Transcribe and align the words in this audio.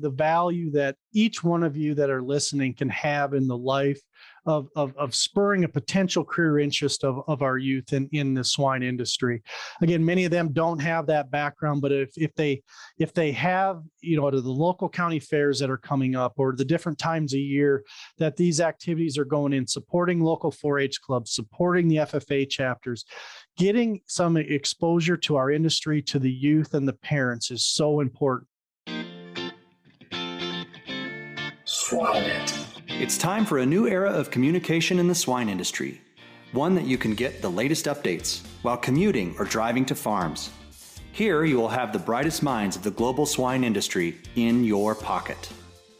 the 0.00 0.10
value 0.10 0.70
that 0.72 0.96
each 1.12 1.44
one 1.44 1.62
of 1.62 1.76
you 1.76 1.94
that 1.94 2.10
are 2.10 2.22
listening 2.22 2.74
can 2.74 2.88
have 2.88 3.34
in 3.34 3.46
the 3.46 3.56
life 3.56 4.00
of, 4.46 4.68
of, 4.76 4.94
of 4.96 5.14
spurring 5.14 5.64
a 5.64 5.68
potential 5.68 6.24
career 6.24 6.58
interest 6.58 7.04
of, 7.04 7.22
of 7.28 7.42
our 7.42 7.56
youth 7.56 7.92
in, 7.92 8.08
in 8.12 8.34
the 8.34 8.44
swine 8.44 8.82
industry. 8.82 9.42
Again, 9.80 10.04
many 10.04 10.24
of 10.24 10.30
them 10.30 10.52
don't 10.52 10.80
have 10.80 11.06
that 11.06 11.30
background, 11.30 11.80
but 11.80 11.92
if, 11.92 12.10
if 12.16 12.34
they 12.34 12.62
if 12.98 13.14
they 13.14 13.32
have, 13.32 13.82
you 14.00 14.16
know, 14.20 14.30
to 14.30 14.40
the 14.40 14.50
local 14.50 14.88
county 14.88 15.18
fairs 15.18 15.58
that 15.60 15.70
are 15.70 15.78
coming 15.78 16.14
up 16.14 16.34
or 16.36 16.54
the 16.54 16.64
different 16.64 16.98
times 16.98 17.34
a 17.34 17.38
year 17.38 17.84
that 18.18 18.36
these 18.36 18.60
activities 18.60 19.16
are 19.16 19.24
going 19.24 19.52
in, 19.52 19.66
supporting 19.66 20.20
local 20.20 20.52
4-H 20.52 21.00
clubs, 21.00 21.34
supporting 21.34 21.88
the 21.88 21.96
FFA 21.96 22.48
chapters, 22.48 23.04
getting 23.56 24.00
some 24.06 24.36
exposure 24.36 25.16
to 25.16 25.36
our 25.36 25.50
industry, 25.50 26.02
to 26.02 26.18
the 26.18 26.30
youth 26.30 26.74
and 26.74 26.86
the 26.86 26.92
parents 26.92 27.50
is 27.50 27.64
so 27.64 28.00
important. 28.00 28.48
Swine 31.94 32.24
it. 32.24 32.58
It's 32.88 33.16
time 33.16 33.44
for 33.44 33.58
a 33.58 33.66
new 33.66 33.86
era 33.86 34.10
of 34.10 34.28
communication 34.28 34.98
in 34.98 35.06
the 35.06 35.14
swine 35.14 35.48
industry, 35.48 36.00
one 36.50 36.74
that 36.74 36.86
you 36.86 36.98
can 36.98 37.14
get 37.14 37.40
the 37.40 37.48
latest 37.48 37.84
updates 37.84 38.44
while 38.62 38.76
commuting 38.76 39.32
or 39.38 39.44
driving 39.44 39.86
to 39.86 39.94
farms. 39.94 40.50
Here 41.12 41.44
you 41.44 41.56
will 41.56 41.68
have 41.68 41.92
the 41.92 42.00
brightest 42.00 42.42
minds 42.42 42.74
of 42.74 42.82
the 42.82 42.90
global 42.90 43.26
swine 43.26 43.62
industry 43.62 44.16
in 44.34 44.64
your 44.64 44.96
pocket. 44.96 45.48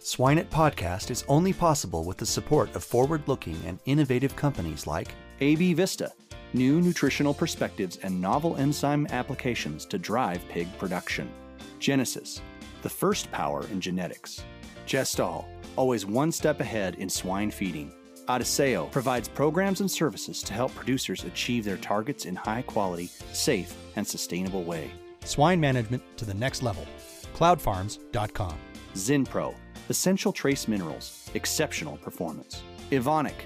SwineIt 0.00 0.46
podcast 0.46 1.12
is 1.12 1.24
only 1.28 1.52
possible 1.52 2.02
with 2.02 2.16
the 2.16 2.26
support 2.26 2.74
of 2.74 2.82
forward 2.82 3.22
looking 3.28 3.56
and 3.64 3.78
innovative 3.84 4.34
companies 4.34 4.88
like 4.88 5.14
AB 5.40 5.74
Vista, 5.74 6.10
new 6.54 6.80
nutritional 6.80 7.32
perspectives 7.32 7.98
and 7.98 8.20
novel 8.20 8.56
enzyme 8.56 9.06
applications 9.10 9.86
to 9.86 9.96
drive 9.96 10.42
pig 10.48 10.66
production. 10.76 11.30
Genesus, 11.78 12.40
the 12.82 12.90
first 12.90 13.30
power 13.30 13.64
in 13.68 13.80
genetics. 13.80 14.42
Gestal, 14.88 15.46
always 15.76 16.06
one 16.06 16.32
step 16.32 16.60
ahead 16.60 16.96
in 16.96 17.08
swine 17.08 17.50
feeding. 17.50 17.92
Adisseo 18.28 18.90
provides 18.90 19.28
programs 19.28 19.80
and 19.80 19.90
services 19.90 20.42
to 20.42 20.54
help 20.54 20.74
producers 20.74 21.24
achieve 21.24 21.64
their 21.64 21.76
targets 21.76 22.24
in 22.24 22.34
high 22.34 22.62
quality, 22.62 23.10
safe, 23.32 23.74
and 23.96 24.06
sustainable 24.06 24.64
way. 24.64 24.90
Swine 25.24 25.60
management 25.60 26.02
to 26.16 26.24
the 26.24 26.34
next 26.34 26.62
level. 26.62 26.86
Cloudfarms.com. 27.34 28.58
Zinpro, 28.94 29.54
essential 29.88 30.32
trace 30.32 30.68
minerals, 30.68 31.28
exceptional 31.34 31.96
performance. 31.98 32.62
Evonik, 32.90 33.44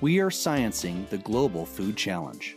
we 0.00 0.18
are 0.18 0.30
sciencing 0.30 1.08
the 1.08 1.18
global 1.18 1.64
food 1.64 1.96
challenge. 1.96 2.56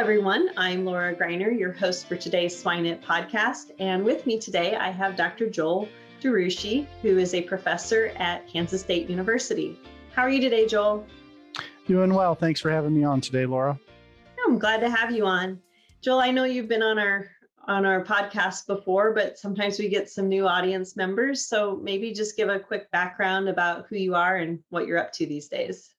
Everyone. 0.00 0.48
I'm 0.56 0.86
Laura 0.86 1.14
Greiner, 1.14 1.56
your 1.56 1.72
host 1.72 2.08
for 2.08 2.16
today's 2.16 2.64
SwineIt 2.64 3.04
podcast. 3.04 3.72
And 3.78 4.02
with 4.02 4.24
me 4.24 4.38
today, 4.38 4.74
I 4.74 4.88
have 4.90 5.14
Dr. 5.14 5.50
Joel 5.50 5.90
DeRouchey, 6.22 6.86
who 7.02 7.18
is 7.18 7.34
a 7.34 7.42
professor 7.42 8.10
at 8.16 8.48
Kansas 8.48 8.80
State 8.80 9.10
University. 9.10 9.78
How 10.14 10.22
are 10.22 10.30
you 10.30 10.40
today, 10.40 10.66
Joel? 10.66 11.06
Doing 11.86 12.14
well. 12.14 12.34
Thanks 12.34 12.62
for 12.62 12.70
having 12.70 12.96
me 12.96 13.04
on 13.04 13.20
today, 13.20 13.44
Laura. 13.44 13.78
I'm 14.46 14.58
glad 14.58 14.80
to 14.80 14.88
have 14.88 15.10
you 15.10 15.26
on. 15.26 15.60
Joel, 16.00 16.20
I 16.20 16.30
know 16.30 16.44
you've 16.44 16.66
been 16.66 16.82
on 16.82 16.98
our 16.98 17.28
on 17.68 17.84
our 17.84 18.02
podcast 18.02 18.66
before, 18.66 19.12
but 19.12 19.36
sometimes 19.36 19.78
we 19.78 19.90
get 19.90 20.08
some 20.08 20.30
new 20.30 20.48
audience 20.48 20.96
members. 20.96 21.44
So 21.44 21.78
maybe 21.82 22.14
just 22.14 22.38
give 22.38 22.48
a 22.48 22.58
quick 22.58 22.90
background 22.90 23.50
about 23.50 23.84
who 23.90 23.96
you 23.96 24.14
are 24.14 24.36
and 24.36 24.60
what 24.70 24.86
you're 24.86 24.98
up 24.98 25.12
to 25.12 25.26
these 25.26 25.48
days. 25.48 25.90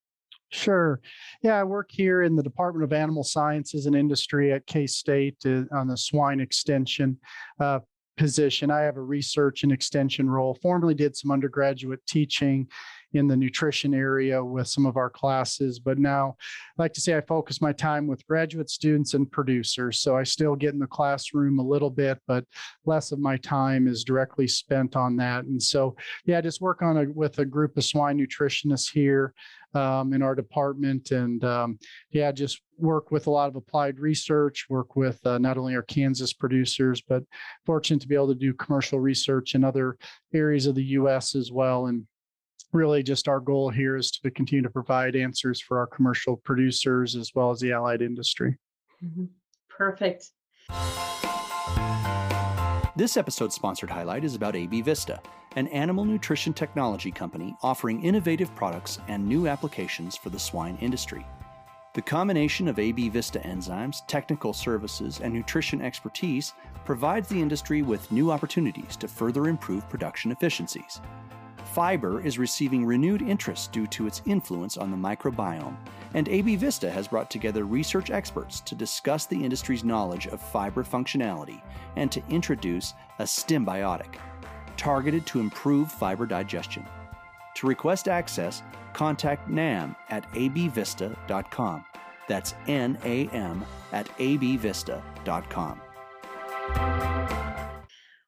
Sure. 0.51 0.99
Yeah, 1.41 1.57
I 1.59 1.63
work 1.63 1.89
here 1.91 2.23
in 2.23 2.35
the 2.35 2.43
Department 2.43 2.83
of 2.83 2.91
Animal 2.91 3.23
Sciences 3.23 3.85
and 3.85 3.95
Industry 3.95 4.51
at 4.51 4.67
K 4.67 4.85
State 4.85 5.37
uh, 5.45 5.63
on 5.71 5.87
the 5.87 5.97
swine 5.97 6.41
extension 6.41 7.17
uh, 7.59 7.79
position. 8.17 8.69
I 8.69 8.81
have 8.81 8.97
a 8.97 9.01
research 9.01 9.63
and 9.63 9.71
extension 9.71 10.29
role. 10.29 10.57
Formerly 10.61 10.93
did 10.93 11.15
some 11.15 11.31
undergraduate 11.31 12.05
teaching 12.05 12.67
in 13.13 13.27
the 13.27 13.35
nutrition 13.35 13.93
area 13.93 14.43
with 14.43 14.67
some 14.67 14.85
of 14.85 14.97
our 14.97 15.09
classes, 15.09 15.79
but 15.79 15.97
now 15.97 16.35
I 16.77 16.81
like 16.81 16.93
to 16.93 17.01
say 17.01 17.15
I 17.15 17.21
focus 17.21 17.61
my 17.61 17.73
time 17.73 18.07
with 18.07 18.25
graduate 18.27 18.69
students 18.69 19.13
and 19.13 19.29
producers. 19.29 19.99
So 19.99 20.15
I 20.17 20.23
still 20.23 20.55
get 20.55 20.73
in 20.73 20.79
the 20.79 20.87
classroom 20.87 21.59
a 21.59 21.63
little 21.63 21.89
bit, 21.89 22.19
but 22.27 22.45
less 22.85 23.11
of 23.11 23.19
my 23.19 23.37
time 23.37 23.87
is 23.87 24.03
directly 24.03 24.47
spent 24.47 24.95
on 24.95 25.15
that. 25.17 25.45
And 25.45 25.61
so, 25.61 25.95
yeah, 26.25 26.37
I 26.37 26.41
just 26.41 26.61
work 26.61 26.81
on 26.81 26.97
a 26.97 27.05
with 27.11 27.39
a 27.39 27.45
group 27.45 27.77
of 27.77 27.83
swine 27.83 28.17
nutritionists 28.17 28.91
here 28.91 29.33
um, 29.73 30.13
in 30.13 30.21
our 30.21 30.35
department. 30.35 31.11
And 31.11 31.43
um, 31.43 31.79
yeah, 32.11 32.31
just 32.31 32.61
work 32.77 33.11
with 33.11 33.27
a 33.27 33.31
lot 33.31 33.47
of 33.47 33.55
applied 33.55 33.99
research, 33.99 34.65
work 34.69 34.95
with 34.95 35.25
uh, 35.25 35.37
not 35.37 35.57
only 35.57 35.75
our 35.75 35.83
Kansas 35.83 36.33
producers, 36.33 37.01
but 37.01 37.23
fortunate 37.65 38.01
to 38.01 38.07
be 38.07 38.15
able 38.15 38.29
to 38.29 38.35
do 38.35 38.53
commercial 38.53 38.99
research 38.99 39.55
in 39.55 39.63
other 39.63 39.97
areas 40.33 40.65
of 40.65 40.75
the 40.75 40.83
US 40.83 41.35
as 41.35 41.51
well. 41.51 41.87
And 41.87 42.05
really 42.73 43.03
just 43.03 43.27
our 43.27 43.39
goal 43.39 43.69
here 43.69 43.95
is 43.95 44.11
to 44.11 44.31
continue 44.31 44.63
to 44.63 44.69
provide 44.69 45.15
answers 45.15 45.59
for 45.61 45.79
our 45.79 45.87
commercial 45.87 46.37
producers 46.37 47.15
as 47.15 47.31
well 47.35 47.51
as 47.51 47.59
the 47.59 47.71
allied 47.71 48.01
industry. 48.01 48.57
Mm-hmm. 49.03 49.25
Perfect. 49.69 50.29
This 52.95 53.17
episode's 53.17 53.55
sponsored 53.55 53.89
highlight 53.89 54.23
is 54.23 54.35
about 54.35 54.55
AB 54.55 54.81
Vista, 54.81 55.21
an 55.55 55.67
animal 55.69 56.05
nutrition 56.05 56.53
technology 56.53 57.09
company 57.09 57.55
offering 57.63 58.03
innovative 58.03 58.53
products 58.55 58.99
and 59.07 59.27
new 59.27 59.47
applications 59.47 60.15
for 60.17 60.29
the 60.29 60.39
swine 60.39 60.77
industry. 60.81 61.25
The 61.93 62.01
combination 62.01 62.67
of 62.67 62.79
AB 62.79 63.09
Vista 63.09 63.39
enzymes, 63.39 63.97
technical 64.07 64.53
services, 64.53 65.19
and 65.21 65.33
nutrition 65.33 65.81
expertise 65.81 66.53
provides 66.85 67.27
the 67.27 67.41
industry 67.41 67.81
with 67.81 68.11
new 68.11 68.31
opportunities 68.31 68.95
to 68.97 69.07
further 69.07 69.47
improve 69.47 69.89
production 69.89 70.31
efficiencies. 70.31 71.01
Fiber 71.65 72.19
is 72.25 72.37
receiving 72.37 72.85
renewed 72.85 73.21
interest 73.21 73.71
due 73.71 73.87
to 73.87 74.07
its 74.07 74.21
influence 74.25 74.77
on 74.77 74.91
the 74.91 74.97
microbiome, 74.97 75.77
and 76.13 76.27
AB 76.27 76.57
Vista 76.57 76.91
has 76.91 77.07
brought 77.07 77.29
together 77.29 77.63
research 77.63 78.11
experts 78.11 78.59
to 78.61 78.75
discuss 78.75 79.25
the 79.25 79.41
industry's 79.41 79.83
knowledge 79.83 80.27
of 80.27 80.41
fiber 80.41 80.83
functionality 80.83 81.61
and 81.95 82.11
to 82.11 82.21
introduce 82.29 82.93
a 83.19 83.23
Stimbiotic, 83.23 84.15
targeted 84.75 85.25
to 85.27 85.39
improve 85.39 85.91
fiber 85.91 86.25
digestion. 86.25 86.85
To 87.55 87.67
request 87.67 88.07
access, 88.07 88.63
contact 88.93 89.49
NAM 89.49 89.95
at 90.09 90.29
abvista.com. 90.33 91.85
That's 92.27 92.53
N 92.67 92.97
A 93.03 93.27
M 93.29 93.65
at 93.91 94.07
abvista.com. 94.17 95.81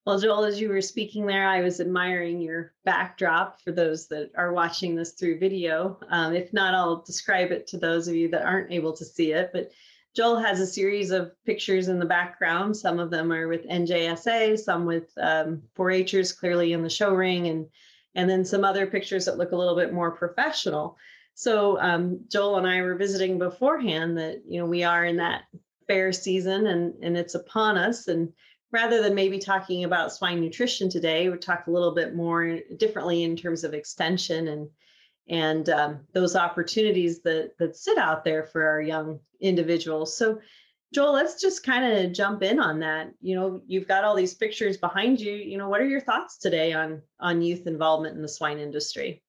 Well, 0.06 0.20
Joel, 0.20 0.44
as 0.44 0.60
you 0.60 0.68
were 0.68 0.82
speaking 0.82 1.26
there, 1.26 1.48
I 1.48 1.62
was 1.62 1.80
admiring 1.80 2.42
your 2.42 2.74
backdrop 2.84 3.62
for 3.62 3.72
those 3.72 4.08
that 4.10 4.32
are 4.36 4.52
watching 4.52 4.96
this 4.96 5.14
through 5.14 5.40
video. 5.40 5.98
Um, 6.10 6.36
if 6.36 6.52
not, 6.52 6.76
I'll 6.76 7.02
describe 7.04 7.52
it 7.52 7.68
to 7.68 7.78
those 7.78 8.10
of 8.10 8.16
you 8.16 8.28
that 8.30 8.44
aren't 8.44 8.72
able 8.72 8.92
to 8.98 9.06
see 9.06 9.32
it. 9.32 9.52
But 9.54 9.72
Joel 10.14 10.40
has 10.40 10.60
a 10.60 10.68
series 10.68 11.12
of 11.12 11.32
pictures 11.46 11.88
in 11.88 12.00
the 12.00 12.06
background. 12.06 12.76
Some 12.76 13.00
of 13.00 13.12
them 13.12 13.32
are 13.32 13.48
with 13.48 13.66
NJSA, 13.66 14.60
some 14.60 14.86
with 14.86 15.10
um, 15.18 15.64
4-Hers 15.78 16.34
clearly 16.34 16.74
in 16.74 16.84
the 16.84 16.90
show 16.90 17.14
ring, 17.14 17.48
and 17.48 17.68
and 18.16 18.30
then 18.30 18.46
some 18.46 18.64
other 18.64 18.86
pictures 18.86 19.26
that 19.26 19.38
look 19.38 19.54
a 19.54 19.56
little 19.56 19.76
bit 19.76 19.92
more 19.92 20.12
professional. 20.12 20.98
So 21.34 21.80
um, 21.80 22.26
Joel 22.30 22.58
and 22.58 22.68
I 22.68 22.82
were 22.82 22.94
visiting 22.94 23.40
beforehand 23.40 24.18
that 24.18 24.44
you 24.46 24.60
know 24.60 24.68
we 24.68 24.84
are 24.84 25.06
in 25.06 25.18
that 25.18 25.44
fair 25.88 26.12
season 26.12 26.68
and 26.68 26.94
and 27.02 27.18
it's 27.18 27.36
upon 27.36 27.78
us 27.78 28.08
and 28.08 28.32
rather 28.74 29.02
than 29.02 29.16
maybe 29.16 29.40
talking 29.40 29.86
about 29.86 30.12
swine 30.12 30.42
nutrition 30.42 30.90
today, 30.90 31.30
we 31.30 31.38
talk 31.38 31.68
a 31.68 31.72
little 31.72 31.94
bit 31.94 32.16
more 32.16 32.60
differently 32.76 33.24
in 33.24 33.38
terms 33.38 33.64
of 33.64 33.74
extension 33.74 34.50
and 34.50 34.70
and 35.30 35.70
um, 35.70 36.02
those 36.12 36.36
opportunities 36.36 37.22
that 37.22 37.58
that 37.60 37.78
sit 37.78 37.98
out 37.98 38.26
there 38.26 38.44
for 38.44 38.68
our 38.68 38.82
young 38.82 39.20
individuals. 39.40 40.18
So, 40.18 40.42
Joel, 40.94 41.14
let's 41.14 41.40
just 41.40 41.64
kind 41.64 41.86
of 41.86 42.12
jump 42.12 42.44
in 42.44 42.60
on 42.60 42.80
that. 42.80 43.12
You 43.22 43.36
know, 43.36 43.62
you've 43.66 43.88
got 43.88 44.04
all 44.04 44.16
these 44.16 44.34
pictures 44.34 44.76
behind 44.76 45.22
you. 45.22 45.34
You 45.34 45.58
know, 45.58 45.70
what 45.70 45.80
are 45.80 45.88
your 45.88 46.02
thoughts 46.02 46.38
today 46.38 46.74
on 46.74 47.02
on 47.22 47.42
youth 47.42 47.68
involvement 47.68 48.18
in 48.18 48.22
the 48.22 48.28
swine 48.28 48.60
industry? 48.60 49.23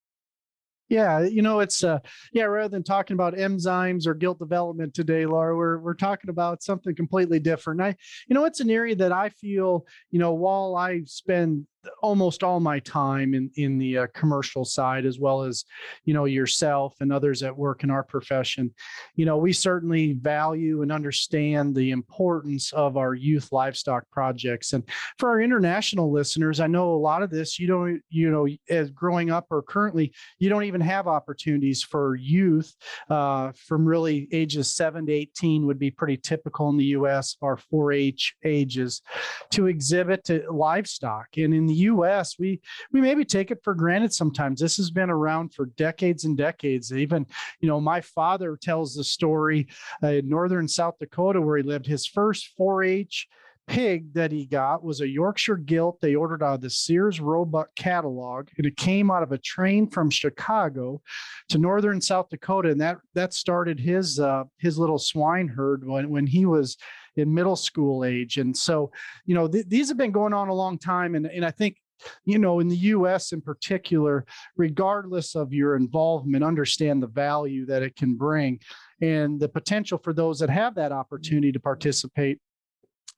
Yeah, 0.88 1.20
you 1.20 1.40
know, 1.40 1.60
it's 1.60 1.82
uh 1.82 1.98
yeah, 2.32 2.44
rather 2.44 2.69
than 2.69 2.82
talking 2.82 3.14
about 3.14 3.34
enzymes 3.34 4.06
or 4.06 4.14
gilt 4.14 4.38
development 4.38 4.92
today, 4.92 5.25
Laura, 5.25 5.56
we're 5.56 5.78
we're 5.78 5.94
talking 5.94 6.28
about 6.28 6.62
something 6.62 6.94
completely 6.94 7.38
different. 7.38 7.81
I, 7.81 7.96
you 8.28 8.34
know, 8.34 8.44
it's 8.44 8.60
an 8.60 8.70
area 8.70 8.94
that 8.96 9.10
I 9.12 9.31
feel, 9.31 9.86
you 10.10 10.19
know, 10.19 10.34
while 10.34 10.76
I 10.76 11.02
spend 11.06 11.66
almost 12.02 12.42
all 12.42 12.60
my 12.60 12.78
time 12.81 13.34
in 13.34 13.50
in 13.56 13.78
the 13.78 13.98
uh, 13.98 14.06
commercial 14.14 14.64
side 14.64 15.06
as 15.06 15.19
well 15.19 15.42
as 15.42 15.64
you 16.04 16.14
know 16.14 16.25
yourself 16.25 16.94
and 17.00 17.12
others 17.12 17.40
that 17.40 17.56
work 17.56 17.84
in 17.84 17.90
our 17.90 18.02
profession. 18.02 18.72
You 19.16 19.26
know 19.26 19.36
we 19.36 19.52
certainly 19.52 20.12
value 20.14 20.82
and 20.82 20.92
understand 20.92 21.75
the 21.75 21.90
importance 21.90 22.72
of 22.72 22.96
our 22.96 23.14
youth 23.14 23.52
livestock 23.52 24.04
projects. 24.10 24.72
And 24.72 24.84
for 25.19 25.28
our 25.31 25.40
international 25.40 26.12
listeners 26.12 26.60
i 26.60 26.66
know 26.66 26.94
a 26.94 26.96
lot 26.96 27.22
of 27.22 27.31
this 27.31 27.58
you 27.58 27.66
don't 27.66 28.00
you 28.08 28.31
know 28.31 28.46
as 28.69 28.90
growing 28.90 29.31
up 29.31 29.46
or 29.50 29.62
currently 29.62 30.12
you 30.38 30.48
don't 30.48 30.64
even 30.64 30.81
have 30.81 31.06
opportunities 31.06 31.82
for 31.82 32.16
youth 32.16 32.75
uh, 33.10 33.52
from 33.54 33.84
really 33.84 34.28
ages 34.32 34.75
7 34.75 35.06
to 35.06 35.12
18 35.12 35.66
would 35.66 35.78
be 35.78 35.90
pretty 35.90 36.16
typical 36.16 36.69
in 36.69 36.76
the 36.76 36.86
us 36.86 37.36
our 37.42 37.56
4-h 37.56 38.34
ages 38.44 39.02
to 39.50 39.66
exhibit 39.66 40.25
to 40.25 40.44
livestock. 40.50 41.26
And 41.36 41.54
in 41.54 41.66
the 41.66 41.74
us 41.75 42.38
we 42.38 42.61
we 42.93 43.00
maybe 43.00 43.25
take 43.25 43.50
it 43.50 43.61
for 43.62 43.75
granted 43.75 44.12
sometimes. 44.12 44.61
This 44.61 44.76
has 44.76 44.91
been 44.91 45.11
around 45.11 45.55
for 45.55 45.67
decades 45.67 46.25
and 46.25 46.37
decades. 46.37 46.93
Even 46.93 47.26
you 47.61 47.69
know 47.69 47.81
my 47.81 48.00
father 48.00 48.56
tells 48.61 48.94
the 48.94 49.05
story 49.05 49.69
uh, 50.03 50.09
in 50.09 50.29
northern 50.29 50.69
south 50.69 50.94
dakota 50.99 51.41
where 51.41 51.56
he 51.56 51.62
lived. 51.62 51.87
His 51.87 52.06
first 52.06 52.50
4-h 52.59 53.29
pig 53.67 54.12
that 54.15 54.31
he 54.31 54.44
got 54.44 54.85
was 54.85 55.00
a 55.00 55.09
Yorkshire 55.09 55.56
gilt 55.56 56.00
they 56.00 56.15
ordered 56.15 56.43
out 56.43 56.55
of 56.55 56.61
the 56.61 56.71
Sears 56.71 57.21
Roebuck 57.21 57.75
catalog, 57.77 58.49
and 58.56 58.67
it 58.67 58.77
came 58.77 59.11
out 59.11 59.23
of 59.23 59.32
a 59.32 59.38
train 59.38 59.88
from 59.88 60.11
Chicago 60.11 61.00
to 61.49 61.59
northern 61.59 62.00
South 62.00 62.29
Dakota, 62.29 62.70
and 62.70 62.81
that 62.81 62.99
that 63.15 63.32
started 63.32 63.81
his 63.81 64.20
uh, 64.20 64.44
his 64.59 64.79
little 64.79 64.99
swine 64.99 65.49
herd 65.49 65.87
when 65.87 66.11
when 66.11 66.27
he 66.27 66.47
was 66.47 66.77
in 67.16 67.32
middle 67.32 67.56
school 67.56 68.05
age. 68.05 68.38
And 68.38 68.56
so, 68.56 68.90
you 69.26 69.34
know, 69.34 69.49
th- 69.49 69.66
these 69.69 69.88
have 69.88 69.96
been 69.96 70.12
going 70.12 70.32
on 70.32 70.49
a 70.49 70.55
long 70.55 70.78
time, 70.78 71.14
and 71.14 71.26
and 71.26 71.44
I 71.44 71.50
think 71.50 71.76
you 72.25 72.38
know, 72.38 72.61
in 72.61 72.69
the 72.69 72.76
US 72.76 73.32
in 73.32 73.40
particular, 73.40 74.25
regardless 74.56 75.34
of 75.34 75.52
your 75.52 75.76
involvement, 75.76 76.44
understand 76.44 77.02
the 77.02 77.06
value 77.06 77.66
that 77.66 77.82
it 77.82 77.96
can 77.96 78.14
bring 78.14 78.61
and 79.00 79.40
the 79.40 79.49
potential 79.49 79.99
for 79.99 80.12
those 80.12 80.38
that 80.38 80.50
have 80.50 80.75
that 80.75 80.93
opportunity 80.93 81.52
to 81.52 81.61
participate 81.61 82.40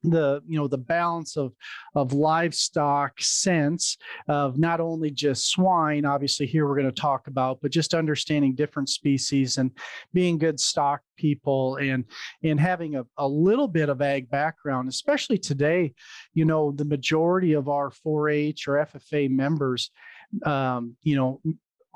the 0.02 0.40
you 0.46 0.58
know 0.58 0.68
the 0.68 0.78
balance 0.78 1.36
of 1.36 1.52
of 1.94 2.12
livestock 2.12 3.20
sense 3.20 3.96
of 4.28 4.58
not 4.58 4.80
only 4.80 5.10
just 5.10 5.48
swine 5.50 6.04
obviously 6.04 6.46
here 6.46 6.66
we're 6.66 6.76
going 6.76 6.92
to 6.92 7.00
talk 7.00 7.26
about 7.26 7.58
but 7.60 7.70
just 7.70 7.94
understanding 7.94 8.54
different 8.54 8.88
species 8.88 9.58
and 9.58 9.70
being 10.12 10.38
good 10.38 10.60
stock 10.60 11.00
people 11.16 11.76
and 11.76 12.04
and 12.42 12.60
having 12.60 12.96
a, 12.96 13.04
a 13.18 13.26
little 13.26 13.68
bit 13.68 13.88
of 13.88 14.02
ag 14.02 14.28
background 14.30 14.88
especially 14.88 15.38
today 15.38 15.92
you 16.34 16.44
know 16.44 16.70
the 16.72 16.84
majority 16.84 17.54
of 17.54 17.68
our 17.68 17.90
4-h 17.90 18.68
or 18.68 18.86
ffa 18.86 19.30
members 19.30 19.90
um, 20.44 20.96
you 21.02 21.16
know 21.16 21.40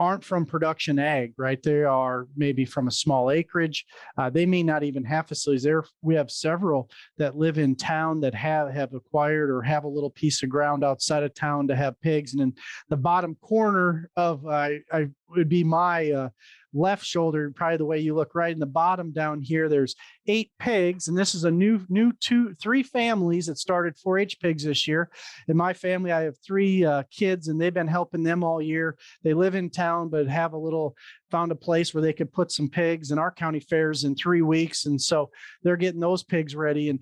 aren't 0.00 0.24
from 0.24 0.46
production 0.46 0.98
ag, 0.98 1.34
right? 1.36 1.62
They 1.62 1.84
are 1.84 2.26
maybe 2.34 2.64
from 2.64 2.88
a 2.88 2.90
small 2.90 3.30
acreage. 3.30 3.84
Uh, 4.16 4.30
they 4.30 4.46
may 4.46 4.62
not 4.62 4.82
even 4.82 5.04
have 5.04 5.28
facilities 5.28 5.62
there. 5.62 5.84
We 6.00 6.14
have 6.14 6.30
several 6.30 6.90
that 7.18 7.36
live 7.36 7.58
in 7.58 7.76
town 7.76 8.20
that 8.22 8.34
have 8.34 8.72
have 8.72 8.94
acquired 8.94 9.50
or 9.50 9.60
have 9.62 9.84
a 9.84 9.88
little 9.88 10.10
piece 10.10 10.42
of 10.42 10.48
ground 10.48 10.82
outside 10.82 11.22
of 11.22 11.34
town 11.34 11.68
to 11.68 11.76
have 11.76 12.00
pigs. 12.00 12.32
And 12.32 12.40
in 12.42 12.54
the 12.88 12.96
bottom 12.96 13.36
corner 13.42 14.08
of 14.16 14.46
I, 14.46 14.80
I 14.90 15.08
would 15.30 15.48
be 15.48 15.64
my 15.64 16.10
uh, 16.10 16.28
left 16.72 17.04
shoulder, 17.04 17.52
probably 17.54 17.76
the 17.76 17.84
way 17.84 17.98
you 17.98 18.14
look 18.14 18.34
right 18.34 18.52
in 18.52 18.58
the 18.58 18.66
bottom 18.66 19.12
down 19.12 19.40
here, 19.42 19.68
there's 19.68 19.94
eight 20.26 20.50
pigs. 20.58 21.08
And 21.08 21.18
this 21.18 21.34
is 21.34 21.44
a 21.44 21.50
new, 21.50 21.80
new 21.88 22.12
two, 22.20 22.54
three 22.54 22.82
families 22.82 23.46
that 23.46 23.58
started 23.58 23.96
4 23.98 24.18
H 24.18 24.40
pigs 24.40 24.64
this 24.64 24.86
year. 24.86 25.10
In 25.48 25.56
my 25.56 25.72
family, 25.72 26.12
I 26.12 26.22
have 26.22 26.36
three 26.44 26.84
uh, 26.84 27.02
kids 27.10 27.48
and 27.48 27.60
they've 27.60 27.74
been 27.74 27.88
helping 27.88 28.22
them 28.22 28.44
all 28.44 28.62
year. 28.62 28.96
They 29.22 29.34
live 29.34 29.54
in 29.54 29.70
town, 29.70 30.08
but 30.08 30.28
have 30.28 30.52
a 30.52 30.58
little 30.58 30.94
found 31.30 31.52
a 31.52 31.56
place 31.56 31.94
where 31.94 32.02
they 32.02 32.12
could 32.12 32.32
put 32.32 32.50
some 32.50 32.68
pigs 32.68 33.10
in 33.10 33.18
our 33.18 33.30
county 33.30 33.60
fairs 33.60 34.04
in 34.04 34.14
three 34.14 34.42
weeks. 34.42 34.86
And 34.86 35.00
so 35.00 35.30
they're 35.62 35.76
getting 35.76 36.00
those 36.00 36.22
pigs 36.22 36.54
ready. 36.54 36.90
And 36.90 37.00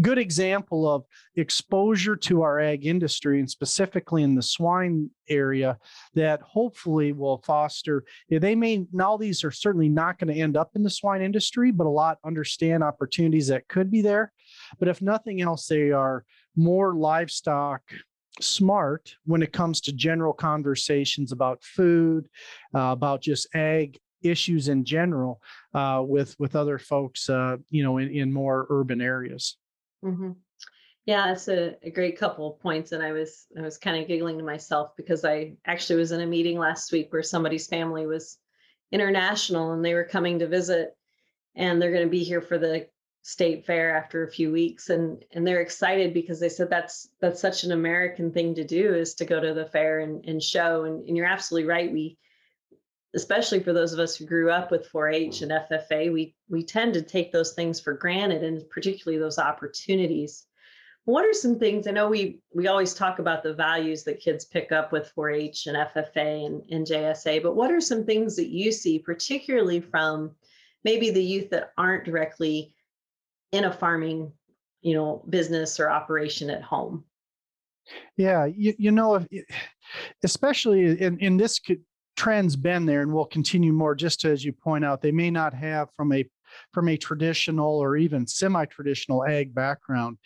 good 0.00 0.18
example 0.18 0.88
of 0.88 1.04
exposure 1.36 2.16
to 2.16 2.42
our 2.42 2.60
ag 2.60 2.86
industry 2.86 3.40
and 3.40 3.50
specifically 3.50 4.22
in 4.22 4.34
the 4.34 4.42
swine 4.42 5.08
area 5.28 5.78
that 6.14 6.40
hopefully 6.42 7.12
will 7.12 7.38
foster 7.38 8.04
they 8.30 8.54
may 8.54 8.84
all 9.00 9.16
these 9.16 9.42
are 9.42 9.50
certainly 9.50 9.88
not 9.88 10.18
going 10.18 10.32
to 10.32 10.40
end 10.40 10.56
up 10.56 10.70
in 10.74 10.82
the 10.82 10.90
swine 10.90 11.22
industry 11.22 11.70
but 11.70 11.86
a 11.86 11.90
lot 11.90 12.18
understand 12.24 12.82
opportunities 12.82 13.48
that 13.48 13.66
could 13.68 13.90
be 13.90 14.02
there. 14.02 14.32
But 14.78 14.88
if 14.88 15.02
nothing 15.02 15.40
else 15.40 15.66
they 15.66 15.90
are 15.90 16.24
more 16.56 16.94
livestock 16.94 17.82
smart 18.40 19.14
when 19.24 19.42
it 19.42 19.52
comes 19.52 19.80
to 19.80 19.92
general 19.92 20.32
conversations 20.32 21.32
about 21.32 21.62
food 21.62 22.28
uh, 22.74 22.92
about 22.92 23.22
just 23.22 23.48
ag 23.54 23.98
issues 24.22 24.68
in 24.68 24.84
general 24.84 25.40
uh, 25.74 26.02
with 26.04 26.34
with 26.38 26.56
other 26.56 26.78
folks 26.78 27.30
uh, 27.30 27.56
you 27.70 27.82
know 27.82 27.98
in, 27.98 28.08
in 28.10 28.32
more 28.32 28.66
urban 28.68 29.00
areas 29.00 29.56
Mm-hmm. 30.04 30.32
Yeah, 31.06 31.28
that's 31.28 31.46
a, 31.48 31.76
a 31.84 31.90
great 31.90 32.18
couple 32.18 32.52
of 32.52 32.60
points, 32.60 32.90
and 32.92 33.02
I 33.02 33.12
was 33.12 33.46
I 33.56 33.62
was 33.62 33.78
kind 33.78 34.00
of 34.00 34.08
giggling 34.08 34.38
to 34.38 34.44
myself 34.44 34.90
because 34.96 35.24
I 35.24 35.54
actually 35.64 36.00
was 36.00 36.10
in 36.10 36.20
a 36.20 36.26
meeting 36.26 36.58
last 36.58 36.90
week 36.90 37.12
where 37.12 37.22
somebody's 37.22 37.68
family 37.68 38.06
was 38.06 38.38
international 38.90 39.72
and 39.72 39.84
they 39.84 39.94
were 39.94 40.04
coming 40.04 40.40
to 40.40 40.48
visit, 40.48 40.96
and 41.54 41.80
they're 41.80 41.92
going 41.92 42.04
to 42.06 42.10
be 42.10 42.24
here 42.24 42.40
for 42.42 42.58
the 42.58 42.88
state 43.22 43.66
fair 43.66 43.96
after 43.96 44.24
a 44.24 44.30
few 44.30 44.50
weeks, 44.50 44.90
and 44.90 45.24
and 45.32 45.46
they're 45.46 45.60
excited 45.60 46.12
because 46.12 46.40
they 46.40 46.48
said 46.48 46.70
that's 46.70 47.08
that's 47.20 47.40
such 47.40 47.62
an 47.62 47.70
American 47.70 48.32
thing 48.32 48.56
to 48.56 48.64
do 48.64 48.92
is 48.94 49.14
to 49.14 49.24
go 49.24 49.38
to 49.38 49.54
the 49.54 49.66
fair 49.66 50.00
and, 50.00 50.24
and 50.24 50.42
show, 50.42 50.84
and, 50.84 51.06
and 51.06 51.16
you're 51.16 51.26
absolutely 51.26 51.68
right. 51.68 51.92
We 51.92 52.18
especially 53.16 53.60
for 53.60 53.72
those 53.72 53.94
of 53.94 53.98
us 53.98 54.14
who 54.14 54.26
grew 54.26 54.50
up 54.50 54.70
with 54.70 54.92
4-H 54.92 55.40
mm. 55.40 55.42
and 55.42 55.52
FFA, 55.70 56.12
we 56.12 56.36
we 56.48 56.62
tend 56.62 56.94
to 56.94 57.02
take 57.02 57.32
those 57.32 57.54
things 57.54 57.80
for 57.80 57.94
granted, 57.94 58.44
and 58.44 58.68
particularly 58.70 59.18
those 59.18 59.38
opportunities. 59.38 60.44
What 61.06 61.24
are 61.24 61.32
some 61.32 61.58
things? 61.58 61.86
I 61.86 61.92
know 61.92 62.08
we 62.08 62.40
we 62.52 62.68
always 62.68 62.94
talk 62.94 63.18
about 63.18 63.42
the 63.42 63.54
values 63.54 64.04
that 64.04 64.20
kids 64.20 64.44
pick 64.44 64.70
up 64.70 64.92
with 64.92 65.12
4-H 65.16 65.66
and 65.66 65.76
FFA 65.76 66.46
and, 66.46 66.62
and 66.70 66.86
JSA, 66.86 67.42
but 67.42 67.56
what 67.56 67.72
are 67.72 67.80
some 67.80 68.04
things 68.04 68.36
that 68.36 68.48
you 68.48 68.70
see, 68.70 68.98
particularly 68.98 69.80
from 69.80 70.32
maybe 70.84 71.10
the 71.10 71.24
youth 71.24 71.50
that 71.50 71.72
aren't 71.78 72.04
directly 72.04 72.74
in 73.52 73.64
a 73.64 73.72
farming, 73.72 74.30
you 74.82 74.94
know, 74.94 75.24
business 75.30 75.80
or 75.80 75.90
operation 75.90 76.50
at 76.50 76.62
home? 76.62 77.04
Yeah, 78.16 78.46
you, 78.46 78.74
you 78.78 78.90
know, 78.90 79.24
especially 80.22 81.00
in 81.00 81.18
in 81.20 81.36
this 81.36 81.60
trend's 82.16 82.56
been 82.56 82.86
there 82.86 83.02
and 83.02 83.12
will 83.12 83.26
continue 83.26 83.72
more. 83.72 83.94
Just 83.94 84.24
as 84.24 84.44
you 84.44 84.52
point 84.52 84.84
out 84.84 85.02
they 85.02 85.12
may 85.12 85.30
not 85.30 85.54
have 85.54 85.88
from 85.96 86.12
a 86.12 86.24
from 86.72 86.88
a 86.88 86.96
traditional 86.96 87.78
or 87.78 87.96
even 87.96 88.26
semi-traditional 88.26 89.24
ag 89.26 89.54
background. 89.54 90.18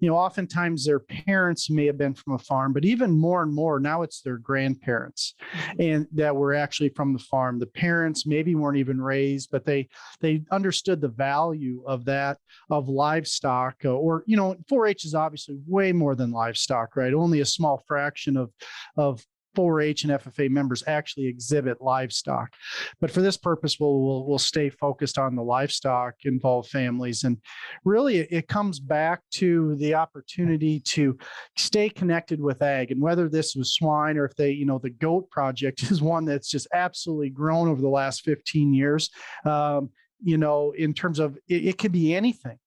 You 0.00 0.08
know 0.08 0.16
oftentimes 0.16 0.84
their 0.84 1.00
parents 1.00 1.70
may 1.70 1.86
have 1.86 1.98
been 1.98 2.14
from 2.14 2.34
a 2.34 2.38
farm 2.38 2.72
but 2.72 2.84
even 2.84 3.10
more 3.10 3.42
and 3.42 3.54
more 3.54 3.80
now 3.80 4.02
it's 4.02 4.20
their 4.20 4.38
grandparents 4.38 5.34
mm-hmm. 5.52 5.80
and 5.80 6.06
that 6.12 6.34
were 6.34 6.54
actually 6.54 6.90
from 6.90 7.12
the 7.12 7.18
farm. 7.18 7.58
The 7.58 7.66
parents 7.66 8.26
maybe 8.26 8.54
weren't 8.54 8.78
even 8.78 9.00
raised 9.00 9.50
but 9.50 9.64
they 9.64 9.88
they 10.20 10.42
understood 10.50 11.00
the 11.00 11.08
value 11.08 11.82
of 11.86 12.04
that 12.06 12.38
of 12.70 12.88
livestock 12.88 13.76
uh, 13.84 13.90
or 13.90 14.24
you 14.26 14.36
know 14.36 14.56
4-h 14.70 15.04
is 15.04 15.14
obviously 15.14 15.58
way 15.66 15.92
more 15.92 16.14
than 16.14 16.30
livestock 16.30 16.96
right? 16.96 17.14
Only 17.14 17.40
a 17.40 17.46
small 17.46 17.82
fraction 17.86 18.36
of 18.36 18.50
of 18.96 19.24
4-H 19.56 20.04
and 20.04 20.12
FFA 20.12 20.50
members 20.50 20.82
actually 20.86 21.26
exhibit 21.26 21.80
livestock. 21.80 22.52
But 23.00 23.10
for 23.10 23.20
this 23.20 23.36
purpose, 23.36 23.78
we'll, 23.80 24.00
we'll, 24.00 24.26
we'll 24.26 24.38
stay 24.38 24.70
focused 24.70 25.18
on 25.18 25.34
the 25.34 25.42
livestock 25.42 26.14
involved 26.24 26.70
families. 26.70 27.24
And 27.24 27.38
really, 27.84 28.18
it, 28.18 28.28
it 28.30 28.48
comes 28.48 28.80
back 28.80 29.20
to 29.32 29.74
the 29.76 29.94
opportunity 29.94 30.80
to 30.80 31.18
stay 31.56 31.88
connected 31.88 32.40
with 32.40 32.62
ag. 32.62 32.90
And 32.90 33.00
whether 33.00 33.28
this 33.28 33.54
was 33.54 33.74
swine 33.74 34.16
or 34.16 34.24
if 34.24 34.34
they, 34.36 34.50
you 34.50 34.66
know, 34.66 34.78
the 34.78 34.90
GOAT 34.90 35.30
project 35.30 35.82
is 35.90 36.02
one 36.02 36.24
that's 36.24 36.50
just 36.50 36.68
absolutely 36.72 37.30
grown 37.30 37.68
over 37.68 37.80
the 37.80 37.88
last 37.88 38.22
15 38.22 38.74
years. 38.74 39.10
Um, 39.44 39.90
you 40.20 40.36
know, 40.36 40.72
in 40.76 40.94
terms 40.94 41.18
of 41.18 41.36
it, 41.48 41.64
it 41.64 41.78
could 41.78 41.92
be 41.92 42.14
anything, 42.14 42.58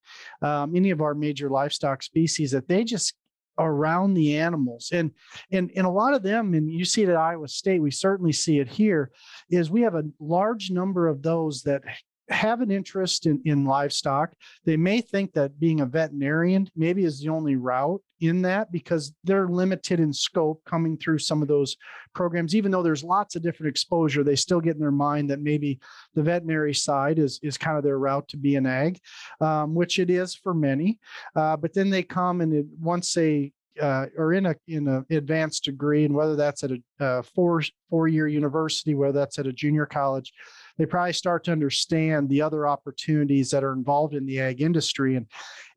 um, 0.42 0.76
any 0.76 0.90
of 0.90 1.02
our 1.02 1.14
major 1.14 1.50
livestock 1.50 2.02
species 2.02 2.52
that 2.52 2.68
they 2.68 2.84
just 2.84 3.14
around 3.58 4.14
the 4.14 4.38
animals 4.38 4.90
and 4.94 5.12
and 5.52 5.72
and 5.76 5.86
a 5.86 5.90
lot 5.90 6.14
of 6.14 6.24
them 6.24 6.54
and 6.54 6.72
you 6.72 6.86
see 6.86 7.04
it 7.04 7.10
at 7.10 7.16
iowa 7.16 7.48
state 7.48 7.82
we 7.82 7.92
certainly 7.92 8.32
see 8.32 8.60
it 8.60 8.68
here 8.68 9.12
is 9.50 9.70
we 9.70 9.82
have 9.82 9.96
a 9.96 10.04
large 10.20 10.72
number 10.72 11.08
of 11.08 11.22
those 11.22 11.62
that 11.62 11.84
have 12.32 12.62
an 12.62 12.72
interest 12.72 13.26
in, 13.26 13.42
in 13.46 13.66
livestock. 13.66 14.34
They 14.66 14.78
may 14.78 15.02
think 15.02 15.34
that 15.34 15.60
being 15.60 15.82
a 15.82 15.86
veterinarian 15.86 16.70
maybe 16.76 17.04
is 17.04 17.20
the 17.20 17.30
only 17.30 17.56
route 17.56 18.02
in 18.22 18.42
that 18.44 18.72
because 18.72 19.14
they're 19.24 19.48
limited 19.48 20.00
in 20.00 20.14
scope 20.14 20.62
coming 20.66 20.98
through 20.98 21.18
some 21.18 21.42
of 21.42 21.48
those 21.48 21.76
programs. 22.14 22.56
Even 22.56 22.72
though 22.72 22.84
there's 22.84 23.04
lots 23.04 23.36
of 23.36 23.42
different 23.42 23.70
exposure, 23.70 24.24
they 24.24 24.36
still 24.36 24.62
get 24.62 24.76
in 24.76 24.80
their 24.80 24.92
mind 24.92 25.30
that 25.30 25.42
maybe 25.42 25.80
the 26.14 26.24
veterinary 26.24 26.74
side 26.74 27.20
is, 27.20 27.40
is 27.42 27.58
kind 27.58 27.78
of 27.78 27.84
their 27.84 28.00
route 28.00 28.28
to 28.30 28.38
be 28.38 28.56
an 28.56 28.66
ag, 28.66 29.00
um, 29.42 29.74
which 29.74 30.00
it 30.00 30.10
is 30.10 30.36
for 30.36 30.54
many. 30.54 31.00
Uh, 31.36 31.58
but 31.58 31.74
then 31.74 31.90
they 31.90 32.04
come 32.04 32.42
and 32.42 32.54
it, 32.54 32.66
once 32.80 33.14
they 33.14 33.52
uh, 33.82 34.08
or 34.18 34.34
in 34.34 34.46
a 34.48 34.56
in 34.68 34.88
an 34.88 35.06
advanced 35.10 35.64
degree, 35.64 36.04
and 36.04 36.14
whether 36.14 36.36
that's 36.36 36.64
at 36.64 36.72
a, 36.72 36.82
a 37.00 37.24
four 37.24 37.62
four 37.90 38.08
year 38.08 38.28
university, 38.28 38.94
whether 38.96 39.14
that's 39.14 39.40
at 39.40 39.48
a 39.48 39.54
junior 39.54 39.86
college, 39.86 40.34
they 40.78 40.86
probably 40.86 41.14
start 41.14 41.44
to 41.46 41.52
understand 41.52 42.30
the 42.30 42.42
other 42.42 42.68
opportunities 42.68 43.52
that 43.52 43.64
are 43.64 43.74
involved 43.74 44.16
in 44.16 44.26
the 44.26 44.40
ag 44.40 44.62
industry, 44.62 45.16
and 45.16 45.28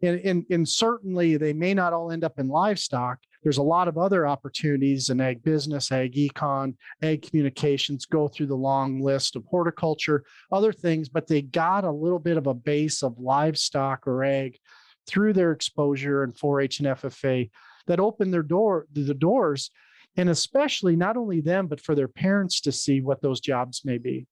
and 0.03 0.21
and, 0.21 0.45
and 0.51 0.69
certainly 0.69 1.37
they 1.37 1.53
may 1.53 1.75
not 1.75 1.93
all 1.93 2.11
end 2.11 2.25
up 2.25 2.39
in 2.39 2.49
livestock. 2.49 3.19
There's 3.43 3.59
a 3.59 3.63
lot 3.63 3.89
of 3.89 3.99
other 3.99 4.27
opportunities 4.27 5.11
in 5.11 5.21
ag 5.21 5.43
business, 5.43 5.93
ag 5.93 6.15
econ, 6.15 6.75
ag 7.03 7.23
communications. 7.23 8.07
Go 8.07 8.29
through 8.29 8.47
the 8.47 8.57
long 8.57 9.01
list 9.01 9.37
of 9.37 9.45
horticulture, 9.45 10.25
other 10.51 10.73
things, 10.73 11.09
but 11.09 11.27
they 11.27 11.43
got 11.43 11.85
a 11.85 11.91
little 11.91 12.19
bit 12.19 12.37
of 12.37 12.47
a 12.47 12.55
base 12.55 13.03
of 13.03 13.19
livestock 13.19 14.07
or 14.07 14.25
ag 14.25 14.59
through 15.07 15.35
their 15.35 15.53
exposure 15.53 16.25
in 16.25 16.33
4-H 16.33 16.81
and 16.81 16.89
FFA 16.89 17.51
that 17.87 18.01
open 18.01 18.31
their 18.31 18.43
door 18.43 18.87
the 18.93 19.15
doors 19.15 19.71
and 20.17 20.31
especially 20.31 20.97
not 20.97 21.17
only 21.17 21.41
them 21.41 21.67
but 21.67 21.81
for 21.81 21.95
their 21.95 22.09
parents 22.09 22.61
to 22.63 22.73
see 22.73 23.01
what 23.01 23.21
those 23.21 23.41
jobs 23.41 23.83
may 23.85 23.99
be 23.99 24.27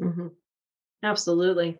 mm-hmm. 0.00 0.28
absolutely 1.02 1.78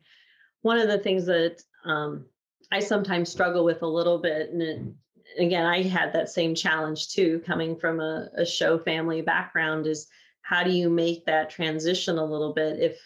one 0.63 0.79
of 0.79 0.89
the 0.89 0.99
things 0.99 1.27
that 1.27 1.63
um, 1.85 2.25
i 2.71 2.79
sometimes 2.79 3.31
struggle 3.31 3.65
with 3.65 3.83
a 3.83 3.87
little 3.87 4.19
bit 4.19 4.51
and 4.51 4.63
it, 4.63 4.81
again 5.39 5.67
i 5.67 5.83
had 5.83 6.13
that 6.13 6.29
same 6.29 6.55
challenge 6.55 7.09
too 7.09 7.43
coming 7.47 7.77
from 7.77 8.01
a, 8.01 8.29
a 8.37 8.45
show 8.45 8.79
family 8.79 9.23
background 9.23 9.87
is 9.87 10.07
how 10.43 10.65
do 10.65 10.71
you 10.71 10.91
make 10.91 11.25
that 11.25 11.51
transition 11.51 12.19
a 12.19 12.25
little 12.25 12.53
bit 12.53 12.79
if 12.81 13.01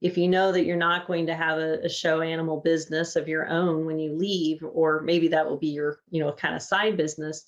if 0.00 0.18
you 0.18 0.28
know 0.28 0.52
that 0.52 0.66
you're 0.66 0.76
not 0.76 1.06
going 1.06 1.24
to 1.24 1.34
have 1.34 1.56
a, 1.56 1.78
a, 1.82 1.88
show 1.88 2.20
animal 2.20 2.60
business 2.60 3.16
of 3.16 3.26
your 3.26 3.48
own 3.48 3.86
when 3.86 3.98
you 3.98 4.14
leave 4.14 4.62
or 4.62 5.00
maybe 5.00 5.28
that 5.28 5.48
will 5.48 5.56
be 5.56 5.68
your 5.68 6.00
you 6.10 6.22
know 6.22 6.32
kind 6.32 6.54
of 6.54 6.62
side 6.62 6.96
business 6.96 7.46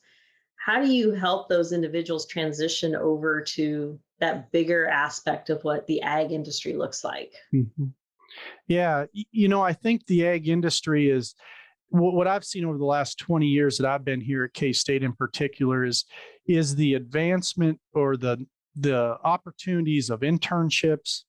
how 0.67 0.83
do 0.83 0.89
you 0.93 1.13
help 1.13 1.49
those 1.49 1.73
individuals 1.73 2.27
transition 2.27 2.97
over 2.97 3.41
to 3.41 3.97
that 4.19 4.51
bigger 4.51 4.89
aspect 4.89 5.49
of 5.49 5.63
what 5.63 5.87
the 5.87 6.03
ag 6.03 6.33
industry 6.33 6.73
looks 6.73 7.05
like 7.05 7.33
mm-hmm. 7.55 7.87
yeah 8.67 9.05
you 9.13 9.47
know 9.47 9.63
i 9.63 9.73
think 9.73 10.05
the 10.07 10.27
ag 10.27 10.49
industry 10.49 11.09
is 11.09 11.35
what 11.91 12.27
I've 12.27 12.45
seen 12.45 12.65
over 12.65 12.79
the 12.79 12.85
last 12.85 13.17
20 13.19 13.47
years 13.47 13.79
that 13.79 13.89
I've 13.89 14.05
been 14.05 14.21
here 14.21 14.43
at 14.43 14.55
K 14.55 14.73
State 14.73 15.05
in 15.05 15.13
particular 15.13 15.85
is 15.85 16.05
is 16.49 16.75
the 16.75 16.95
advancement 16.95 17.81
or 17.95 18.17
the 18.17 18.45
the 18.75 19.17
opportunities 19.25 20.11
of 20.11 20.21
internships, 20.21 21.23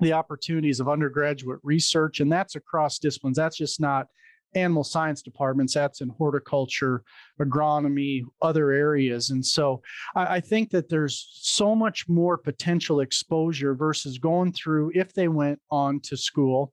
the 0.00 0.12
opportunities 0.12 0.80
of 0.80 0.88
undergraduate 0.88 1.60
research, 1.62 2.20
and 2.20 2.32
that's 2.32 2.56
across 2.56 2.98
disciplines. 2.98 3.36
That's 3.36 3.56
just 3.56 3.80
not 3.80 4.06
animal 4.54 4.84
science 4.84 5.22
departments, 5.22 5.74
that's 5.74 6.00
in 6.00 6.08
horticulture, 6.08 7.02
agronomy, 7.40 8.22
other 8.42 8.70
areas. 8.70 9.30
And 9.30 9.44
so 9.44 9.82
I, 10.14 10.36
I, 10.36 10.40
think 10.40 10.70
that 10.70 10.88
there's 10.88 11.28
so 11.32 11.74
much 11.74 12.08
more 12.08 12.38
potential 12.38 13.00
exposure 13.00 13.74
versus 13.74 14.18
going 14.18 14.52
through 14.52 14.92
if 14.94 15.12
they 15.12 15.28
went 15.28 15.60
on 15.70 16.00
to 16.00 16.16
school, 16.16 16.72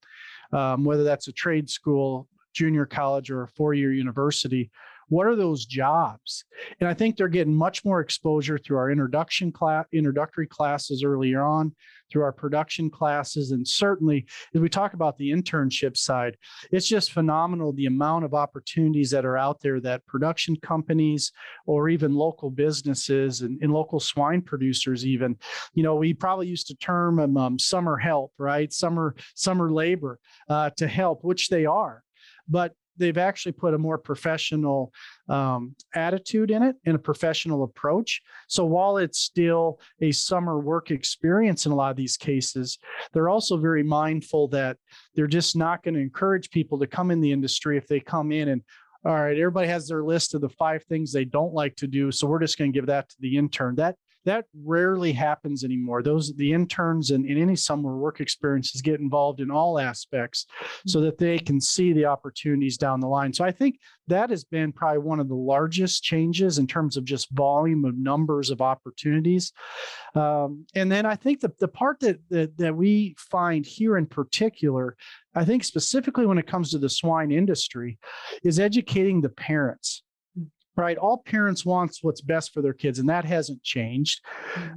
um, 0.53 0.84
whether 0.84 1.03
that's 1.03 1.27
a 1.27 1.34
trade 1.34 1.70
school, 1.70 2.27
junior 2.53 2.86
college, 2.86 3.30
or 3.30 3.44
a 3.44 3.48
four 3.48 3.74
year 3.74 3.92
university 3.92 4.72
what 5.10 5.27
are 5.27 5.36
those 5.36 5.65
jobs 5.65 6.46
and 6.80 6.89
i 6.89 6.94
think 6.94 7.15
they're 7.15 7.27
getting 7.27 7.53
much 7.53 7.84
more 7.86 8.00
exposure 8.00 8.58
through 8.58 8.77
our 8.77 8.89
introduction 8.89 9.51
class 9.51 9.86
introductory 9.94 10.48
classes 10.48 11.03
earlier 11.03 11.42
on 11.42 11.74
through 12.13 12.22
our 12.22 12.32
production 12.32 12.89
classes 12.91 13.51
and 13.51 13.67
certainly 13.67 14.25
as 14.53 14.62
we 14.62 14.70
talk 14.70 14.93
about 14.93 15.17
the 15.17 15.32
internship 15.32 15.98
side 15.98 16.38
it's 16.72 16.88
just 16.88 17.12
phenomenal 17.12 17.74
the 17.74 17.88
amount 17.88 18.24
of 18.24 18.36
opportunities 18.36 19.10
that 19.10 19.25
are 19.25 19.38
out 19.38 19.60
there 19.62 19.79
that 19.79 20.05
production 20.05 20.55
companies 20.58 21.32
or 21.65 21.89
even 21.89 22.13
local 22.13 22.51
businesses 22.51 23.41
and, 23.41 23.60
and 23.63 23.74
local 23.74 24.00
swine 24.00 24.41
producers 24.41 25.08
even 25.08 25.36
you 25.74 25.82
know 25.82 25.96
we 25.96 26.13
probably 26.13 26.46
used 26.46 26.67
to 26.67 26.75
term 26.75 27.15
them 27.15 27.36
um, 27.36 27.58
summer 27.58 27.98
help 27.98 28.32
right? 28.43 28.72
Summer 28.72 29.15
summer 29.34 29.72
labor 29.72 30.20
uh, 30.50 30.70
to 30.77 30.88
help 30.88 31.24
which 31.24 31.50
they 31.50 31.65
are. 31.65 32.03
But 32.48 32.74
they've 32.97 33.17
actually 33.17 33.51
put 33.51 33.73
a 33.73 33.77
more 33.77 33.97
professional 33.97 34.91
um, 35.29 35.75
attitude 35.95 36.51
in 36.51 36.63
it 36.63 36.75
and 36.85 36.95
a 36.95 37.00
professional 37.00 37.63
approach. 37.63 38.21
So 38.47 38.65
while 38.65 38.97
it's 38.97 39.19
still 39.19 39.79
a 40.01 40.12
summer 40.12 40.59
work 40.59 40.91
experience 40.91 41.65
in 41.65 41.71
a 41.71 41.75
lot 41.75 41.91
of 41.91 41.97
these 41.97 42.17
cases, 42.17 42.77
they're 43.13 43.29
also 43.29 43.57
very 43.57 43.83
mindful 43.83 44.47
that 44.50 44.77
they're 45.15 45.27
just 45.27 45.55
not 45.55 45.83
going 45.83 45.95
to 45.95 46.01
encourage 46.01 46.50
people 46.50 46.79
to 46.79 46.88
come 46.88 47.12
in 47.12 47.21
the 47.21 47.31
industry 47.31 47.77
if 47.77 47.88
they 47.88 48.00
come 48.00 48.31
in 48.31 48.50
and 48.50 48.62
all 49.05 49.15
right, 49.15 49.38
everybody 49.38 49.67
has 49.67 49.88
their 49.88 50.03
list 50.03 50.33
of 50.33 50.39
the 50.39 50.50
five 50.50 50.83
things 50.85 51.12
they 51.12 51.25
don't 51.25 51.53
like 51.53 51.75
to 51.75 51.88
do. 51.88 52.09
So 52.09 52.25
we're 52.25 52.39
just 52.39 52.57
going 52.57 52.71
to 52.71 52.77
give 52.77 52.85
that 52.85 53.09
to 53.09 53.15
the 53.19 53.38
intern. 53.38 53.75
That 53.75 53.97
that 54.25 54.46
rarely 54.63 55.12
happens 55.12 55.63
anymore. 55.63 56.01
Those 56.01 56.34
the 56.36 56.53
interns 56.53 57.12
and 57.12 57.25
in 57.25 57.38
any 57.38 57.56
summer 57.56 57.98
work 57.98 58.22
experiences 58.22 58.82
get 58.82 59.00
involved 59.00 59.39
in 59.39 59.51
all 59.51 59.80
aspects 59.80 60.46
so 60.88 61.01
that 61.01 61.18
they 61.18 61.39
can 61.39 61.60
see 61.60 61.94
the 61.94 62.06
opportunities 62.06 62.77
down 62.77 63.00
the 63.00 63.08
line. 63.08 63.34
So 63.34 63.44
I 63.44 63.51
think 63.51 63.80
that 64.08 64.30
has 64.30 64.44
been 64.44 64.72
probably 64.72 65.00
one 65.00 65.20
of 65.20 65.30
the 65.30 65.36
largest 65.36 66.03
changes 66.03 66.58
in 66.58 66.68
terms 66.68 66.98
of 66.98 67.06
just 67.06 67.30
volume 67.32 67.86
of 67.86 67.98
numbers 67.98 68.50
of 68.50 68.62
opportunities. 68.62 69.51
Um, 70.15 70.65
and 70.75 70.92
then 70.92 71.06
I 71.06 71.15
think 71.15 71.39
the, 71.39 71.51
the 71.60 71.68
part 71.68 72.00
that, 72.01 72.20
that 72.30 72.58
that 72.58 72.75
we 72.75 73.15
find 73.18 73.65
here 73.65 73.98
in 73.98 74.06
particular, 74.06 74.96
I 75.36 75.46
think 75.46 75.63
specifically 75.63 76.25
when 76.25 76.38
it 76.38 76.48
comes 76.48 76.72
to 76.72 76.77
the 76.77 76.89
swine 76.89 77.32
industry, 77.32 77.98
is 78.44 78.60
educating 78.60 79.22
the 79.22 79.30
parents 79.30 80.03
right? 80.75 80.98
All 80.98 81.18
parents 81.18 81.65
wants 81.65 82.03
what's 82.03 82.22
best 82.22 82.53
for 82.53 82.62
their 82.62 82.74
kids, 82.74 83.00
and 83.00 83.10
that 83.10 83.25
hasn't 83.25 83.63
changed. 83.63 84.22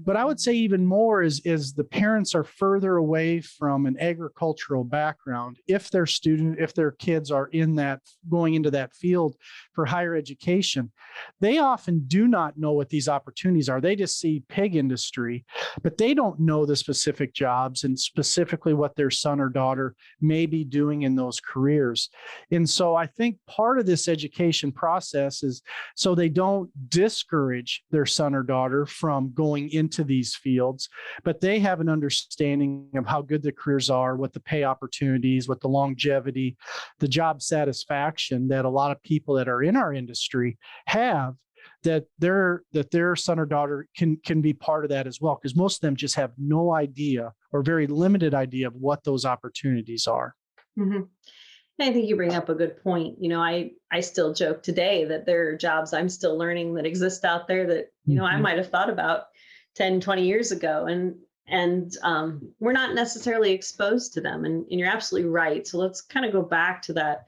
But 0.05 0.17
I 0.17 0.25
would 0.25 0.37
mm-hmm. 0.37 0.43
say 0.43 0.55
even 0.55 0.85
more 0.87 1.23
is 1.23 1.41
is 1.45 1.73
the 1.73 1.85
parents 1.85 2.35
are 2.35 2.45
further 2.45 2.97
away 2.97 3.41
from 3.41 3.87
an 3.87 3.97
agricultural 4.01 4.85
background. 4.85 5.59
If 5.67 5.91
their 5.91 6.07
student, 6.07 6.59
if 6.59 6.75
their 6.75 6.93
kids 6.93 7.31
are 7.31 7.47
in 7.49 7.77
that 7.77 8.01
going 8.29 8.55
into 8.55 8.71
that 8.73 8.95
field 8.95 9.37
for 9.73 9.87
higher 9.87 10.15
education, 10.15 10.93
they 11.41 11.59
often 11.59 12.05
do 12.07 12.29
not 12.29 12.59
know 12.59 12.73
what 12.73 12.89
these 12.89 13.09
opportunities 13.09 13.69
are. 13.69 13.81
They 13.81 13.97
just 13.97 14.21
see 14.21 14.43
pig 14.49 14.77
industry, 14.77 15.45
but 15.83 15.97
they 15.97 16.15
don't 16.15 16.41
know 16.41 16.67
the 16.67 16.77
specific 16.77 17.35
jobs 17.35 17.85
and 17.85 17.99
specifically 17.99 18.75
what 18.75 18.97
their 18.97 19.11
son 19.11 19.41
or 19.41 19.49
daughter 19.49 19.95
may 20.21 20.47
be 20.47 20.65
doing 20.65 21.03
in 21.03 21.17
those 21.17 21.41
careers. 21.41 22.11
And 22.51 22.69
so 22.69 22.95
I 22.95 23.07
think 23.07 23.39
part 23.47 23.79
of 23.79 23.87
this 23.87 24.09
education 24.09 24.73
process 24.73 25.43
is 25.43 25.63
so 25.95 26.15
they 26.15 26.29
don't 26.29 26.71
discourage 26.89 27.83
their 27.91 28.07
son 28.07 28.35
or 28.35 28.43
daughter 28.43 28.87
from 28.87 29.33
going 29.33 29.71
into 29.71 30.05
these 30.05 30.35
fields, 30.35 30.89
but 31.25 31.41
they 31.41 31.59
have 31.59 31.81
an 31.81 31.89
understanding 31.89 32.89
of 32.95 33.07
how 33.07 33.23
good 33.23 33.43
the 33.43 33.53
careers 33.53 33.91
are, 33.91 34.17
what 34.17 34.33
the 34.33 34.41
pay 34.41 34.65
opportunities, 34.65 35.49
what 35.49 35.61
the 35.61 35.69
longevity, 35.69 36.57
the 36.99 37.09
job 37.09 37.43
satisfaction 37.43 38.49
that 38.49 38.65
a 38.65 38.71
lot 38.71 38.91
of 38.91 39.03
people 39.03 39.35
that 39.35 39.49
are 39.49 39.63
in 39.63 39.77
our 39.77 39.93
industry 39.93 40.59
have 40.87 41.35
that 41.83 42.05
their 42.19 42.63
that 42.73 42.91
their 42.91 43.15
son 43.17 43.39
or 43.39 43.47
daughter 43.47 43.87
can 43.97 44.17
can 44.25 44.41
be 44.41 44.53
part 44.53 44.85
of 44.85 44.91
that 44.91 45.07
as 45.07 45.21
well 45.21 45.39
because 45.41 45.57
most 45.57 45.77
of 45.77 45.81
them 45.83 45.97
just 45.97 46.15
have 46.15 46.33
no 46.39 46.73
idea 46.75 47.33
or 47.53 47.63
very 47.63 47.87
limited 47.87 48.35
idea 48.35 48.67
of 48.67 48.75
what 48.75 49.05
those 49.05 49.25
opportunities 49.25 50.07
are 50.07 50.35
mm-hmm. 50.79 51.03
I 51.79 51.93
think 51.93 52.09
you 52.09 52.17
bring 52.17 52.35
up 52.35 52.49
a 52.49 52.55
good 52.55 52.83
point. 52.83 53.17
You 53.21 53.29
know, 53.29 53.41
I 53.41 53.73
I 53.91 54.01
still 54.01 54.33
joke 54.33 54.63
today 54.63 55.05
that 55.05 55.27
there 55.27 55.49
are 55.49 55.57
jobs 55.57 55.93
I'm 55.93 56.09
still 56.09 56.37
learning 56.37 56.75
that 56.75 56.87
exist 56.87 57.25
out 57.25 57.47
there 57.47 57.67
that, 57.67 57.93
you 58.07 58.15
know, 58.15 58.25
mm-hmm. 58.25 58.37
I 58.37 58.41
might 58.41 58.59
have 58.59 58.71
thought 58.71 58.89
about 58.89 59.27
10, 59.75 60.01
20 60.01 60.27
years 60.27 60.53
ago. 60.53 60.87
And 60.87 61.17
and 61.49 61.93
um, 62.03 62.49
we're 62.59 62.73
not 62.73 62.95
necessarily 62.95 63.53
exposed 63.53 64.15
to 64.15 64.21
them. 64.21 64.45
And, 64.45 64.67
and 64.69 64.81
you're 64.81 64.89
absolutely 64.89 65.31
right. 65.31 65.67
So 65.67 65.79
let's 65.79 66.01
kind 66.01 66.27
of 66.27 66.33
go 66.33 66.43
back 66.43 66.83
to 66.83 66.93
that 66.95 67.27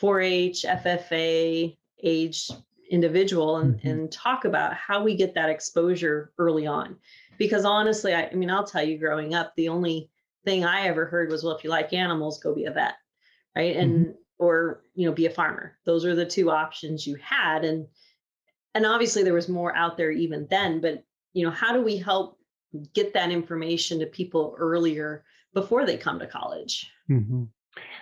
4-H, 0.00 0.64
FFA 0.66 1.76
age 2.02 2.50
individual 2.90 3.58
and, 3.58 3.74
mm-hmm. 3.74 3.88
and 3.88 4.12
talk 4.12 4.46
about 4.46 4.72
how 4.72 5.02
we 5.02 5.16
get 5.16 5.34
that 5.34 5.50
exposure 5.50 6.32
early 6.38 6.66
on. 6.66 6.96
Because 7.36 7.66
honestly, 7.66 8.14
I, 8.14 8.28
I 8.28 8.34
mean, 8.34 8.48
I'll 8.48 8.64
tell 8.64 8.82
you, 8.82 8.96
growing 8.96 9.34
up, 9.34 9.54
the 9.56 9.68
only 9.68 10.08
thing 10.46 10.64
I 10.64 10.86
ever 10.86 11.04
heard 11.04 11.30
was, 11.30 11.44
well, 11.44 11.54
if 11.54 11.62
you 11.62 11.68
like 11.68 11.92
animals, 11.92 12.38
go 12.38 12.54
be 12.54 12.64
a 12.64 12.70
vet 12.70 12.94
right 13.56 13.76
and 13.76 14.06
mm-hmm. 14.06 14.12
or 14.38 14.82
you 14.94 15.06
know 15.06 15.14
be 15.14 15.26
a 15.26 15.30
farmer 15.30 15.76
those 15.84 16.04
are 16.04 16.14
the 16.14 16.26
two 16.26 16.50
options 16.50 17.06
you 17.06 17.16
had 17.16 17.64
and 17.64 17.86
and 18.74 18.86
obviously 18.86 19.22
there 19.22 19.34
was 19.34 19.48
more 19.48 19.74
out 19.76 19.96
there 19.96 20.10
even 20.10 20.46
then 20.50 20.80
but 20.80 21.02
you 21.32 21.44
know 21.44 21.50
how 21.50 21.72
do 21.72 21.82
we 21.82 21.96
help 21.96 22.38
get 22.94 23.14
that 23.14 23.30
information 23.30 23.98
to 23.98 24.06
people 24.06 24.54
earlier 24.58 25.24
before 25.54 25.86
they 25.86 25.96
come 25.96 26.18
to 26.18 26.26
college 26.26 26.90
mm-hmm. 27.10 27.44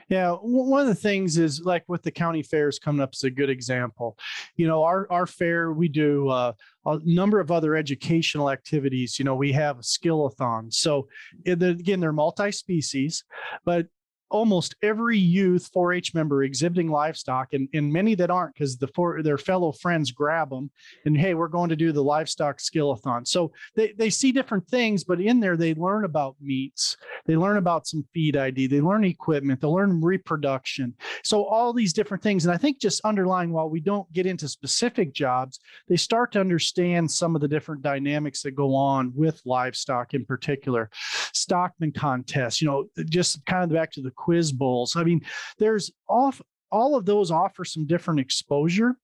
Yeah, 0.09 0.33
one 0.35 0.83
of 0.83 0.87
the 0.87 0.95
things 0.95 1.37
is 1.37 1.62
like 1.62 1.85
with 1.88 2.03
the 2.03 2.11
county 2.11 2.43
fairs 2.43 2.79
coming 2.79 3.03
up 3.03 3.15
is 3.15 3.25
a 3.25 3.31
good 3.31 3.50
example. 3.50 4.17
You 4.55 4.69
know, 4.69 4.85
our 4.85 5.07
our 5.11 5.26
fair 5.26 5.73
we 5.73 5.88
do 5.88 6.29
uh, 6.29 6.53
a 6.87 7.00
number 7.05 7.41
of 7.41 7.50
other 7.50 7.75
educational 7.75 8.50
activities. 8.50 9.19
You 9.19 9.25
know, 9.25 9.35
we 9.35 9.53
have 9.53 9.79
skillathons. 9.79 10.75
So 10.75 11.09
again, 11.45 12.00
they're 12.00 12.12
multi-species, 12.12 13.25
but 13.65 13.87
almost 14.30 14.75
every 14.83 15.18
youth 15.18 15.71
4-H 15.75 16.14
member 16.14 16.42
exhibiting 16.42 16.90
livestock, 16.90 17.52
and, 17.52 17.68
and 17.73 17.92
many 17.92 18.14
that 18.16 18.30
aren't 18.30 18.54
because 18.54 18.76
the 18.76 18.88
four 18.88 19.23
their 19.23 19.38
fellow 19.38 19.73
friends 19.73 20.11
grab 20.11 20.50
them 20.50 20.71
and 21.04 21.16
hey, 21.16 21.35
we're 21.35 21.49
going 21.49 21.71
to 21.71 21.76
do 21.76 21.92
the 21.92 22.02
livestock 22.02 22.59
skillathon. 22.59 23.26
So 23.26 23.52
they, 23.75 23.92
they 23.92 24.11
see 24.11 24.33
different 24.33 24.66
things, 24.68 25.04
but 25.04 25.21
in 25.21 25.40
there 25.40 25.56
they 25.56 25.75
learn 25.75 26.04
about 26.04 26.37
meats, 26.40 26.97
they 27.26 27.37
learn 27.37 27.56
about 27.56 27.87
some 27.87 28.04
feed 28.12 28.37
ID, 28.37 28.66
they 28.66 28.80
learn 28.80 29.04
equipment, 29.04 29.61
they 29.61 29.68
learn 29.68 30.00
reproduction. 30.00 30.95
So 31.23 31.45
all 31.45 31.73
these 31.73 31.92
different 31.92 32.23
things. 32.23 32.45
And 32.45 32.54
I 32.54 32.59
think 32.59 32.80
just 32.80 33.04
underlying 33.04 33.52
while 33.52 33.71
we 33.71 33.80
don't 33.80 34.11
get 34.12 34.26
into 34.26 34.49
specific 34.49 35.12
jobs, 35.12 35.61
they 35.88 35.97
start 35.97 36.33
to 36.33 36.40
understand 36.40 37.11
some 37.11 37.35
of 37.35 37.40
the 37.40 37.49
different 37.49 37.83
dynamics 37.83 38.42
that 38.42 38.52
go 38.52 38.75
on 38.75 39.12
with 39.14 39.40
livestock 39.45 40.14
in 40.14 40.25
particular. 40.25 40.90
Stockman 41.33 41.92
contests, 41.92 42.61
you 42.61 42.66
know, 42.66 42.88
just 43.09 43.45
kind 43.47 43.64
of 43.64 43.71
back 43.71 43.92
to 43.92 44.02
the 44.02 44.11
quiz 44.17 44.53
bowls. 44.53 44.97
I 44.97 45.05
mean, 45.05 45.23
there's 45.59 45.91
off 46.09 46.41
all 46.73 46.97
of 46.97 47.05
those 47.05 47.31
offer 47.31 47.65
some 47.65 47.87
different 47.87 48.21
exposure. 48.21 48.97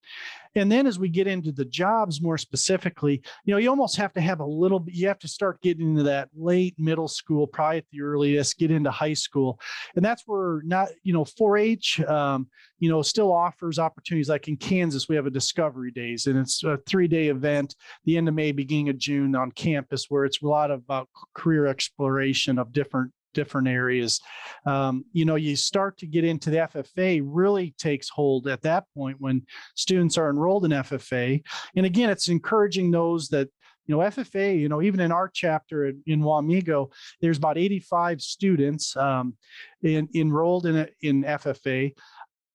And 0.55 0.71
then 0.71 0.87
as 0.87 0.99
we 0.99 1.09
get 1.09 1.27
into 1.27 1.51
the 1.51 1.65
jobs 1.65 2.21
more 2.21 2.37
specifically, 2.37 3.23
you 3.45 3.55
know, 3.55 3.59
you 3.59 3.71
almost 3.71 3.97
have 3.97 4.13
to 4.15 4.21
have 4.21 4.41
a 4.41 4.45
little 4.45 4.81
bit, 4.81 4.95
you 4.95 5.09
have 5.09 5.19
to 5.21 5.29
start 5.29 5.63
getting 5.63 5.91
into 5.91 6.03
that 6.03 6.29
late 6.37 6.75
middle 6.77 7.09
school, 7.09 7.47
probably 7.47 7.79
at 7.79 7.87
the 7.91 8.03
earliest, 8.03 8.59
get 8.59 8.71
into 8.71 8.91
high 8.91 9.15
school. 9.15 9.59
And 9.97 10.05
that's 10.05 10.25
where 10.27 10.61
not, 10.65 10.89
you 11.05 11.15
know, 11.15 11.25
4 11.25 11.57
H, 11.57 12.01
um, 12.03 12.49
you 12.79 12.91
know, 12.91 13.01
still 13.01 13.33
offers 13.33 13.79
opportunities. 13.79 14.29
Like 14.29 14.49
in 14.49 14.59
Kansas, 14.59 15.09
we 15.09 15.17
have 15.17 15.27
a 15.27 15.31
Discovery 15.31 15.91
Days, 15.91 16.27
and 16.27 16.39
it's 16.39 16.63
a 16.65 16.79
three 16.87 17.09
day 17.09 17.29
event, 17.29 17.75
the 18.05 18.19
end 18.19 18.29
of 18.29 18.35
May, 18.35 18.53
beginning 18.53 18.91
of 18.91 18.99
June 18.99 19.35
on 19.35 19.53
campus, 19.53 20.07
where 20.11 20.27
it's 20.27 20.43
a 20.43 20.47
lot 20.47 20.71
about 20.71 21.09
career 21.35 21.67
exploration 21.67 22.59
of 22.59 22.73
different 22.73 23.13
different 23.33 23.69
areas. 23.69 24.21
Um, 24.67 25.05
you 25.13 25.25
know, 25.25 25.37
you 25.37 25.57
start 25.57 25.99
to 25.99 26.07
get 26.07 26.25
into 26.25 26.51
the 26.51 26.59
FFA 26.59 27.23
really 27.25 27.75
takes 27.79 28.09
hold 28.09 28.49
at 28.49 28.63
that 28.63 28.85
point 28.95 29.17
when 29.21 29.43
students 29.75 30.19
are 30.19 30.31
enrolled 30.31 30.65
in 30.65 30.71
FFA. 30.73 31.43
And 31.77 31.87
again, 31.87 32.11
it's 32.11 32.29
encouraging 32.29 32.91
those 32.91 33.29
that 33.29 33.49
you 33.87 33.97
know 33.97 34.01
ffa 34.03 34.59
you 34.59 34.69
know 34.69 34.81
even 34.81 35.01
in 35.01 35.11
our 35.11 35.29
chapter 35.29 35.87
in, 35.87 36.03
in 36.07 36.21
wamego 36.21 36.89
there's 37.21 37.39
about 37.39 37.59
85 37.59 38.21
students 38.21 38.97
um, 38.97 39.35
in, 39.83 40.09
enrolled 40.15 40.67
in, 40.67 40.89
in 41.01 41.25
ffa 41.25 41.93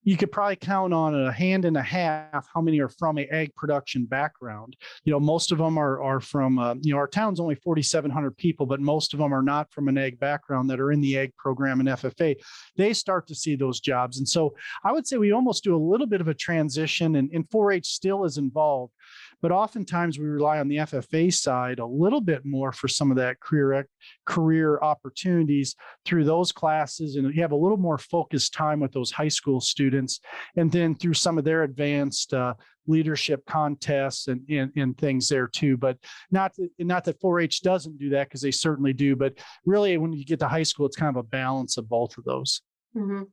you 0.07 0.15
could 0.15 0.31
probably 0.31 0.55
count 0.55 0.93
on 0.93 1.13
a 1.13 1.29
hand 1.33 1.65
and 1.65 1.75
a 1.75 1.81
half 1.81 2.47
how 2.53 2.61
many 2.61 2.79
are 2.79 2.87
from 2.87 3.17
a 3.17 3.23
ag 3.23 3.53
production 3.55 4.05
background. 4.05 4.77
You 5.03 5.11
know, 5.11 5.19
most 5.19 5.51
of 5.51 5.57
them 5.57 5.77
are 5.77 6.01
are 6.01 6.21
from 6.21 6.57
uh, 6.57 6.75
you 6.81 6.93
know 6.93 6.97
our 6.97 7.09
town's 7.09 7.41
only 7.41 7.55
4,700 7.55 8.37
people, 8.37 8.65
but 8.65 8.79
most 8.79 9.13
of 9.13 9.19
them 9.19 9.33
are 9.33 9.41
not 9.41 9.69
from 9.73 9.89
an 9.89 9.97
ag 9.97 10.17
background 10.17 10.69
that 10.69 10.79
are 10.79 10.93
in 10.93 11.01
the 11.01 11.17
ag 11.17 11.35
program 11.35 11.81
in 11.81 11.87
FFA. 11.87 12.37
They 12.77 12.93
start 12.93 13.27
to 13.27 13.35
see 13.35 13.57
those 13.57 13.81
jobs, 13.81 14.19
and 14.19 14.27
so 14.27 14.55
I 14.85 14.93
would 14.93 15.05
say 15.05 15.17
we 15.17 15.33
almost 15.33 15.65
do 15.65 15.75
a 15.75 15.87
little 15.91 16.07
bit 16.07 16.21
of 16.21 16.29
a 16.29 16.33
transition, 16.33 17.17
and, 17.17 17.29
and 17.33 17.45
4-H 17.49 17.87
still 17.87 18.23
is 18.23 18.37
involved, 18.37 18.93
but 19.41 19.51
oftentimes 19.51 20.17
we 20.17 20.25
rely 20.25 20.59
on 20.59 20.67
the 20.67 20.77
FFA 20.77 21.33
side 21.33 21.79
a 21.79 21.85
little 21.85 22.21
bit 22.21 22.45
more 22.45 22.71
for 22.71 22.87
some 22.87 23.11
of 23.11 23.17
that 23.17 23.39
career 23.39 23.87
career 24.25 24.79
opportunities 24.81 25.75
through 26.05 26.23
those 26.23 26.51
classes, 26.51 27.15
and 27.15 27.33
you 27.33 27.41
have 27.41 27.51
a 27.51 27.55
little 27.55 27.77
more 27.77 27.97
focused 27.97 28.53
time 28.53 28.79
with 28.79 28.91
those 28.91 29.11
high 29.11 29.27
school 29.27 29.61
students, 29.61 30.19
and 30.55 30.71
then 30.71 30.95
through 30.95 31.13
some 31.13 31.37
of 31.37 31.43
their 31.43 31.63
advanced 31.63 32.33
uh, 32.33 32.53
leadership 32.87 33.45
contests 33.45 34.27
and, 34.27 34.41
and, 34.49 34.71
and 34.75 34.97
things 34.97 35.27
there 35.29 35.47
too. 35.47 35.77
But 35.77 35.97
not 36.31 36.55
that, 36.55 36.69
not 36.79 37.03
that 37.05 37.21
4-H 37.21 37.61
doesn't 37.61 37.97
do 37.97 38.09
that 38.09 38.27
because 38.27 38.41
they 38.41 38.51
certainly 38.51 38.93
do. 38.93 39.15
But 39.15 39.33
really, 39.65 39.97
when 39.97 40.13
you 40.13 40.25
get 40.25 40.39
to 40.39 40.47
high 40.47 40.63
school, 40.63 40.85
it's 40.85 40.95
kind 40.95 41.15
of 41.15 41.17
a 41.17 41.27
balance 41.27 41.77
of 41.77 41.89
both 41.89 42.17
of 42.17 42.23
those. 42.23 42.61
Mm-hmm. 42.95 43.23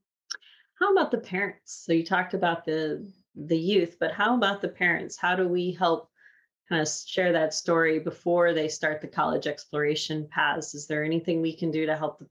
How 0.81 0.93
about 0.93 1.11
the 1.11 1.19
parents? 1.19 1.85
So 1.87 1.93
you 1.93 2.05
talked 2.05 2.35
about 2.35 2.65
the 2.65 3.11
the 3.35 3.59
youth, 3.59 3.97
but 3.99 4.13
how 4.13 4.37
about 4.37 4.61
the 4.61 4.69
parents? 4.69 5.17
How 5.17 5.37
do 5.37 5.49
we 5.49 5.73
help 5.73 6.11
kind 6.69 6.81
of 6.81 6.89
share 6.89 7.33
that 7.33 7.53
story 7.53 7.99
before 7.99 8.53
they 8.53 8.69
start 8.69 9.01
the 9.01 9.09
college 9.09 9.47
exploration 9.47 10.27
paths? 10.31 10.75
Is 10.75 10.87
there 10.87 11.05
anything 11.05 11.41
we 11.41 11.55
can 11.55 11.71
do 11.71 11.87
to 11.87 11.97
help 11.97 12.19
the, 12.19 12.27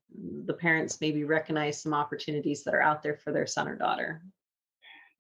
the 0.46 0.54
parents 0.54 1.02
maybe 1.02 1.24
recognize 1.24 1.82
some 1.82 1.94
opportunities 1.94 2.64
that 2.64 2.74
are 2.74 2.82
out 2.82 3.04
there 3.04 3.18
for 3.18 3.32
their 3.32 3.48
son 3.48 3.68
or 3.68 3.76
daughter? 3.76 4.22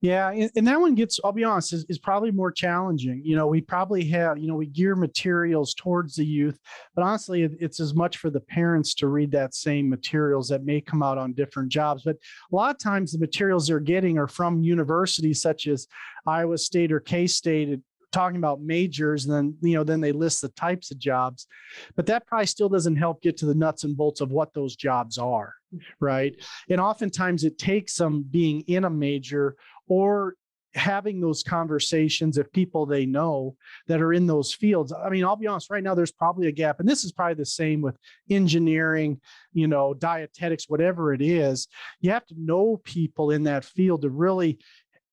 Yeah, 0.04 0.32
and, 0.32 0.68
that 0.68 0.82
one 0.82 0.96
gets, 0.96 1.18
I'll 1.24 1.32
be 1.32 1.46
honest, 1.46 1.72
is, 1.72 1.86
is 1.88 1.98
probably 1.98 2.30
more 2.30 2.52
challenging. 2.52 3.22
You 3.24 3.38
know, 3.38 3.48
we 3.48 3.62
probably 3.62 4.04
have, 4.10 4.38
you 4.38 4.50
know, 4.50 4.56
we 4.56 4.66
gear 4.66 4.98
materials 4.98 5.74
towards 5.74 6.16
the 6.16 6.26
youth, 6.26 6.60
but 6.94 7.06
honestly, 7.06 7.44
it's 7.44 7.80
as 7.80 7.96
much 7.96 8.18
for 8.18 8.30
the 8.30 8.42
parents 8.42 8.94
to 8.96 9.08
read 9.08 9.32
that 9.32 9.56
same 9.56 9.90
materials 9.90 10.50
that 10.50 10.66
may 10.66 10.82
come 10.82 11.02
out 11.02 11.18
on 11.18 11.32
different 11.32 11.70
jobs. 11.70 12.04
But 12.04 12.18
a 12.52 12.56
lot 12.56 12.76
of 12.76 12.80
times 12.80 13.14
the 13.14 13.20
materials 13.20 13.66
they're 13.66 13.80
getting 13.80 14.18
are 14.18 14.28
from 14.28 14.62
universities 14.62 15.42
such 15.42 15.68
as 15.68 15.88
Iowa 16.28 16.58
State 16.58 16.92
or 16.92 17.00
K 17.00 17.26
State 17.26 17.72
uh, 17.72 17.78
talking 18.14 18.38
about 18.38 18.62
majors 18.62 19.26
and 19.26 19.34
then 19.34 19.58
you 19.62 19.76
know 19.76 19.84
then 19.84 20.00
they 20.00 20.12
list 20.12 20.42
the 20.42 20.50
types 20.50 20.92
of 20.92 21.00
jobs 21.00 21.48
but 21.96 22.06
that 22.06 22.26
probably 22.28 22.46
still 22.46 22.70
doesn't 22.70 22.96
help 22.96 23.22
get 23.24 23.36
to 23.36 23.48
the 23.48 23.56
nuts 23.56 23.84
and 23.84 23.98
bolts 23.98 24.22
of 24.22 24.32
what 24.32 24.54
those 24.54 24.76
jobs 24.76 25.18
are 25.18 25.56
right 26.00 26.36
and 26.70 26.80
oftentimes 26.80 27.44
it 27.44 27.58
takes 27.58 27.96
some 27.96 28.24
being 28.30 28.62
in 28.68 28.86
a 28.86 28.90
major 28.90 29.56
or 29.88 30.36
having 30.76 31.22
those 31.22 31.44
conversations 31.44 32.38
of 32.38 32.52
people 32.52 32.86
they 32.86 33.06
know 33.06 33.56
that 33.88 34.02
are 34.02 34.14
in 34.14 34.26
those 34.26 34.54
fields. 34.54 34.92
I 34.92 35.10
mean, 35.10 35.24
I'll 35.24 35.36
be 35.36 35.48
honest, 35.48 35.70
right 35.70 35.84
now 35.84 35.94
there's 35.94 36.12
probably 36.12 36.48
a 36.48 36.52
gap, 36.52 36.80
and 36.80 36.90
this 36.90 37.04
is 37.04 37.12
probably 37.12 37.36
the 37.36 37.46
same 37.46 37.82
with 37.82 37.98
engineering, 38.30 39.22
you 39.54 39.68
know, 39.68 39.94
dietetics, 39.94 40.68
whatever 40.68 41.14
it 41.14 41.22
is. 41.22 41.68
You 42.02 42.12
have 42.12 42.26
to 42.28 42.36
know 42.38 42.82
people 42.84 43.32
in 43.32 43.44
that 43.44 43.66
field 43.66 44.02
to 44.02 44.10
really 44.10 44.60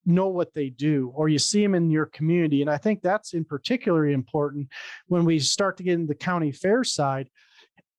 know 0.06 0.28
what 0.28 0.54
they 0.54 0.70
do 0.70 1.12
or 1.14 1.28
you 1.28 1.38
see 1.38 1.62
them 1.62 1.74
in 1.74 1.90
your 1.90 2.06
community 2.06 2.62
and 2.62 2.70
i 2.70 2.78
think 2.78 3.02
that's 3.02 3.34
in 3.34 3.44
particularly 3.44 4.14
important 4.14 4.66
when 5.08 5.26
we 5.26 5.38
start 5.38 5.76
to 5.76 5.82
get 5.82 5.92
into 5.92 6.06
the 6.06 6.14
county 6.14 6.50
fair 6.50 6.82
side 6.82 7.28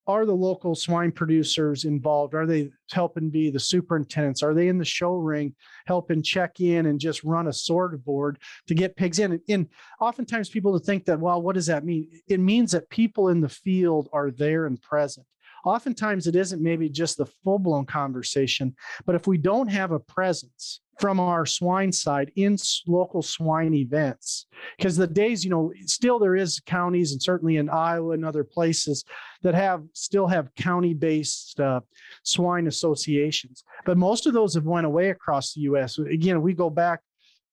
are 0.07 0.25
the 0.25 0.35
local 0.35 0.75
swine 0.75 1.11
producers 1.11 1.85
involved? 1.85 2.33
Are 2.33 2.45
they 2.45 2.71
helping 2.91 3.29
be 3.29 3.49
the 3.49 3.59
superintendents? 3.59 4.41
Are 4.41 4.53
they 4.53 4.67
in 4.67 4.77
the 4.77 4.85
show 4.85 5.13
ring 5.13 5.55
helping 5.85 6.23
check 6.23 6.59
in 6.59 6.87
and 6.87 6.99
just 6.99 7.23
run 7.23 7.47
a 7.47 7.53
sort 7.53 7.93
of 7.93 8.03
board 8.03 8.39
to 8.67 8.73
get 8.73 8.95
pigs 8.95 9.19
in? 9.19 9.39
And, 9.49 9.67
oftentimes 9.99 10.49
people 10.49 10.77
think 10.79 11.05
that, 11.05 11.19
well, 11.19 11.41
what 11.41 11.55
does 11.55 11.67
that 11.67 11.85
mean? 11.85 12.09
It 12.27 12.39
means 12.39 12.71
that 12.71 12.89
people 12.89 13.29
in 13.29 13.41
the 13.41 13.49
field 13.49 14.09
are 14.11 14.31
there 14.31 14.65
and 14.65 14.81
present. 14.81 15.25
Oftentimes 15.63 16.25
it 16.25 16.35
isn't 16.35 16.61
maybe 16.61 16.89
just 16.89 17.17
the 17.17 17.25
full 17.25 17.59
blown 17.59 17.85
conversation, 17.85 18.75
but 19.05 19.15
if 19.15 19.27
we 19.27 19.37
don't 19.37 19.67
have 19.67 19.91
a 19.91 19.99
presence, 19.99 20.81
from 21.01 21.19
our 21.19 21.47
swine 21.47 21.91
side 21.91 22.31
in 22.35 22.55
local 22.87 23.23
swine 23.23 23.73
events. 23.73 24.45
Because 24.77 24.95
the 24.95 25.07
days 25.07 25.43
you 25.43 25.49
know 25.49 25.73
still 25.87 26.19
there 26.19 26.35
is 26.35 26.61
counties 26.67 27.11
and 27.11 27.21
certainly 27.21 27.57
in 27.57 27.69
iowa 27.69 28.13
and 28.13 28.23
other 28.23 28.43
places 28.43 29.03
that 29.41 29.55
have 29.55 29.83
still 29.93 30.27
have 30.27 30.53
county 30.53 30.93
based 30.93 31.59
uh, 31.59 31.81
swine 32.23 32.67
associations. 32.67 33.63
But 33.83 33.97
most 33.97 34.27
of 34.27 34.33
those 34.33 34.53
have 34.53 34.65
went 34.65 34.85
away 34.85 35.09
across 35.09 35.53
the 35.53 35.61
us 35.61 35.97
again 35.97 36.41
we 36.43 36.53
go 36.53 36.69
back 36.69 37.01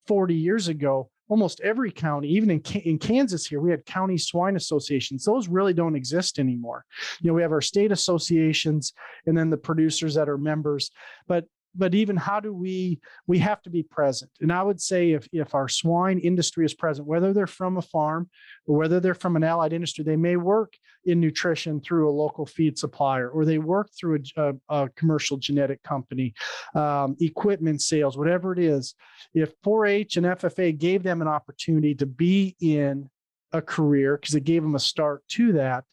40 0.06 0.34
years 0.34 0.68
ago 0.68 1.11
almost 1.30 1.61
every 1.61 1.90
county 1.90 2.28
even 2.28 2.50
in, 2.50 2.61
in 2.84 2.98
kansas 2.98 3.46
here 3.46 3.61
we 3.61 3.70
had 3.70 3.87
county 3.87 4.18
swine 4.18 4.56
associations. 4.56 5.24
Those 5.24 5.48
really 5.48 5.72
don't 5.72 5.96
exist 5.96 6.38
anymore. 6.38 6.84
You 7.22 7.28
know 7.28 7.34
we 7.34 7.42
have 7.42 7.52
our 7.52 7.62
state 7.62 7.92
associations 7.92 8.92
and 9.24 9.37
then 9.37 9.48
the 9.48 9.56
producers 9.56 10.14
that 10.16 10.28
are 10.28 10.37
members. 10.38 10.90
But 11.26 11.46
but 11.79 11.95
even 11.95 12.17
how 12.17 12.41
do 12.41 12.53
we 12.53 13.01
we 13.27 13.38
have 13.38 13.62
to 13.62 13.71
be 13.71 13.83
present. 13.83 14.31
And 14.41 14.53
i 14.53 14.62
would 14.62 14.81
say 14.81 15.12
if 15.12 15.29
if 15.33 15.55
our 15.55 15.69
swine 15.69 16.19
industry 16.19 16.64
is 16.67 16.75
present 16.75 17.07
whether 17.07 17.33
they're 17.33 17.47
from 17.47 17.77
a 17.77 17.83
farm 17.83 18.29
or 18.67 18.77
whether 18.79 19.01
they're 19.01 19.14
from 19.14 19.37
an 19.37 19.45
allied 19.45 19.73
industry 19.73 20.05
they 20.05 20.17
may 20.17 20.37
work 20.37 20.75
in 21.05 21.21
nutrition 21.21 21.81
through 21.81 22.09
a 22.09 22.19
local 22.25 22.45
feed 22.45 22.77
supplier 22.77 23.31
or 23.31 23.45
they 23.45 23.59
work 23.59 23.88
through 23.99 24.21
a, 24.37 24.43
a, 24.43 24.55
a 24.69 24.88
commercial 24.91 25.37
genetic 25.37 25.83
company 25.83 26.35
um, 26.75 27.17
equipment 27.21 27.81
sales 27.81 28.19
whatever 28.19 28.53
it 28.53 28.59
is. 28.59 28.95
If 29.35 29.53
4-h 29.62 30.17
and 30.17 30.27
ffa 30.27 30.77
gave 30.77 31.03
them 31.03 31.23
an 31.23 31.29
opportunity 31.29 31.95
to 31.97 32.07
be 32.07 32.57
in 32.61 33.09
a 33.53 33.62
career 33.62 34.19
because 34.19 34.35
it 34.35 34.45
gave 34.45 34.62
them 34.62 34.75
a 34.75 34.81
start 34.81 35.23
to 35.29 35.53
that 35.53 35.85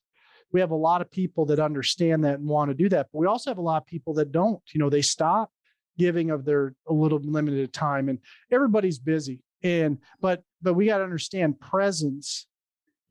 we 0.55 0.61
have 0.61 0.71
a 0.71 0.75
lot 0.75 1.01
of 1.01 1.11
people 1.11 1.45
that 1.45 1.59
understand 1.59 2.23
that 2.23 2.35
and 2.35 2.47
want 2.47 2.69
to 2.69 2.73
do 2.73 2.87
that. 2.87 3.07
But 3.11 3.19
we 3.19 3.27
also 3.27 3.49
have 3.49 3.57
a 3.57 3.61
lot 3.61 3.81
of 3.81 3.85
people 3.85 4.13
that 4.13 4.31
don't. 4.31 4.61
You 4.71 4.79
know 4.79 4.89
they 4.89 5.01
stop 5.01 5.51
giving 5.97 6.31
of 6.31 6.45
their 6.45 6.73
a 6.87 6.93
little 6.93 7.19
limited 7.19 7.73
time 7.73 8.09
and 8.09 8.19
everybody's 8.51 8.99
busy. 8.99 9.41
And 9.63 9.97
but 10.21 10.43
but 10.61 10.73
we 10.73 10.87
got 10.87 10.99
to 10.99 11.03
understand 11.03 11.59
presence 11.59 12.47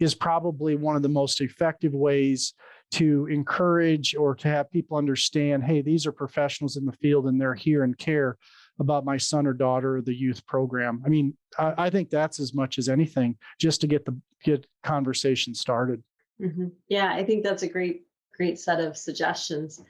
is 0.01 0.15
probably 0.15 0.77
one 0.77 0.97
of 0.97 1.03
the 1.03 1.09
most 1.09 1.41
effective 1.41 1.95
ways 1.95 2.55
to 2.91 3.27
encourage 3.27 4.15
or 4.15 4.35
to 4.35 4.49
have 4.49 4.71
people 4.71 4.97
understand 4.97 5.65
hey 5.65 5.81
these 5.81 6.07
are 6.07 6.13
professionals 6.13 6.77
in 6.77 6.85
the 6.85 6.93
field 6.93 7.27
and 7.27 7.41
they're 7.41 7.55
here 7.55 7.85
and 7.85 7.97
care 7.97 8.37
about 8.81 9.05
my 9.05 9.17
son 9.17 9.47
or 9.47 9.53
daughter 9.53 9.97
or 9.97 10.03
the 10.03 10.15
youth 10.15 10.45
program. 10.47 11.03
I 11.05 11.09
mean 11.09 11.37
i, 11.59 11.75
I 11.87 11.91
think 11.91 12.11
that's 12.11 12.39
as 12.41 12.55
much 12.55 12.79
as 12.79 12.89
anything 12.89 13.37
just 13.59 13.81
to 13.81 13.87
get 13.87 14.05
the 14.05 14.17
get 14.43 14.67
conversation 14.83 15.55
started. 15.55 16.03
Mm-hmm. 16.41 16.67
yeah 16.89 17.13
i 17.13 17.25
think 17.25 17.45
that's 17.45 17.63
a 17.63 17.69
great 17.69 18.07
great 18.37 18.59
set 18.59 18.81
of 18.81 18.97
suggestions 18.97 19.81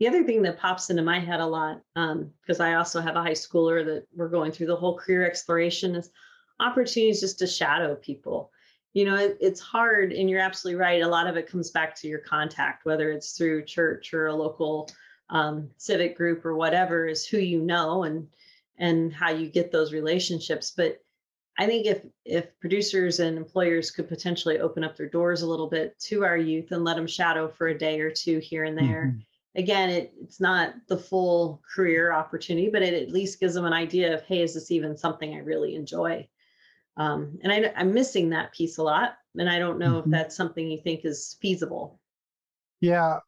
the 0.00 0.08
other 0.08 0.24
thing 0.24 0.40
that 0.42 0.58
pops 0.58 0.88
into 0.88 1.02
my 1.02 1.20
head 1.20 1.40
a 1.40 1.46
lot, 1.46 1.82
because 1.94 2.60
um, 2.60 2.66
I 2.66 2.74
also 2.74 3.02
have 3.02 3.16
a 3.16 3.22
high 3.22 3.32
schooler 3.32 3.84
that 3.84 4.06
we're 4.16 4.30
going 4.30 4.50
through 4.50 4.68
the 4.68 4.76
whole 4.76 4.96
career 4.96 5.26
exploration, 5.26 5.94
is 5.94 6.10
opportunities 6.58 7.20
just 7.20 7.38
to 7.38 7.46
shadow 7.46 7.94
people. 7.94 8.50
You 8.94 9.04
know, 9.04 9.16
it, 9.16 9.36
it's 9.40 9.60
hard, 9.60 10.12
and 10.12 10.28
you're 10.28 10.40
absolutely 10.40 10.80
right. 10.80 11.02
A 11.02 11.06
lot 11.06 11.26
of 11.26 11.36
it 11.36 11.46
comes 11.46 11.70
back 11.70 11.94
to 11.96 12.08
your 12.08 12.18
contact, 12.20 12.86
whether 12.86 13.12
it's 13.12 13.36
through 13.36 13.66
church 13.66 14.14
or 14.14 14.28
a 14.28 14.34
local 14.34 14.90
um, 15.28 15.68
civic 15.76 16.16
group 16.16 16.46
or 16.46 16.56
whatever, 16.56 17.06
is 17.06 17.26
who 17.26 17.36
you 17.36 17.60
know 17.60 18.04
and 18.04 18.26
and 18.78 19.12
how 19.12 19.30
you 19.30 19.48
get 19.48 19.70
those 19.70 19.92
relationships. 19.92 20.72
But 20.74 20.98
I 21.58 21.66
think 21.66 21.84
if 21.84 22.06
if 22.24 22.58
producers 22.58 23.20
and 23.20 23.36
employers 23.36 23.90
could 23.90 24.08
potentially 24.08 24.60
open 24.60 24.82
up 24.82 24.96
their 24.96 25.10
doors 25.10 25.42
a 25.42 25.46
little 25.46 25.68
bit 25.68 25.98
to 26.06 26.24
our 26.24 26.38
youth 26.38 26.72
and 26.72 26.84
let 26.84 26.96
them 26.96 27.06
shadow 27.06 27.48
for 27.48 27.68
a 27.68 27.78
day 27.78 28.00
or 28.00 28.10
two 28.10 28.38
here 28.38 28.64
and 28.64 28.78
there. 28.78 29.12
Mm-hmm. 29.12 29.20
Again, 29.56 29.90
it, 29.90 30.12
it's 30.22 30.40
not 30.40 30.74
the 30.88 30.96
full 30.96 31.60
career 31.74 32.12
opportunity, 32.12 32.70
but 32.70 32.82
it 32.82 32.94
at 32.94 33.12
least 33.12 33.40
gives 33.40 33.54
them 33.54 33.66
an 33.66 33.72
idea 33.72 34.14
of, 34.14 34.22
hey, 34.22 34.42
is 34.42 34.54
this 34.54 34.70
even 34.70 34.96
something 34.96 35.34
I 35.34 35.38
really 35.38 35.74
enjoy? 35.74 36.28
Um, 36.96 37.38
and 37.42 37.52
I, 37.52 37.72
I'm 37.76 37.92
missing 37.92 38.30
that 38.30 38.52
piece 38.52 38.78
a 38.78 38.82
lot. 38.82 39.14
And 39.38 39.48
I 39.48 39.58
don't 39.58 39.78
know 39.78 40.00
mm-hmm. 40.00 40.12
if 40.12 40.18
that's 40.18 40.36
something 40.36 40.68
you 40.68 40.80
think 40.82 41.04
is 41.04 41.36
feasible. 41.40 42.00
Yeah, 42.80 43.18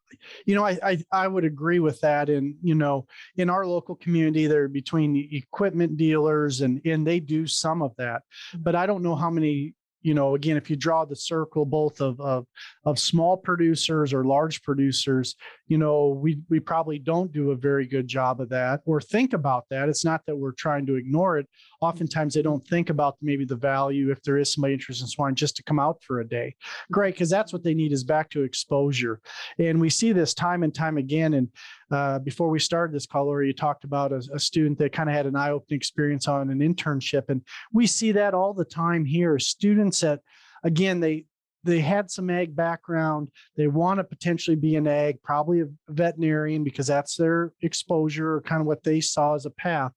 you 0.47 0.55
know, 0.55 0.65
I, 0.65 0.79
I, 0.81 0.97
I 1.11 1.27
would 1.27 1.45
agree 1.45 1.79
with 1.79 2.01
that. 2.01 2.27
And 2.27 2.55
you 2.63 2.73
know, 2.73 3.05
in 3.37 3.51
our 3.51 3.67
local 3.67 3.95
community, 3.95 4.47
they're 4.47 4.67
between 4.67 5.29
equipment 5.31 5.95
dealers, 5.95 6.61
and 6.61 6.81
and 6.85 7.05
they 7.05 7.19
do 7.19 7.45
some 7.45 7.83
of 7.83 7.95
that. 7.97 8.23
But 8.55 8.75
I 8.75 8.87
don't 8.87 9.03
know 9.03 9.15
how 9.15 9.29
many 9.29 9.75
you 10.03 10.13
know 10.13 10.35
again 10.35 10.57
if 10.57 10.69
you 10.69 10.75
draw 10.75 11.05
the 11.05 11.15
circle 11.15 11.65
both 11.65 12.01
of 12.01 12.19
of 12.21 12.45
of 12.85 12.99
small 12.99 13.35
producers 13.35 14.13
or 14.13 14.23
large 14.23 14.61
producers 14.61 15.35
you 15.67 15.77
know 15.77 16.09
we 16.09 16.39
we 16.49 16.59
probably 16.59 16.99
don't 16.99 17.31
do 17.31 17.51
a 17.51 17.55
very 17.55 17.87
good 17.87 18.07
job 18.07 18.39
of 18.39 18.49
that 18.49 18.81
or 18.85 19.01
think 19.01 19.33
about 19.33 19.65
that. 19.69 19.89
It's 19.89 20.05
not 20.05 20.21
that 20.27 20.35
we're 20.35 20.51
trying 20.53 20.85
to 20.87 20.95
ignore 20.95 21.37
it 21.37 21.47
oftentimes 21.83 22.33
they 22.33 22.41
don't 22.41 22.65
think 22.67 22.89
about 22.89 23.17
maybe 23.21 23.45
the 23.45 23.55
value 23.55 24.11
if 24.11 24.21
there 24.23 24.37
is 24.37 24.53
somebody 24.53 24.73
interested 24.73 25.03
in 25.03 25.07
swine 25.07 25.35
just 25.35 25.55
to 25.55 25.63
come 25.63 25.79
out 25.79 26.01
for 26.03 26.19
a 26.19 26.27
day 26.27 26.55
great 26.91 27.13
because 27.13 27.29
that's 27.29 27.53
what 27.53 27.63
they 27.63 27.73
need 27.73 27.91
is 27.91 28.03
back 28.03 28.29
to 28.29 28.43
exposure 28.43 29.19
and 29.59 29.79
we 29.79 29.89
see 29.89 30.11
this 30.11 30.33
time 30.33 30.63
and 30.63 30.73
time 30.73 30.97
again 30.97 31.33
and 31.33 31.49
uh, 31.93 32.17
before 32.19 32.49
we 32.49 32.59
started 32.59 32.95
this 32.95 33.05
call, 33.05 33.25
Lori, 33.25 33.47
you 33.47 33.53
talked 33.53 33.83
about 33.83 34.11
a, 34.11 34.23
a 34.33 34.39
student 34.39 34.79
that 34.79 34.91
kind 34.91 35.09
of 35.09 35.15
had 35.15 35.27
an 35.27 35.35
eye-opening 35.35 35.77
experience 35.77 36.27
on 36.27 36.49
an 36.49 36.59
internship, 36.59 37.25
and 37.29 37.41
we 37.71 37.85
see 37.85 38.11
that 38.13 38.33
all 38.33 38.53
the 38.53 38.65
time 38.65 39.05
here. 39.05 39.37
Students 39.37 39.99
that, 39.99 40.21
again, 40.63 40.99
they 40.99 41.25
they 41.65 41.79
had 41.79 42.11
some 42.11 42.29
ag 42.29 42.55
background. 42.55 43.29
They 43.55 43.67
want 43.67 43.99
to 43.99 44.03
potentially 44.03 44.57
be 44.57 44.75
an 44.75 44.87
ag, 44.87 45.21
probably 45.23 45.61
a 45.61 45.67
veterinarian 45.87 46.63
because 46.63 46.87
that's 46.87 47.15
their 47.15 47.53
exposure 47.61 48.35
or 48.35 48.41
kind 48.41 48.59
of 48.59 48.67
what 48.67 48.83
they 48.83 48.99
saw 48.99 49.35
as 49.35 49.45
a 49.45 49.49
path 49.49 49.93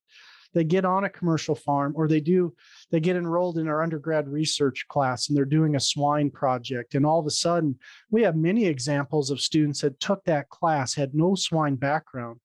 they 0.56 0.64
get 0.64 0.86
on 0.86 1.04
a 1.04 1.10
commercial 1.10 1.54
farm 1.54 1.92
or 1.94 2.08
they 2.08 2.18
do 2.18 2.54
they 2.90 2.98
get 2.98 3.14
enrolled 3.14 3.58
in 3.58 3.68
our 3.68 3.82
undergrad 3.82 4.26
research 4.26 4.86
class 4.88 5.28
and 5.28 5.36
they're 5.36 5.44
doing 5.44 5.76
a 5.76 5.80
swine 5.80 6.30
project. 6.30 6.94
And 6.94 7.04
all 7.04 7.20
of 7.20 7.26
a 7.26 7.30
sudden 7.30 7.78
we 8.10 8.22
have 8.22 8.36
many 8.36 8.64
examples 8.64 9.30
of 9.30 9.38
students 9.38 9.82
that 9.82 10.00
took 10.00 10.24
that 10.24 10.48
class 10.48 10.94
had 10.94 11.14
no 11.14 11.34
swine 11.34 11.74
background 11.76 12.40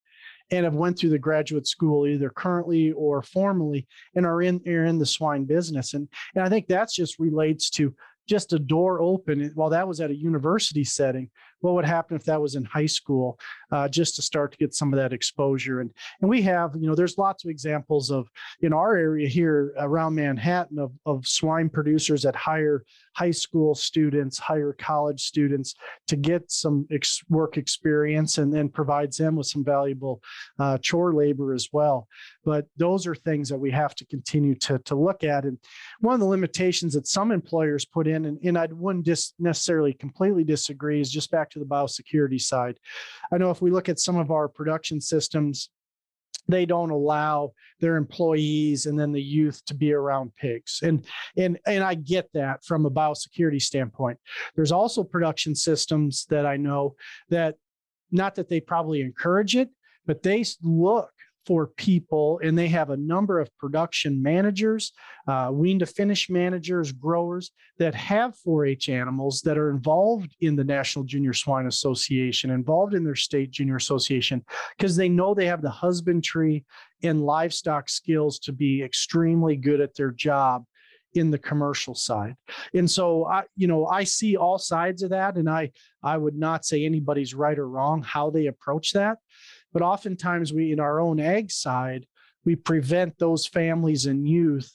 and 0.51 0.65
have 0.65 0.75
went 0.75 0.99
through 0.99 1.11
the 1.11 1.19
graduate 1.19 1.65
school 1.65 2.05
either 2.05 2.29
currently 2.29 2.91
or 2.91 3.23
formally 3.23 3.87
and 4.13 4.25
are 4.25 4.41
in 4.41 4.61
are 4.67 4.85
in 4.85 4.99
the 4.99 5.05
swine 5.05 5.45
business. 5.45 5.93
And 5.93 6.09
and 6.35 6.43
I 6.43 6.49
think 6.49 6.67
that's 6.67 6.93
just 6.93 7.17
relates 7.17 7.69
to 7.71 7.95
just 8.27 8.51
a 8.51 8.59
door 8.59 9.01
open. 9.01 9.51
While 9.55 9.69
that 9.69 9.87
was 9.87 10.01
at 10.01 10.11
a 10.11 10.15
university 10.15 10.83
setting 10.83 11.29
what 11.61 11.73
would 11.75 11.85
happen 11.85 12.15
if 12.15 12.23
that 12.25 12.41
was 12.41 12.55
in 12.55 12.65
high 12.65 12.85
school 12.85 13.39
uh, 13.71 13.87
just 13.87 14.15
to 14.15 14.21
start 14.21 14.51
to 14.51 14.57
get 14.57 14.73
some 14.73 14.93
of 14.93 14.97
that 14.97 15.13
exposure. 15.13 15.79
And 15.81 15.91
and 16.21 16.29
we 16.29 16.41
have 16.43 16.75
you 16.75 16.87
know 16.87 16.95
there's 16.95 17.17
lots 17.17 17.43
of 17.43 17.49
examples 17.49 18.11
of 18.11 18.27
in 18.61 18.73
our 18.73 18.95
area 18.95 19.27
here 19.27 19.73
around 19.77 20.15
manhattan 20.15 20.79
of, 20.79 20.91
of 21.05 21.27
swine 21.27 21.69
producers 21.69 22.23
that 22.23 22.35
hire 22.35 22.83
high 23.15 23.31
school 23.31 23.75
students 23.75 24.37
hire 24.37 24.73
college 24.73 25.21
students 25.21 25.75
to 26.07 26.15
get 26.15 26.49
some 26.49 26.87
ex- 26.91 27.21
work 27.29 27.57
experience 27.57 28.37
and 28.37 28.53
then 28.53 28.69
provides 28.69 29.17
them 29.17 29.35
with 29.35 29.47
some 29.47 29.63
valuable 29.63 30.21
uh, 30.59 30.77
chore 30.77 31.13
labor 31.13 31.53
as 31.53 31.69
well. 31.71 32.07
But 32.43 32.65
those 32.77 33.05
are 33.07 33.15
things 33.15 33.49
that 33.49 33.57
we 33.57 33.71
have 33.71 33.95
to 33.95 34.05
continue 34.05 34.55
to, 34.55 34.79
to 34.79 34.95
look 34.95 35.23
at. 35.23 35.45
And 35.45 35.57
one 35.99 36.13
of 36.13 36.19
the 36.19 36.25
limitations 36.25 36.93
that 36.93 37.07
some 37.07 37.31
employers 37.31 37.85
put 37.85 38.07
in 38.07 38.25
and, 38.25 38.39
and 38.43 38.57
i 38.57 38.67
wouldn't 38.71 39.05
dis- 39.05 39.33
necessarily 39.39 39.93
completely 39.93 40.43
disagree 40.43 41.01
is 41.01 41.11
just 41.11 41.31
back 41.31 41.49
to 41.51 41.59
the 41.59 41.65
biosecurity 41.65 42.41
side. 42.41 42.77
I 43.31 43.37
know 43.37 43.51
if 43.51 43.61
we 43.61 43.71
look 43.71 43.89
at 43.89 43.99
some 43.99 44.17
of 44.17 44.31
our 44.31 44.47
production 44.47 45.01
systems, 45.01 45.69
they 46.47 46.65
don't 46.65 46.91
allow 46.91 47.53
their 47.79 47.97
employees 47.97 48.85
and 48.85 48.99
then 48.99 49.11
the 49.11 49.21
youth 49.21 49.63
to 49.65 49.73
be 49.73 49.93
around 49.93 50.35
pigs 50.35 50.79
and 50.83 51.05
and 51.37 51.59
and 51.65 51.83
i 51.83 51.93
get 51.93 52.29
that 52.33 52.63
from 52.63 52.85
a 52.85 52.91
biosecurity 52.91 53.61
standpoint 53.61 54.17
there's 54.55 54.71
also 54.71 55.03
production 55.03 55.55
systems 55.55 56.25
that 56.29 56.45
i 56.45 56.57
know 56.57 56.95
that 57.29 57.55
not 58.11 58.35
that 58.35 58.49
they 58.49 58.59
probably 58.59 59.01
encourage 59.01 59.55
it 59.55 59.69
but 60.05 60.23
they 60.23 60.43
look 60.61 61.11
for 61.45 61.67
people, 61.67 62.39
and 62.43 62.57
they 62.57 62.67
have 62.67 62.89
a 62.89 62.97
number 62.97 63.39
of 63.39 63.55
production 63.57 64.21
managers, 64.21 64.91
uh, 65.27 65.49
wean 65.51 65.79
to 65.79 65.85
finish 65.85 66.29
managers, 66.29 66.91
growers 66.91 67.51
that 67.79 67.95
have 67.95 68.37
4 68.37 68.65
H 68.65 68.89
animals 68.89 69.41
that 69.41 69.57
are 69.57 69.71
involved 69.71 70.35
in 70.41 70.55
the 70.55 70.63
National 70.63 71.03
Junior 71.03 71.33
Swine 71.33 71.65
Association, 71.65 72.51
involved 72.51 72.93
in 72.93 73.03
their 73.03 73.15
state 73.15 73.51
junior 73.51 73.75
association, 73.75 74.43
because 74.77 74.95
they 74.95 75.09
know 75.09 75.33
they 75.33 75.47
have 75.47 75.61
the 75.61 75.69
husbandry 75.69 76.63
and 77.03 77.21
livestock 77.21 77.89
skills 77.89 78.37
to 78.39 78.51
be 78.51 78.83
extremely 78.83 79.55
good 79.55 79.81
at 79.81 79.95
their 79.95 80.11
job 80.11 80.63
in 81.13 81.31
the 81.31 81.37
commercial 81.37 81.95
side. 81.95 82.35
And 82.73 82.89
so 82.89 83.25
I 83.25 83.43
you 83.55 83.67
know 83.67 83.85
I 83.85 84.03
see 84.03 84.37
all 84.37 84.57
sides 84.57 85.03
of 85.03 85.09
that 85.09 85.37
and 85.37 85.49
I 85.49 85.71
I 86.03 86.17
would 86.17 86.35
not 86.35 86.65
say 86.65 86.85
anybody's 86.85 87.33
right 87.33 87.57
or 87.57 87.67
wrong 87.67 88.01
how 88.01 88.29
they 88.29 88.47
approach 88.47 88.93
that. 88.93 89.17
But 89.73 89.81
oftentimes, 89.81 90.53
we, 90.53 90.71
in 90.71 90.79
our 90.79 90.99
own 90.99 91.19
ag 91.19 91.51
side, 91.51 92.05
we 92.45 92.55
prevent 92.55 93.17
those 93.17 93.45
families 93.45 94.05
and 94.05 94.27
youth 94.27 94.71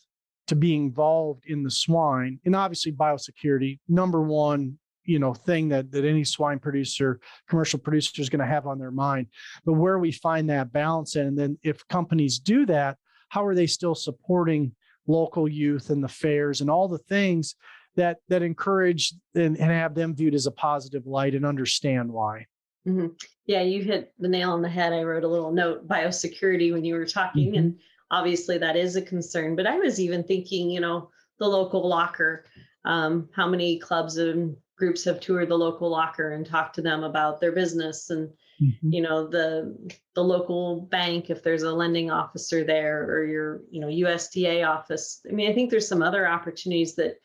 to 0.47 0.55
be 0.55 0.75
involved 0.75 1.45
in 1.47 1.63
the 1.63 1.71
swine. 1.71 2.39
And 2.45 2.55
obviously, 2.55 2.93
biosecurity, 2.93 3.81
number 3.89 4.23
one, 4.23 4.79
you 5.05 5.19
know, 5.19 5.35
thing 5.35 5.69
that 5.69 5.91
that 5.93 6.05
any 6.05 6.25
swine 6.25 6.59
producer, 6.59 7.21
commercial 7.49 7.79
producer 7.79 8.21
is 8.21 8.29
going 8.29 8.41
to 8.41 8.47
have 8.47 8.67
on 8.67 8.79
their 8.79 8.91
mind. 8.91 9.29
But 9.65 9.75
where 9.75 9.99
we 9.99 10.13
find 10.13 10.51
that 10.51 10.73
balance, 10.73 11.17
and 11.17 11.39
then 11.39 11.59
if 11.63 11.87
companies 11.89 12.39
do 12.39 12.67
that, 12.67 12.97
how 13.29 13.45
are 13.45 13.55
they 13.55 13.67
still 13.67 13.95
supporting 13.95 14.73
local 15.07 15.49
youth 15.49 15.91
and 15.91 16.03
the 16.03 16.09
fairs 16.09 16.61
and 16.61 16.71
all 16.71 16.89
the 16.89 16.99
things 16.99 17.55
that 17.95 18.19
that 18.29 18.43
encourage 18.43 19.15
and, 19.35 19.57
and 19.57 19.71
have 19.71 19.95
them 19.95 20.15
viewed 20.15 20.35
as 20.35 20.47
a 20.47 20.53
positive 20.53 21.07
light 21.07 21.35
and 21.35 21.47
understand 21.47 22.11
why? 22.11 22.47
Mm-hmm. 22.87 23.07
Yeah, 23.47 23.63
you 23.63 23.83
hit 23.83 24.13
the 24.19 24.29
nail 24.29 24.53
on 24.53 24.63
the 24.63 24.69
head. 24.69 24.93
I 24.93 25.03
wrote 25.03 25.25
a 25.25 25.29
little 25.29 25.53
note 25.53 25.87
biosecurity 25.89 26.73
when 26.73 26.85
you 26.85 26.95
were 26.95 27.07
talking, 27.07 27.49
mm-hmm. 27.49 27.59
and 27.59 27.79
obviously 28.11 28.59
that 28.59 28.77
is 28.77 28.97
a 28.97 29.03
concern. 29.03 29.57
But 29.57 29.67
I 29.67 29.79
was 29.79 30.01
even 30.01 30.23
thinking, 30.23 30.71
you 30.71 30.81
know, 30.81 31.11
the 31.39 31.49
local 31.49 31.87
locker. 31.89 32.45
Um, 32.85 33.29
how 33.35 33.49
many 33.49 33.79
clubs 33.79 34.17
and 34.17 34.57
groups 34.77 35.05
have 35.05 35.21
toured 35.21 35.49
the 35.49 35.59
local 35.59 35.91
locker 35.91 36.33
and 36.33 36.47
talked 36.47 36.75
to 36.77 36.83
them 36.83 37.03
about 37.03 37.41
their 37.41 37.53
business 37.53 38.11
and 38.11 38.29
mm-hmm. 38.63 38.93
you 38.93 39.01
know 39.01 39.27
the 39.27 39.77
the 40.15 40.23
local 40.23 40.83
bank 40.83 41.31
if 41.31 41.43
there's 41.43 41.63
a 41.63 41.73
lending 41.73 42.11
officer 42.11 42.63
there 42.63 43.05
or 43.05 43.25
your 43.25 43.63
you 43.71 43.81
know 43.81 43.89
USDA 43.89 44.67
office. 44.69 45.21
I 45.29 45.33
mean, 45.33 45.51
I 45.51 45.55
think 45.55 45.71
there's 45.71 45.89
some 45.89 46.03
other 46.03 46.29
opportunities 46.29 46.95
that 46.97 47.17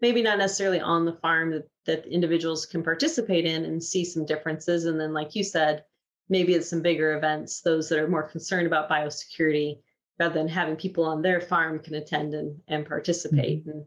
maybe 0.00 0.22
not 0.22 0.38
necessarily 0.38 0.80
on 0.80 1.04
the 1.04 1.12
farm 1.12 1.50
that, 1.50 1.68
that 1.86 2.06
individuals 2.06 2.66
can 2.66 2.82
participate 2.82 3.44
in 3.44 3.64
and 3.64 3.82
see 3.82 4.04
some 4.04 4.24
differences. 4.24 4.84
And 4.84 5.00
then, 5.00 5.12
like 5.12 5.34
you 5.34 5.44
said, 5.44 5.84
maybe 6.28 6.54
it's 6.54 6.70
some 6.70 6.82
bigger 6.82 7.16
events, 7.16 7.60
those 7.60 7.88
that 7.88 7.98
are 7.98 8.08
more 8.08 8.22
concerned 8.22 8.66
about 8.66 8.88
biosecurity, 8.88 9.78
rather 10.18 10.34
than 10.34 10.48
having 10.48 10.76
people 10.76 11.04
on 11.04 11.22
their 11.22 11.40
farm 11.40 11.78
can 11.78 11.94
attend 11.94 12.34
and, 12.34 12.58
and 12.68 12.86
participate. 12.86 13.60
Mm-hmm. 13.60 13.70
And 13.70 13.84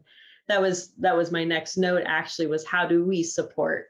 that 0.48 0.60
was 0.60 0.92
that 0.98 1.16
was 1.16 1.32
my 1.32 1.44
next 1.44 1.76
note 1.76 2.02
actually 2.04 2.46
was 2.48 2.66
how 2.66 2.86
do 2.86 3.04
we 3.04 3.22
support 3.22 3.86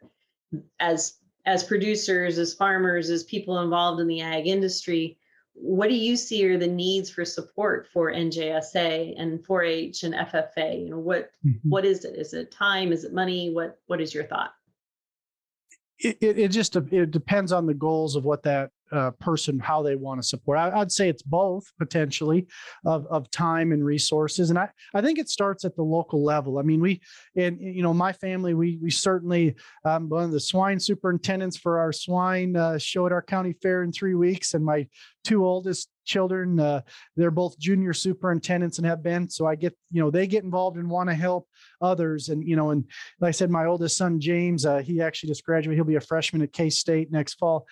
as 0.78 1.18
as 1.46 1.64
producers, 1.64 2.38
as 2.38 2.54
farmers, 2.54 3.10
as 3.10 3.24
people 3.24 3.60
involved 3.60 4.00
in 4.00 4.06
the 4.06 4.20
ag 4.20 4.46
industry, 4.46 5.18
what 5.54 5.88
do 5.88 5.94
you 5.94 6.16
see 6.16 6.44
are 6.46 6.58
the 6.58 6.66
needs 6.66 7.10
for 7.10 7.24
support 7.24 7.88
for 7.92 8.12
NJSA 8.12 9.14
and 9.16 9.38
4-H 9.46 10.02
and 10.02 10.14
FFA? 10.14 10.82
You 10.82 10.90
know, 10.90 10.98
what 10.98 11.30
mm-hmm. 11.46 11.68
what 11.68 11.84
is 11.84 12.04
it? 12.04 12.16
Is 12.16 12.34
it 12.34 12.50
time? 12.50 12.92
Is 12.92 13.04
it 13.04 13.12
money? 13.12 13.52
What 13.52 13.78
what 13.86 14.00
is 14.00 14.12
your 14.12 14.24
thought? 14.24 14.52
It, 16.00 16.18
it, 16.20 16.38
it 16.38 16.48
just 16.48 16.74
it 16.76 17.10
depends 17.12 17.52
on 17.52 17.66
the 17.66 17.74
goals 17.74 18.16
of 18.16 18.24
what 18.24 18.42
that 18.42 18.70
uh, 18.94 19.10
person 19.12 19.58
how 19.58 19.82
they 19.82 19.96
want 19.96 20.20
to 20.20 20.26
support. 20.26 20.58
I, 20.58 20.78
would 20.78 20.92
say 20.92 21.08
it's 21.08 21.22
both 21.22 21.64
potentially 21.78 22.46
of, 22.84 23.06
of 23.06 23.30
time 23.30 23.72
and 23.72 23.84
resources. 23.84 24.50
And 24.50 24.58
I, 24.58 24.68
I 24.94 25.00
think 25.00 25.18
it 25.18 25.28
starts 25.28 25.64
at 25.64 25.74
the 25.76 25.82
local 25.82 26.22
level. 26.22 26.58
I 26.58 26.62
mean, 26.62 26.80
we, 26.80 27.00
and 27.36 27.60
you 27.60 27.82
know, 27.82 27.94
my 27.94 28.12
family, 28.12 28.54
we, 28.54 28.78
we 28.80 28.90
certainly, 28.90 29.56
um, 29.84 30.08
one 30.08 30.24
of 30.24 30.32
the 30.32 30.40
swine 30.40 30.78
superintendents 30.78 31.56
for 31.56 31.78
our 31.78 31.92
swine 31.92 32.56
uh, 32.56 32.78
show 32.78 33.06
at 33.06 33.12
our 33.12 33.22
county 33.22 33.54
fair 33.62 33.82
in 33.82 33.92
three 33.92 34.14
weeks. 34.14 34.54
And 34.54 34.64
my 34.64 34.86
two 35.24 35.44
oldest 35.44 35.88
children, 36.04 36.60
uh, 36.60 36.82
they're 37.16 37.30
both 37.30 37.58
junior 37.58 37.94
superintendents 37.94 38.78
and 38.78 38.86
have 38.86 39.02
been. 39.02 39.28
So 39.28 39.46
I 39.46 39.54
get, 39.54 39.76
you 39.90 40.02
know, 40.02 40.10
they 40.10 40.26
get 40.26 40.44
involved 40.44 40.76
and 40.76 40.88
want 40.88 41.08
to 41.08 41.14
help 41.14 41.48
others. 41.80 42.28
And, 42.28 42.46
you 42.46 42.56
know, 42.56 42.70
and 42.70 42.84
like 43.20 43.30
I 43.30 43.32
said, 43.32 43.50
my 43.50 43.66
oldest 43.66 43.96
son, 43.96 44.20
James, 44.20 44.66
uh, 44.66 44.78
he 44.78 45.00
actually 45.00 45.28
just 45.28 45.44
graduated. 45.44 45.78
He'll 45.78 45.84
be 45.84 45.96
a 45.96 46.00
freshman 46.00 46.42
at 46.42 46.52
K 46.52 46.70
State 46.70 47.10
next 47.10 47.34
fall. 47.34 47.66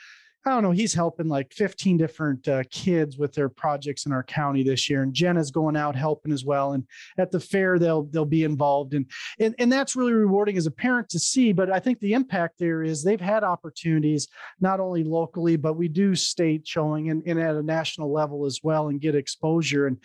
I 0.45 0.51
don't 0.51 0.65
know, 0.65 0.73
he's 0.73 0.93
helping 0.93 1.29
like 1.29 1.53
15 1.53 1.97
different 1.97 2.49
uh, 2.49 2.65
kids 2.71 3.17
with 3.17 3.33
their 3.33 3.49
projects 3.49 4.07
in 4.07 4.13
our 4.13 4.25
county 4.25 4.65
this 4.65 4.91
year. 4.91 5.03
And 5.03 5.15
Jenna's 5.15 5.53
going 5.53 5.77
out 5.77 5.95
helping 5.95 6.33
as 6.33 6.45
well. 6.45 6.73
And 6.73 6.85
at 7.17 7.31
the 7.31 7.39
fair, 7.39 7.79
they'll 7.79 8.05
they'll 8.05 8.25
be 8.25 8.43
involved. 8.43 8.95
And, 8.95 9.09
and, 9.39 9.55
and 9.59 9.71
that's 9.71 9.95
really 9.95 10.13
rewarding 10.13 10.57
as 10.57 10.67
a 10.67 10.73
parent 10.73 11.09
to 11.11 11.19
see. 11.21 11.53
But 11.53 11.71
I 11.71 11.79
think 11.79 12.01
the 12.01 12.15
impact 12.15 12.59
there 12.59 12.83
is 12.83 13.05
they've 13.05 13.21
had 13.21 13.45
opportunities, 13.45 14.27
not 14.61 14.81
only 14.81 15.05
locally, 15.05 15.57
but 15.57 15.75
we 15.75 15.87
do 15.87 16.15
state 16.17 16.67
showing 16.67 17.11
and, 17.11 17.23
and 17.25 17.39
at 17.39 17.55
a 17.55 17.63
national 17.63 18.13
level 18.13 18.45
as 18.45 18.61
well 18.65 18.89
and 18.89 19.01
get 19.01 19.15
exposure. 19.15 19.87
And 19.87 19.99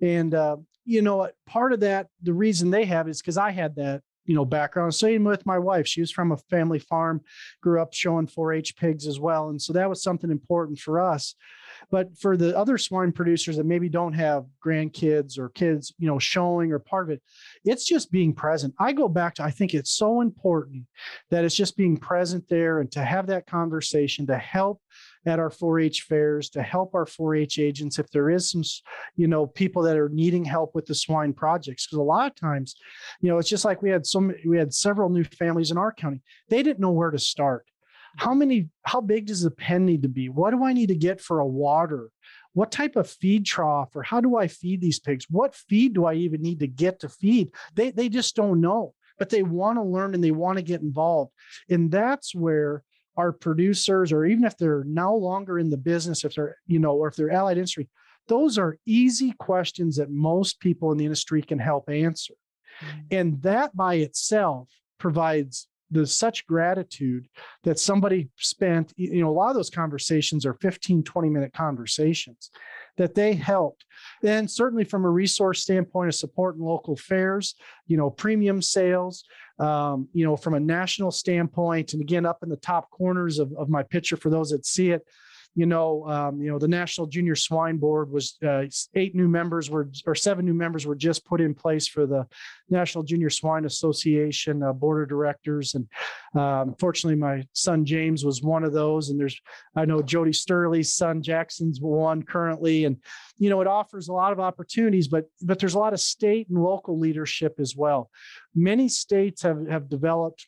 and 0.00 0.34
uh, 0.34 0.56
you 0.84 1.02
know, 1.02 1.28
part 1.46 1.72
of 1.72 1.80
that, 1.80 2.08
the 2.22 2.32
reason 2.32 2.70
they 2.70 2.86
have 2.86 3.08
is 3.08 3.20
because 3.20 3.36
I 3.36 3.50
had 3.50 3.76
that 3.76 4.02
you 4.24 4.34
know 4.34 4.44
background. 4.44 4.94
Same 4.94 5.24
with 5.24 5.46
my 5.46 5.58
wife. 5.58 5.86
She 5.86 6.00
was 6.00 6.10
from 6.10 6.32
a 6.32 6.36
family 6.36 6.78
farm 6.78 7.22
grew 7.60 7.80
up 7.80 7.92
showing 7.92 8.26
4-h 8.26 8.76
pigs 8.76 9.06
as 9.06 9.18
well. 9.18 9.48
And 9.48 9.60
so 9.60 9.72
that 9.72 9.88
was 9.88 10.02
something 10.02 10.30
important 10.30 10.78
for 10.78 11.00
us. 11.00 11.34
But 11.90 12.16
for 12.18 12.36
the 12.36 12.56
other 12.56 12.78
swine 12.78 13.12
producers 13.12 13.56
that 13.56 13.66
maybe 13.66 13.88
don't 13.88 14.12
have 14.12 14.44
grandkids 14.64 15.38
or 15.38 15.48
kids 15.50 15.92
you 15.98 16.06
know 16.06 16.18
showing 16.18 16.72
or 16.72 16.78
part 16.78 17.06
of 17.06 17.10
it 17.10 17.22
it's 17.64 17.84
just 17.84 18.10
being 18.10 18.32
present. 18.32 18.74
I 18.78 18.92
go 18.92 19.08
back 19.08 19.34
to 19.36 19.42
i 19.42 19.50
think 19.50 19.74
it's 19.74 19.90
so 19.90 20.20
important 20.20 20.84
that 21.30 21.44
it's 21.44 21.54
just 21.54 21.76
being 21.76 21.96
present 21.96 22.44
there 22.48 22.80
and 22.80 22.90
to 22.92 23.02
have 23.04 23.26
that 23.26 23.46
conversation 23.46 24.26
to 24.26 24.36
help 24.36 24.80
at 25.26 25.38
our 25.38 25.50
4-H 25.50 26.02
fairs 26.02 26.50
to 26.50 26.62
help 26.62 26.94
our 26.94 27.04
4-H 27.04 27.58
agents 27.58 27.98
if 27.98 28.10
there 28.10 28.30
is 28.30 28.50
some, 28.50 28.62
you 29.16 29.28
know, 29.28 29.46
people 29.46 29.82
that 29.82 29.96
are 29.96 30.08
needing 30.08 30.44
help 30.44 30.74
with 30.74 30.86
the 30.86 30.94
swine 30.94 31.32
projects. 31.32 31.86
Because 31.86 31.98
a 31.98 32.02
lot 32.02 32.30
of 32.30 32.36
times, 32.36 32.76
you 33.20 33.28
know, 33.28 33.38
it's 33.38 33.48
just 33.48 33.64
like 33.64 33.82
we 33.82 33.90
had 33.90 34.06
some, 34.06 34.34
we 34.46 34.58
had 34.58 34.74
several 34.74 35.08
new 35.08 35.24
families 35.24 35.70
in 35.70 35.78
our 35.78 35.92
county. 35.92 36.20
They 36.48 36.62
didn't 36.62 36.80
know 36.80 36.90
where 36.90 37.10
to 37.10 37.18
start. 37.18 37.66
How 38.16 38.34
many, 38.34 38.68
how 38.82 39.00
big 39.00 39.26
does 39.26 39.42
the 39.42 39.50
pen 39.50 39.86
need 39.86 40.02
to 40.02 40.08
be? 40.08 40.28
What 40.28 40.50
do 40.50 40.64
I 40.64 40.72
need 40.72 40.88
to 40.88 40.94
get 40.94 41.20
for 41.20 41.40
a 41.40 41.46
water? 41.46 42.10
What 42.52 42.70
type 42.70 42.96
of 42.96 43.08
feed 43.08 43.46
trough 43.46 43.96
or 43.96 44.02
how 44.02 44.20
do 44.20 44.36
I 44.36 44.48
feed 44.48 44.82
these 44.82 45.00
pigs? 45.00 45.26
What 45.30 45.54
feed 45.54 45.94
do 45.94 46.04
I 46.04 46.14
even 46.14 46.42
need 46.42 46.58
to 46.60 46.66
get 46.66 47.00
to 47.00 47.08
feed? 47.08 47.52
They, 47.74 47.90
they 47.90 48.08
just 48.08 48.36
don't 48.36 48.60
know 48.60 48.94
but 49.18 49.30
they 49.30 49.44
want 49.44 49.78
to 49.78 49.82
learn 49.84 50.14
and 50.14 50.24
they 50.24 50.32
want 50.32 50.58
to 50.58 50.62
get 50.62 50.80
involved. 50.80 51.30
And 51.70 51.92
that's 51.92 52.34
where 52.34 52.82
our 53.16 53.32
producers, 53.32 54.12
or 54.12 54.24
even 54.24 54.44
if 54.44 54.56
they're 54.56 54.84
no 54.84 55.16
longer 55.16 55.58
in 55.58 55.70
the 55.70 55.76
business, 55.76 56.24
if 56.24 56.34
they're, 56.34 56.56
you 56.66 56.78
know, 56.78 56.94
or 56.94 57.08
if 57.08 57.16
they're 57.16 57.32
allied 57.32 57.58
industry, 57.58 57.88
those 58.28 58.58
are 58.58 58.78
easy 58.86 59.32
questions 59.32 59.96
that 59.96 60.10
most 60.10 60.60
people 60.60 60.92
in 60.92 60.98
the 60.98 61.04
industry 61.04 61.42
can 61.42 61.58
help 61.58 61.88
answer. 61.88 62.34
Mm-hmm. 62.80 63.00
And 63.10 63.42
that 63.42 63.76
by 63.76 63.96
itself 63.96 64.68
provides 64.98 65.68
the 65.90 66.06
such 66.06 66.46
gratitude 66.46 67.28
that 67.64 67.78
somebody 67.78 68.30
spent, 68.36 68.92
you 68.96 69.20
know, 69.20 69.28
a 69.28 69.32
lot 69.32 69.50
of 69.50 69.56
those 69.56 69.68
conversations 69.68 70.46
are 70.46 70.54
15, 70.54 71.02
20 71.02 71.28
minute 71.28 71.52
conversations 71.52 72.50
that 72.96 73.14
they 73.14 73.34
helped. 73.34 73.84
And 74.24 74.50
certainly 74.50 74.84
from 74.84 75.04
a 75.04 75.10
resource 75.10 75.62
standpoint 75.62 76.08
of 76.08 76.14
supporting 76.14 76.62
local 76.62 76.96
fairs, 76.96 77.54
you 77.86 77.98
know, 77.98 78.08
premium 78.08 78.62
sales, 78.62 79.24
um, 79.62 80.08
you 80.12 80.24
know, 80.24 80.36
from 80.36 80.54
a 80.54 80.60
national 80.60 81.12
standpoint, 81.12 81.92
and 81.92 82.02
again, 82.02 82.26
up 82.26 82.42
in 82.42 82.48
the 82.48 82.56
top 82.56 82.90
corners 82.90 83.38
of, 83.38 83.52
of 83.52 83.68
my 83.68 83.82
picture 83.82 84.16
for 84.16 84.28
those 84.28 84.50
that 84.50 84.66
see 84.66 84.90
it, 84.90 85.06
you 85.54 85.66
know, 85.66 86.08
um, 86.08 86.40
you 86.40 86.50
know, 86.50 86.58
the 86.58 86.68
National 86.68 87.06
Junior 87.06 87.34
Swine 87.34 87.76
Board 87.76 88.10
was 88.10 88.38
uh, 88.46 88.62
eight 88.94 89.14
new 89.14 89.28
members 89.28 89.68
were 89.68 89.90
or 90.06 90.14
seven 90.14 90.46
new 90.46 90.54
members 90.54 90.86
were 90.86 90.94
just 90.94 91.26
put 91.26 91.42
in 91.42 91.54
place 91.54 91.86
for 91.86 92.06
the 92.06 92.26
National 92.70 93.04
Junior 93.04 93.28
Swine 93.28 93.66
Association 93.66 94.62
uh, 94.62 94.72
board 94.72 95.02
of 95.02 95.08
directors, 95.10 95.74
and 95.74 95.86
um, 96.40 96.74
fortunately, 96.78 97.18
my 97.18 97.44
son 97.52 97.84
James 97.84 98.24
was 98.24 98.42
one 98.42 98.64
of 98.64 98.72
those. 98.72 99.10
And 99.10 99.20
there's, 99.20 99.38
I 99.76 99.84
know 99.84 100.00
Jodi 100.00 100.32
Sterle's 100.32 100.94
son 100.94 101.22
Jackson's 101.22 101.80
one 101.80 102.22
currently, 102.22 102.86
and 102.86 102.96
you 103.38 103.50
know, 103.50 103.60
it 103.60 103.66
offers 103.66 104.08
a 104.08 104.12
lot 104.14 104.32
of 104.32 104.40
opportunities, 104.40 105.08
but 105.08 105.26
but 105.42 105.58
there's 105.58 105.74
a 105.74 105.78
lot 105.78 105.92
of 105.92 106.00
state 106.00 106.48
and 106.48 106.62
local 106.62 106.98
leadership 106.98 107.56
as 107.58 107.76
well. 107.76 108.10
Many 108.54 108.88
states 108.88 109.42
have 109.42 109.68
have 109.68 109.90
developed 109.90 110.46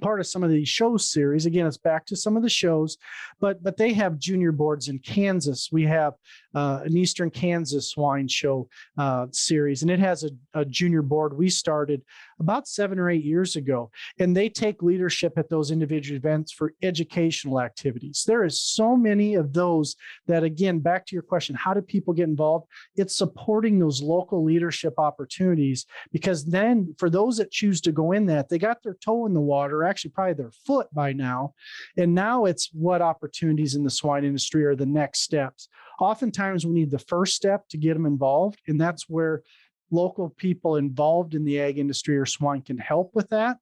part 0.00 0.20
of 0.20 0.26
some 0.26 0.42
of 0.42 0.50
these 0.50 0.68
show 0.68 0.96
series. 0.96 1.46
Again, 1.46 1.66
it's 1.66 1.76
back 1.76 2.06
to 2.06 2.16
some 2.16 2.36
of 2.36 2.42
the 2.42 2.48
shows, 2.48 2.96
but 3.40 3.62
but 3.62 3.76
they 3.76 3.92
have 3.92 4.18
junior 4.18 4.52
boards 4.52 4.88
in 4.88 4.98
Kansas. 4.98 5.68
We 5.70 5.84
have 5.84 6.14
uh, 6.54 6.80
an 6.84 6.96
Eastern 6.96 7.30
Kansas 7.30 7.90
swine 7.90 8.28
show 8.28 8.68
uh, 8.98 9.26
series, 9.30 9.82
and 9.82 9.90
it 9.90 10.00
has 10.00 10.24
a, 10.24 10.30
a, 10.54 10.64
junior 10.64 11.02
board 11.02 11.36
we 11.36 11.48
started 11.48 12.02
about 12.40 12.66
seven 12.66 12.98
or 12.98 13.10
eight 13.10 13.24
years 13.24 13.56
ago. 13.56 13.90
And 14.18 14.36
they 14.36 14.48
take 14.48 14.82
leadership 14.82 15.34
at 15.36 15.48
those 15.48 15.70
individual 15.70 16.16
events 16.16 16.52
for 16.52 16.74
educational 16.82 17.60
activities. 17.60 18.24
There 18.26 18.44
is 18.44 18.60
so 18.60 18.96
many 18.96 19.34
of 19.34 19.52
those 19.52 19.96
that, 20.26 20.42
again, 20.42 20.80
back 20.80 21.06
to 21.06 21.14
your 21.14 21.22
question, 21.22 21.54
how 21.54 21.74
do 21.74 21.82
people 21.82 22.14
get 22.14 22.28
involved? 22.28 22.66
It's 22.96 23.16
supporting 23.16 23.78
those 23.78 24.02
local 24.02 24.42
leadership 24.42 24.94
opportunities 24.98 25.86
because 26.12 26.44
then 26.44 26.94
for 26.98 27.10
those 27.10 27.36
that 27.36 27.50
choose 27.50 27.80
to 27.82 27.92
go 27.92 28.12
in 28.12 28.26
that, 28.26 28.48
they 28.48 28.58
got 28.58 28.82
their 28.82 28.96
toe 29.04 29.26
in 29.26 29.34
the 29.34 29.40
water, 29.40 29.84
actually 29.84 30.10
probably 30.12 30.34
their 30.34 30.52
foot 30.66 30.88
by 30.92 31.12
now. 31.12 31.54
And 31.96 32.14
now 32.14 32.46
it's 32.46 32.70
what 32.72 33.02
opportunities 33.02 33.74
in 33.74 33.84
the 33.84 33.90
swine 33.90 34.24
industry 34.24 34.64
are 34.64 34.76
the 34.76 34.86
next 34.86 35.20
steps 35.20 35.68
oftentimes 36.00 36.64
we 36.64 36.72
need 36.72 36.90
the 36.90 36.98
first 36.98 37.36
step 37.36 37.68
to 37.68 37.76
get 37.76 37.92
them 37.94 38.06
involved 38.06 38.58
and 38.66 38.80
that's 38.80 39.08
where 39.08 39.42
local 39.90 40.30
people 40.30 40.76
involved 40.76 41.34
in 41.34 41.44
the 41.44 41.60
ag 41.60 41.78
industry 41.78 42.16
or 42.16 42.26
swine 42.26 42.62
can 42.62 42.78
help 42.78 43.14
with 43.14 43.28
that. 43.30 43.58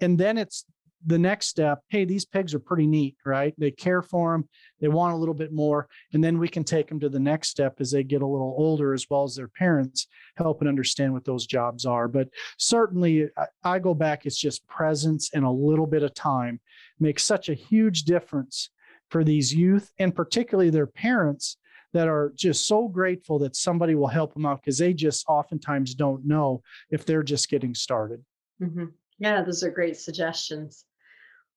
And 0.00 0.18
then 0.18 0.38
it's 0.38 0.64
the 1.06 1.18
next 1.18 1.48
step 1.48 1.80
hey 1.88 2.04
these 2.04 2.24
pigs 2.24 2.54
are 2.54 2.58
pretty 2.58 2.86
neat 2.86 3.16
right? 3.26 3.54
They 3.58 3.70
care 3.70 4.02
for 4.02 4.32
them 4.32 4.48
they 4.80 4.88
want 4.88 5.14
a 5.14 5.16
little 5.16 5.34
bit 5.34 5.52
more 5.52 5.88
and 6.12 6.24
then 6.24 6.38
we 6.38 6.48
can 6.48 6.64
take 6.64 6.88
them 6.88 7.00
to 7.00 7.08
the 7.08 7.20
next 7.20 7.48
step 7.48 7.74
as 7.80 7.90
they 7.90 8.02
get 8.02 8.22
a 8.22 8.26
little 8.26 8.54
older 8.56 8.94
as 8.94 9.06
well 9.10 9.24
as 9.24 9.34
their 9.34 9.48
parents 9.48 10.06
help 10.36 10.60
and 10.60 10.68
understand 10.68 11.12
what 11.12 11.24
those 11.24 11.46
jobs 11.46 11.84
are. 11.84 12.08
But 12.08 12.28
certainly 12.58 13.28
I, 13.62 13.78
go 13.78 13.94
back 13.94 14.24
it's 14.24 14.38
just 14.38 14.66
presence 14.66 15.30
and 15.34 15.44
a 15.44 15.50
little 15.50 15.86
bit 15.86 16.02
of 16.02 16.14
time 16.14 16.60
makes 16.98 17.22
such 17.22 17.48
a 17.48 17.54
huge 17.54 18.04
difference 18.04 18.70
for 19.10 19.24
these 19.24 19.52
youth 19.52 19.92
and 19.98 20.14
particularly 20.14 20.70
their 20.70 20.86
parents 20.86 21.58
that 21.94 22.08
are 22.08 22.32
just 22.34 22.66
so 22.66 22.88
grateful 22.88 23.38
that 23.38 23.56
somebody 23.56 23.94
will 23.94 24.08
help 24.08 24.34
them 24.34 24.44
out 24.44 24.60
because 24.60 24.78
they 24.78 24.92
just 24.92 25.24
oftentimes 25.28 25.94
don't 25.94 26.26
know 26.26 26.60
if 26.90 27.06
they're 27.06 27.22
just 27.22 27.48
getting 27.48 27.74
started. 27.74 28.22
Mm-hmm. 28.60 28.86
Yeah, 29.18 29.42
those 29.42 29.62
are 29.62 29.70
great 29.70 29.96
suggestions. 29.96 30.84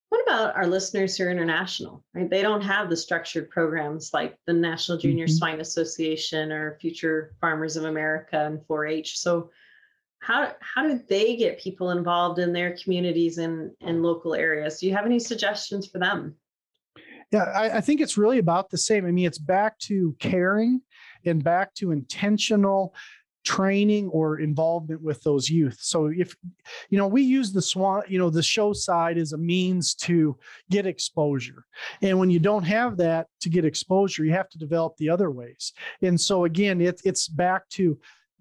What 0.09 0.21
about 0.25 0.55
our 0.55 0.67
listeners 0.67 1.17
who 1.17 1.25
are 1.25 1.31
international? 1.31 2.05
Right? 2.13 2.29
They 2.29 2.43
don't 2.43 2.61
have 2.61 2.89
the 2.89 2.95
structured 2.95 3.49
programs 3.49 4.11
like 4.13 4.37
the 4.45 4.53
National 4.53 4.99
Junior 4.99 5.25
mm-hmm. 5.25 5.35
Swine 5.35 5.59
Association 5.59 6.51
or 6.51 6.77
Future 6.79 7.35
Farmers 7.41 7.75
of 7.75 7.85
America 7.85 8.45
and 8.45 8.59
4-H. 8.59 9.17
So 9.17 9.49
how 10.19 10.53
how 10.59 10.87
do 10.87 10.99
they 11.09 11.35
get 11.35 11.59
people 11.59 11.91
involved 11.91 12.39
in 12.39 12.53
their 12.53 12.77
communities 12.77 13.39
and, 13.39 13.71
and 13.81 14.03
local 14.03 14.33
areas? 14.35 14.79
Do 14.79 14.87
you 14.87 14.95
have 14.95 15.05
any 15.05 15.19
suggestions 15.19 15.87
for 15.87 15.97
them? 15.97 16.35
Yeah, 17.31 17.43
I, 17.43 17.77
I 17.77 17.81
think 17.81 17.99
it's 17.99 18.17
really 18.17 18.39
about 18.39 18.69
the 18.69 18.77
same. 18.77 19.05
I 19.05 19.11
mean, 19.11 19.27
it's 19.27 19.37
back 19.37 19.77
to 19.79 20.15
caring 20.19 20.81
and 21.25 21.43
back 21.43 21.73
to 21.75 21.91
intentional 21.91 22.95
training 23.47 24.09
or 24.09 24.39
involvement 24.39 25.01
with 25.01 25.23
those 25.23 25.49
youth. 25.49 25.77
So 25.79 26.07
if 26.07 26.35
you 26.89 26.97
know, 26.97 27.07
we 27.07 27.21
use 27.21 27.53
the 27.53 27.61
swan, 27.61 28.03
you 28.07 28.19
know, 28.19 28.29
the 28.29 28.43
show 28.43 28.73
side 28.73 29.17
as 29.17 29.31
a 29.31 29.37
means 29.37 29.95
to 29.95 30.37
get 30.69 30.85
exposure. 30.85 31.65
And 32.01 32.19
when 32.19 32.29
you 32.29 32.39
don't 32.39 32.63
have 32.63 32.97
that 32.97 33.27
to 33.41 33.49
get 33.49 33.63
exposure, 33.63 34.25
you 34.25 34.33
have 34.33 34.49
to 34.49 34.57
develop 34.57 34.97
the 34.97 35.09
other 35.09 35.31
ways. 35.31 35.71
And 36.01 36.19
so 36.19 36.43
again, 36.43 36.81
it, 36.81 36.99
it's 37.05 37.29
back 37.29 37.69
to 37.69 37.97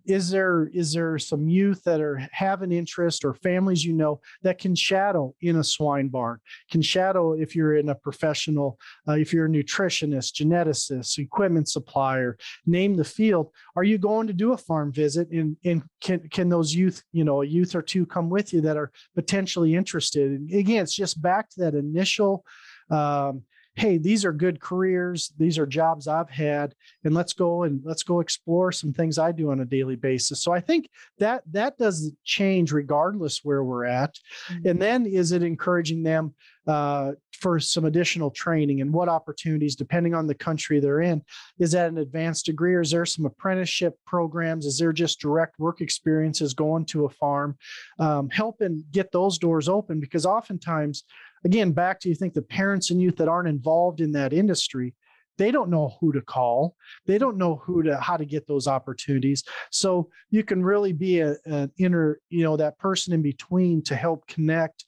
is 0.07 0.31
there 0.31 0.71
is 0.73 0.93
there 0.93 1.19
some 1.19 1.49
youth 1.49 1.83
that 1.85 2.01
are 2.01 2.17
have 2.33 2.63
an 2.63 2.73
interest 2.73 3.25
or 3.25 3.35
families 3.35 3.85
you 3.85 3.93
know 3.93 4.21
that 4.43 4.59
can 4.59 4.75
shadow 4.75 5.35
in 5.41 5.57
a 5.57 5.65
swine 5.65 6.09
barn 6.09 6.39
can 6.71 6.83
shadow 6.83 7.33
if 7.33 7.55
you're 7.55 7.77
in 7.77 7.89
a 7.89 7.95
professional 7.95 8.79
uh, 9.09 9.13
if 9.13 9.33
you're 9.33 9.47
a 9.47 9.49
nutritionist 9.49 10.35
geneticist 10.35 11.19
equipment 11.19 11.69
supplier 11.69 12.37
name 12.67 12.97
the 12.97 13.05
field 13.05 13.51
are 13.77 13.85
you 13.85 13.99
going 13.99 14.27
to 14.27 14.33
do 14.33 14.53
a 14.53 14.57
farm 14.57 14.93
visit? 14.93 15.31
And, 15.31 15.57
and 15.65 15.83
can 16.01 16.29
can 16.29 16.49
those 16.49 16.75
youth 16.75 17.03
you 17.13 17.25
know 17.25 17.43
a 17.43 17.47
youth 17.47 17.75
or 17.75 17.83
two 17.83 18.07
come 18.07 18.31
with 18.31 18.53
you 18.53 18.61
that 18.63 18.77
are 18.77 18.91
potentially 19.15 19.75
interested? 19.75 20.33
And 20.33 20.53
again 20.53 20.83
it's 20.83 20.95
just 20.95 21.21
back 21.21 21.51
to 21.51 21.61
that 21.61 21.75
initial 21.75 22.45
um, 22.91 23.43
hey, 23.77 23.99
these 23.99 24.25
are 24.25 24.33
good 24.33 24.59
careers, 24.59 25.33
these 25.39 25.59
are 25.59 25.67
jobs 25.67 26.09
I've 26.09 26.31
had, 26.31 26.75
and 27.05 27.15
let's 27.15 27.35
go 27.35 27.65
and 27.65 27.83
let's 27.85 28.03
go 28.03 28.21
explore 28.21 28.73
some 28.73 28.93
things 28.93 29.19
I 29.19 29.33
do 29.33 29.51
on 29.51 29.61
a 29.61 29.67
daily 29.67 29.97
basis. 29.97 30.43
So 30.43 30.53
I 30.53 30.61
think 30.61 30.89
that 31.19 31.43
that 31.53 31.77
doesn't 31.77 32.17
change 32.25 32.73
regardless 32.73 33.41
where 33.45 33.63
we're 33.63 33.85
at. 33.85 34.19
Mm-hmm. 34.49 34.69
And 34.69 34.83
then 34.83 35.07
is 35.07 35.33
it 35.33 35.43
encouraging 35.43 36.03
them 36.03 36.35
uh, 36.67 37.13
for 37.33 37.61
some 37.61 37.85
additional 37.85 38.31
training 38.31 38.81
and 38.81 38.93
what 38.93 39.09
opportunities, 39.09 39.77
depending 39.77 40.15
on 40.15 40.27
the 40.27 40.35
country 40.35 40.81
they're 40.81 41.03
in, 41.03 41.23
is 41.59 41.73
that 41.73 41.89
an 41.89 41.99
advanced 41.99 42.47
degree 42.47 42.75
or 42.75 42.81
is 42.81 42.91
there 42.91 43.07
some 43.07 43.27
apprenticeship 43.27 43.95
programs? 44.07 44.65
Is 44.65 44.79
there 44.79 44.93
just 44.93 45.21
direct 45.21 45.59
work 45.59 45.81
experiences 45.81 46.55
going 46.55 46.87
to 46.87 47.05
a 47.05 47.11
farm, 47.11 47.57
um, 47.99 48.31
helping 48.31 48.85
get 48.91 49.13
those 49.13 49.39
doors 49.39 49.69
open? 49.69 50.01
Because 50.01 50.27
oftentimes, 50.27 51.05
again, 51.47 51.73
back 51.73 52.01
to 52.01 52.09
you 52.09 52.15
think 52.15 52.35
the 52.35 52.43
parents 52.43 52.91
and 52.91 53.01
youth 53.01 53.17
that 53.17 53.29
aren't 53.29 53.49
involved 53.49 54.01
in 54.01 54.13
that 54.13 54.33
industry, 54.33 54.95
they 55.39 55.51
don't 55.51 55.69
know 55.69 55.95
who 56.01 56.15
to 56.15 56.23
call 56.23 56.75
they 57.05 57.19
don't 57.19 57.37
know 57.37 57.57
who 57.57 57.83
to 57.83 57.95
how 58.01 58.17
to 58.17 58.25
get 58.25 58.47
those 58.47 58.67
opportunities 58.67 59.45
so 59.71 60.09
you 60.31 60.43
can 60.43 60.65
really 60.65 60.95
be 60.95 61.21
a, 61.21 61.37
an 61.45 61.71
inner 61.79 62.19
you 62.31 62.43
know 62.43 62.57
that 62.57 62.79
person 62.79 63.13
in 63.13 63.21
between 63.21 63.83
to 63.83 63.95
help 63.95 64.27
connect 64.27 64.87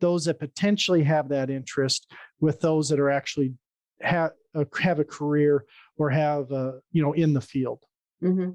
those 0.00 0.24
that 0.24 0.38
potentially 0.38 1.02
have 1.02 1.28
that 1.28 1.50
interest 1.50 2.10
with 2.40 2.60
those 2.60 2.88
that 2.88 2.98
are 2.98 3.10
actually 3.10 3.52
have 4.00 4.32
a, 4.54 4.66
have 4.80 4.98
a 4.98 5.04
career 5.04 5.64
or 5.98 6.10
have 6.10 6.50
a, 6.50 6.80
you 6.92 7.02
know 7.02 7.12
in 7.12 7.32
the 7.32 7.40
field. 7.40 7.84
Mm-hmm. 8.22 8.50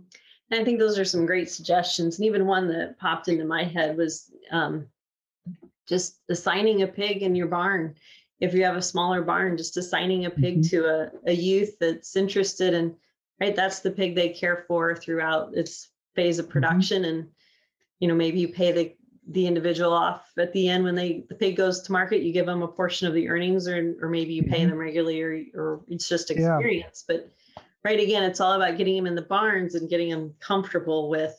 And 0.51 0.61
I 0.61 0.63
think 0.63 0.79
those 0.79 0.99
are 0.99 1.05
some 1.05 1.25
great 1.25 1.49
suggestions. 1.49 2.17
And 2.17 2.25
even 2.25 2.45
one 2.45 2.67
that 2.67 2.99
popped 2.99 3.29
into 3.29 3.45
my 3.45 3.63
head 3.63 3.97
was 3.97 4.31
um, 4.51 4.87
just 5.87 6.21
assigning 6.29 6.81
a 6.81 6.87
pig 6.87 7.23
in 7.23 7.35
your 7.35 7.47
barn. 7.47 7.95
If 8.39 8.53
you 8.53 8.63
have 8.65 8.75
a 8.75 8.81
smaller 8.81 9.21
barn, 9.21 9.57
just 9.57 9.77
assigning 9.77 10.25
a 10.25 10.29
pig 10.29 10.61
mm-hmm. 10.61 10.69
to 10.69 10.85
a, 10.85 11.11
a 11.27 11.33
youth 11.33 11.77
that's 11.79 12.15
interested 12.15 12.73
in, 12.73 12.95
right? 13.39 13.55
That's 13.55 13.79
the 13.79 13.91
pig 13.91 14.15
they 14.15 14.29
care 14.29 14.65
for 14.67 14.95
throughout 14.95 15.55
its 15.55 15.89
phase 16.15 16.39
of 16.39 16.45
mm-hmm. 16.45 16.53
production. 16.53 17.03
Mm-hmm. 17.03 17.11
And, 17.11 17.27
you 17.99 18.07
know, 18.07 18.15
maybe 18.15 18.39
you 18.39 18.49
pay 18.49 18.71
the 18.71 18.95
the 19.27 19.47
individual 19.47 19.91
off 19.91 20.31
at 20.37 20.53
the 20.53 20.69
end 20.69 20.83
when 20.83 20.95
they 20.95 21.23
the 21.29 21.35
pig 21.35 21.55
goes 21.55 21.81
to 21.81 21.91
market 21.91 22.21
you 22.21 22.31
give 22.31 22.45
them 22.45 22.61
a 22.61 22.67
portion 22.67 23.07
of 23.07 23.13
the 23.13 23.27
earnings 23.27 23.67
or 23.67 23.95
or 24.01 24.07
maybe 24.09 24.33
you 24.33 24.43
pay 24.43 24.59
mm-hmm. 24.59 24.69
them 24.69 24.77
regularly 24.77 25.21
or, 25.21 25.43
or 25.55 25.81
it's 25.87 26.07
just 26.07 26.29
experience 26.29 27.03
yeah. 27.09 27.15
but 27.15 27.31
right 27.83 27.99
again 27.99 28.23
it's 28.23 28.39
all 28.39 28.53
about 28.53 28.77
getting 28.77 28.95
them 28.95 29.07
in 29.07 29.15
the 29.15 29.21
barns 29.23 29.73
and 29.73 29.89
getting 29.89 30.09
them 30.09 30.33
comfortable 30.39 31.09
with 31.09 31.35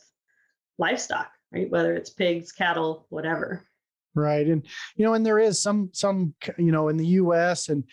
livestock 0.77 1.31
right 1.53 1.69
whether 1.69 1.95
it's 1.95 2.09
pigs 2.09 2.51
cattle 2.51 3.05
whatever 3.09 3.65
right 4.15 4.47
and 4.47 4.65
you 4.95 5.05
know 5.05 5.13
and 5.13 5.25
there 5.25 5.39
is 5.39 5.61
some 5.61 5.89
some 5.93 6.33
you 6.57 6.71
know 6.71 6.87
in 6.87 6.97
the 6.97 7.05
us 7.05 7.69
and 7.69 7.83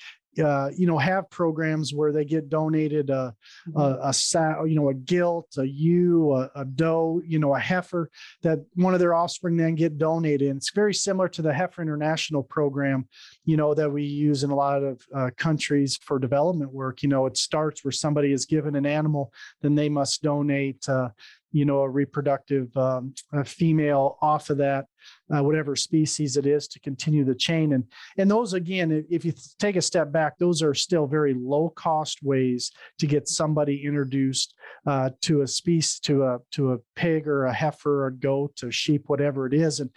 uh, 0.43 0.71
you 0.77 0.87
know, 0.87 0.99
have 0.99 1.31
programs 1.31 1.93
where 1.95 2.13
they 2.13 2.25
get 2.25 2.49
donated 2.49 3.11
a, 3.11 3.35
mm-hmm. 3.69 3.81
a, 3.81 4.09
a 4.09 4.13
sow, 4.13 4.65
you 4.65 4.75
know, 4.75 4.89
a 4.89 4.95
gilt, 4.95 5.49
a 5.59 5.67
ewe, 5.67 6.33
a, 6.33 6.51
a, 6.57 6.65
doe, 6.65 7.23
you 7.25 7.39
know, 7.39 7.55
a 7.55 7.59
heifer 7.59 8.11
that 8.43 8.59
one 8.75 8.95
of 8.95 9.01
their 9.01 9.15
offspring 9.15 9.57
then 9.57 9.75
get 9.75 9.99
donated. 9.99 10.49
And 10.49 10.57
it's 10.57 10.73
very 10.73 10.95
similar 10.95 11.29
to 11.31 11.43
the 11.43 11.53
Heifer 11.53 11.83
International 11.83 12.43
program, 12.43 13.09
you 13.45 13.57
know, 13.57 13.75
that 13.75 13.91
we 13.91 14.05
use 14.05 14.43
in 14.45 14.51
a 14.51 14.57
lot 14.57 14.83
of 14.83 15.01
uh, 15.15 15.31
countries 15.37 15.97
for 16.03 16.19
development 16.19 16.73
work. 16.73 17.03
You 17.03 17.09
know, 17.09 17.27
it 17.27 17.37
starts 17.37 17.85
where 17.85 17.93
somebody 17.93 18.33
is 18.33 18.47
given 18.47 18.77
an 18.77 18.87
animal, 18.87 19.33
then 19.63 19.75
they 19.75 19.89
must 19.89 20.23
donate, 20.23 20.89
uh, 20.89 21.11
you 21.53 21.65
know, 21.65 21.81
a 21.81 21.89
reproductive 21.89 22.77
um, 22.77 23.15
a 23.33 23.45
female 23.45 24.19
off 24.21 24.51
of 24.51 24.59
that, 24.59 24.87
uh, 25.35 25.43
whatever 25.43 25.77
species 25.77 26.37
it 26.37 26.47
is, 26.47 26.69
to 26.69 26.81
continue 26.81 27.25
the 27.25 27.35
chain. 27.35 27.73
And 27.73 27.85
and 28.19 28.31
those 28.31 28.53
again, 28.53 29.05
if 29.11 29.25
you 29.25 29.33
take 29.59 29.77
a 29.77 29.83
step 29.83 30.13
back, 30.13 30.39
those 30.39 30.63
are 30.63 30.75
still 30.75 31.07
very 31.07 31.35
low 31.35 31.71
cost 31.71 32.23
ways 32.23 32.73
to 32.99 33.07
get 33.07 33.29
somebody 33.29 33.85
introduced 33.85 34.55
uh, 34.87 35.11
to 35.23 35.43
a 35.43 35.47
species, 35.47 36.01
to 36.01 36.25
a 36.25 36.39
to 36.53 36.73
a 36.73 36.79
pig 36.97 37.27
or 37.27 37.47
a 37.47 37.53
heifer 37.53 38.05
or 38.05 38.07
a 38.09 38.15
goat, 38.15 38.63
a 38.63 38.71
sheep, 38.71 39.05
whatever 39.07 39.47
it 39.47 39.55
is. 39.55 39.81
And 39.81 39.91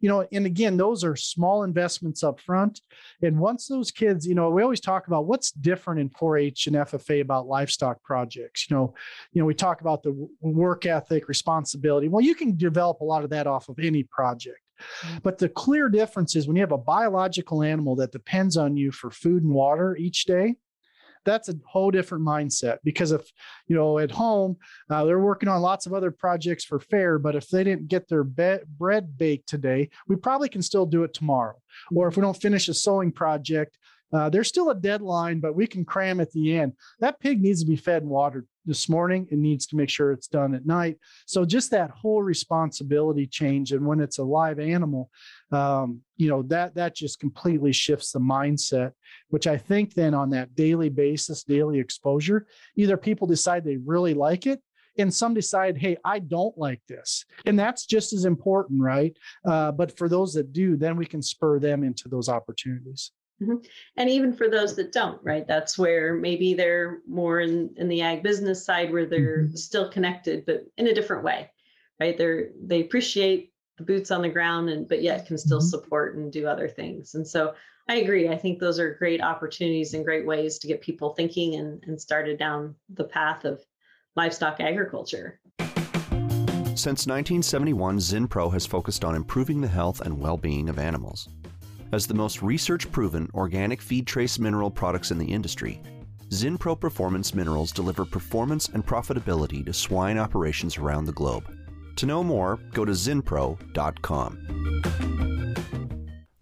you 0.00 0.08
know, 0.08 0.26
and 0.32 0.46
again, 0.46 0.76
those 0.76 1.04
are 1.04 1.16
small 1.16 1.62
investments 1.62 2.22
up 2.22 2.40
front. 2.40 2.80
And 3.22 3.38
once 3.38 3.68
those 3.68 3.90
kids, 3.90 4.26
you 4.26 4.34
know, 4.34 4.50
we 4.50 4.62
always 4.62 4.80
talk 4.80 5.06
about 5.06 5.26
what's 5.26 5.50
different 5.50 6.00
in 6.00 6.10
4-H 6.10 6.66
and 6.66 6.76
FFA 6.76 7.22
about 7.22 7.46
livestock 7.46 8.02
projects. 8.02 8.68
You 8.68 8.76
know, 8.76 8.94
you 9.32 9.40
know, 9.40 9.46
we 9.46 9.54
talk 9.54 9.80
about 9.80 10.02
the 10.02 10.28
work 10.40 10.86
ethic, 10.86 11.28
responsibility. 11.28 12.08
Well, 12.08 12.20
you 12.20 12.34
can 12.34 12.56
develop 12.56 13.00
a 13.00 13.04
lot 13.04 13.24
of 13.24 13.30
that 13.30 13.46
off 13.46 13.68
of 13.68 13.78
any 13.78 14.02
project. 14.02 14.53
But 15.22 15.38
the 15.38 15.48
clear 15.48 15.88
difference 15.88 16.36
is 16.36 16.46
when 16.46 16.56
you 16.56 16.62
have 16.62 16.72
a 16.72 16.78
biological 16.78 17.62
animal 17.62 17.96
that 17.96 18.12
depends 18.12 18.56
on 18.56 18.76
you 18.76 18.92
for 18.92 19.10
food 19.10 19.42
and 19.42 19.52
water 19.52 19.96
each 19.96 20.24
day, 20.24 20.56
that's 21.24 21.48
a 21.48 21.54
whole 21.64 21.90
different 21.90 22.24
mindset. 22.24 22.78
Because 22.84 23.12
if 23.12 23.22
you 23.66 23.76
know 23.76 23.98
at 23.98 24.10
home 24.10 24.56
uh, 24.90 25.04
they're 25.04 25.18
working 25.18 25.48
on 25.48 25.62
lots 25.62 25.86
of 25.86 25.94
other 25.94 26.10
projects 26.10 26.64
for 26.64 26.78
fair 26.78 27.18
but 27.18 27.34
if 27.34 27.48
they 27.48 27.64
didn't 27.64 27.88
get 27.88 28.08
their 28.08 28.24
be- 28.24 28.58
bread 28.78 29.16
baked 29.16 29.48
today 29.48 29.88
we 30.06 30.16
probably 30.16 30.48
can 30.48 30.62
still 30.62 30.86
do 30.86 31.04
it 31.04 31.14
tomorrow. 31.14 31.56
Or 31.94 32.08
if 32.08 32.16
we 32.16 32.20
don't 32.20 32.40
finish 32.40 32.68
a 32.68 32.74
sewing 32.74 33.12
project 33.12 33.78
uh, 34.14 34.28
there's 34.30 34.48
still 34.48 34.70
a 34.70 34.74
deadline, 34.74 35.40
but 35.40 35.56
we 35.56 35.66
can 35.66 35.84
cram 35.84 36.20
at 36.20 36.30
the 36.30 36.56
end. 36.56 36.72
That 37.00 37.18
pig 37.18 37.42
needs 37.42 37.60
to 37.60 37.66
be 37.66 37.74
fed 37.74 38.02
and 38.02 38.10
watered 38.10 38.46
this 38.64 38.88
morning. 38.88 39.26
It 39.30 39.38
needs 39.38 39.66
to 39.66 39.76
make 39.76 39.88
sure 39.88 40.12
it's 40.12 40.28
done 40.28 40.54
at 40.54 40.66
night. 40.66 40.98
So 41.26 41.44
just 41.44 41.72
that 41.72 41.90
whole 41.90 42.22
responsibility 42.22 43.26
change, 43.26 43.72
and 43.72 43.84
when 43.84 43.98
it's 43.98 44.18
a 44.18 44.24
live 44.24 44.60
animal, 44.60 45.10
um, 45.50 46.00
you 46.16 46.28
know 46.28 46.42
that 46.44 46.76
that 46.76 46.94
just 46.94 47.18
completely 47.18 47.72
shifts 47.72 48.12
the 48.12 48.20
mindset. 48.20 48.92
Which 49.30 49.48
I 49.48 49.58
think 49.58 49.94
then 49.94 50.14
on 50.14 50.30
that 50.30 50.54
daily 50.54 50.90
basis, 50.90 51.42
daily 51.42 51.80
exposure, 51.80 52.46
either 52.76 52.96
people 52.96 53.26
decide 53.26 53.64
they 53.64 53.78
really 53.78 54.14
like 54.14 54.46
it 54.46 54.60
and 54.96 55.12
some 55.12 55.34
decide 55.34 55.76
hey 55.76 55.96
i 56.04 56.20
don't 56.20 56.56
like 56.56 56.80
this 56.88 57.24
and 57.46 57.58
that's 57.58 57.84
just 57.84 58.12
as 58.12 58.24
important 58.24 58.80
right 58.80 59.16
uh, 59.44 59.72
but 59.72 59.96
for 59.98 60.08
those 60.08 60.32
that 60.34 60.52
do 60.52 60.76
then 60.76 60.96
we 60.96 61.04
can 61.04 61.20
spur 61.20 61.58
them 61.58 61.82
into 61.82 62.08
those 62.08 62.28
opportunities 62.28 63.10
Mm-hmm. 63.42 63.56
And 63.96 64.10
even 64.10 64.32
for 64.32 64.48
those 64.48 64.76
that 64.76 64.92
don't, 64.92 65.20
right? 65.22 65.46
That's 65.46 65.78
where 65.78 66.14
maybe 66.14 66.54
they're 66.54 67.00
more 67.06 67.40
in, 67.40 67.74
in 67.76 67.88
the 67.88 68.02
ag 68.02 68.22
business 68.22 68.64
side 68.64 68.92
where 68.92 69.06
they're 69.06 69.44
mm-hmm. 69.44 69.56
still 69.56 69.90
connected, 69.90 70.46
but 70.46 70.64
in 70.76 70.86
a 70.86 70.94
different 70.94 71.24
way, 71.24 71.50
right? 72.00 72.16
They're 72.16 72.50
they 72.62 72.82
appreciate 72.82 73.52
the 73.76 73.84
boots 73.84 74.10
on 74.10 74.22
the 74.22 74.28
ground 74.28 74.68
and 74.68 74.88
but 74.88 75.02
yet 75.02 75.26
can 75.26 75.36
still 75.36 75.58
mm-hmm. 75.58 75.66
support 75.66 76.16
and 76.16 76.32
do 76.32 76.46
other 76.46 76.68
things. 76.68 77.14
And 77.14 77.26
so 77.26 77.54
I 77.88 77.96
agree. 77.96 78.28
I 78.28 78.36
think 78.36 78.60
those 78.60 78.78
are 78.78 78.94
great 78.94 79.20
opportunities 79.20 79.92
and 79.94 80.04
great 80.04 80.24
ways 80.24 80.58
to 80.58 80.66
get 80.66 80.80
people 80.80 81.10
thinking 81.10 81.56
and, 81.56 81.82
and 81.86 82.00
started 82.00 82.38
down 82.38 82.76
the 82.88 83.04
path 83.04 83.44
of 83.44 83.62
livestock 84.16 84.60
agriculture. 84.60 85.40
Since 86.76 87.06
1971, 87.06 87.98
ZinPro 87.98 88.52
has 88.52 88.66
focused 88.66 89.04
on 89.04 89.14
improving 89.14 89.60
the 89.60 89.68
health 89.68 90.00
and 90.00 90.18
well 90.18 90.36
being 90.36 90.68
of 90.68 90.78
animals. 90.78 91.28
As 91.92 92.06
the 92.06 92.14
most 92.14 92.42
research 92.42 92.90
proven 92.90 93.28
organic 93.34 93.80
feed 93.80 94.06
trace 94.06 94.38
mineral 94.38 94.70
products 94.70 95.10
in 95.10 95.18
the 95.18 95.26
industry, 95.26 95.80
ZinPro 96.30 96.78
Performance 96.78 97.34
Minerals 97.34 97.70
deliver 97.70 98.04
performance 98.04 98.68
and 98.68 98.84
profitability 98.84 99.64
to 99.64 99.72
swine 99.72 100.18
operations 100.18 100.76
around 100.78 101.04
the 101.04 101.12
globe. 101.12 101.44
To 101.96 102.06
know 102.06 102.24
more, 102.24 102.58
go 102.72 102.84
to 102.84 102.92
zinpro.com. 102.92 104.38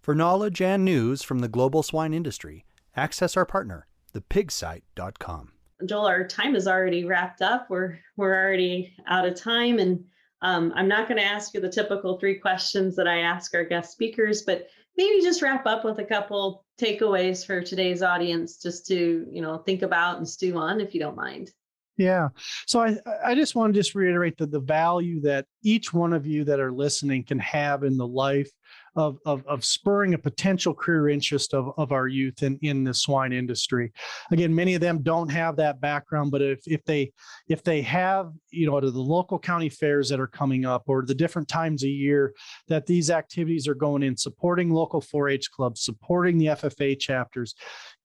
For 0.00 0.14
knowledge 0.14 0.62
and 0.62 0.84
news 0.84 1.22
from 1.22 1.40
the 1.40 1.48
global 1.48 1.82
swine 1.82 2.14
industry, 2.14 2.64
access 2.96 3.36
our 3.36 3.44
partner, 3.44 3.86
thepigsite.com. 4.14 5.52
Joel, 5.86 6.06
our 6.06 6.26
time 6.26 6.56
is 6.56 6.66
already 6.66 7.04
wrapped 7.04 7.42
up. 7.42 7.68
We're 7.68 7.98
we're 8.16 8.34
already 8.34 8.94
out 9.06 9.26
of 9.26 9.34
time, 9.34 9.78
and 9.78 10.04
um, 10.40 10.72
I'm 10.74 10.88
not 10.88 11.08
going 11.08 11.18
to 11.18 11.24
ask 11.24 11.54
you 11.54 11.60
the 11.60 11.68
typical 11.68 12.18
three 12.18 12.38
questions 12.38 12.96
that 12.96 13.06
I 13.06 13.18
ask 13.18 13.54
our 13.54 13.64
guest 13.64 13.92
speakers, 13.92 14.42
but 14.42 14.68
maybe 14.96 15.22
just 15.22 15.42
wrap 15.42 15.66
up 15.66 15.84
with 15.84 15.98
a 15.98 16.04
couple 16.04 16.64
takeaways 16.80 17.44
for 17.46 17.62
today's 17.62 18.02
audience 18.02 18.56
just 18.56 18.86
to 18.86 19.26
you 19.30 19.42
know 19.42 19.58
think 19.58 19.82
about 19.82 20.18
and 20.18 20.28
stew 20.28 20.56
on 20.56 20.80
if 20.80 20.94
you 20.94 21.00
don't 21.00 21.16
mind. 21.16 21.50
Yeah. 21.96 22.28
So 22.66 22.80
i 22.80 22.96
i 23.24 23.34
just 23.34 23.54
want 23.54 23.72
to 23.74 23.78
just 23.78 23.94
reiterate 23.94 24.38
that 24.38 24.50
the 24.50 24.60
value 24.60 25.20
that 25.22 25.46
each 25.62 25.92
one 25.92 26.12
of 26.12 26.26
you 26.26 26.44
that 26.44 26.60
are 26.60 26.72
listening 26.72 27.24
can 27.24 27.38
have 27.38 27.84
in 27.84 27.96
the 27.96 28.06
life 28.06 28.50
of, 28.94 29.18
of, 29.24 29.46
of 29.46 29.64
spurring 29.64 30.14
a 30.14 30.18
potential 30.18 30.74
career 30.74 31.08
interest 31.08 31.54
of, 31.54 31.72
of 31.78 31.92
our 31.92 32.08
youth 32.08 32.42
in, 32.42 32.58
in 32.62 32.84
the 32.84 32.92
swine 32.92 33.32
industry. 33.32 33.92
Again, 34.30 34.54
many 34.54 34.74
of 34.74 34.80
them 34.80 35.02
don't 35.02 35.30
have 35.30 35.56
that 35.56 35.80
background, 35.80 36.30
but 36.30 36.42
if, 36.42 36.60
if 36.66 36.84
they 36.84 37.12
if 37.48 37.62
they 37.62 37.82
have, 37.82 38.32
you 38.50 38.66
know, 38.66 38.80
to 38.80 38.90
the 38.90 39.00
local 39.00 39.38
county 39.38 39.68
fairs 39.68 40.08
that 40.08 40.20
are 40.20 40.26
coming 40.26 40.64
up 40.64 40.84
or 40.86 41.04
the 41.04 41.14
different 41.14 41.48
times 41.48 41.84
a 41.84 41.88
year 41.88 42.34
that 42.68 42.86
these 42.86 43.10
activities 43.10 43.66
are 43.66 43.74
going 43.74 44.02
in, 44.02 44.16
supporting 44.16 44.70
local 44.70 45.00
4-H 45.00 45.50
clubs, 45.50 45.84
supporting 45.84 46.38
the 46.38 46.46
FFA 46.46 46.98
chapters, 46.98 47.54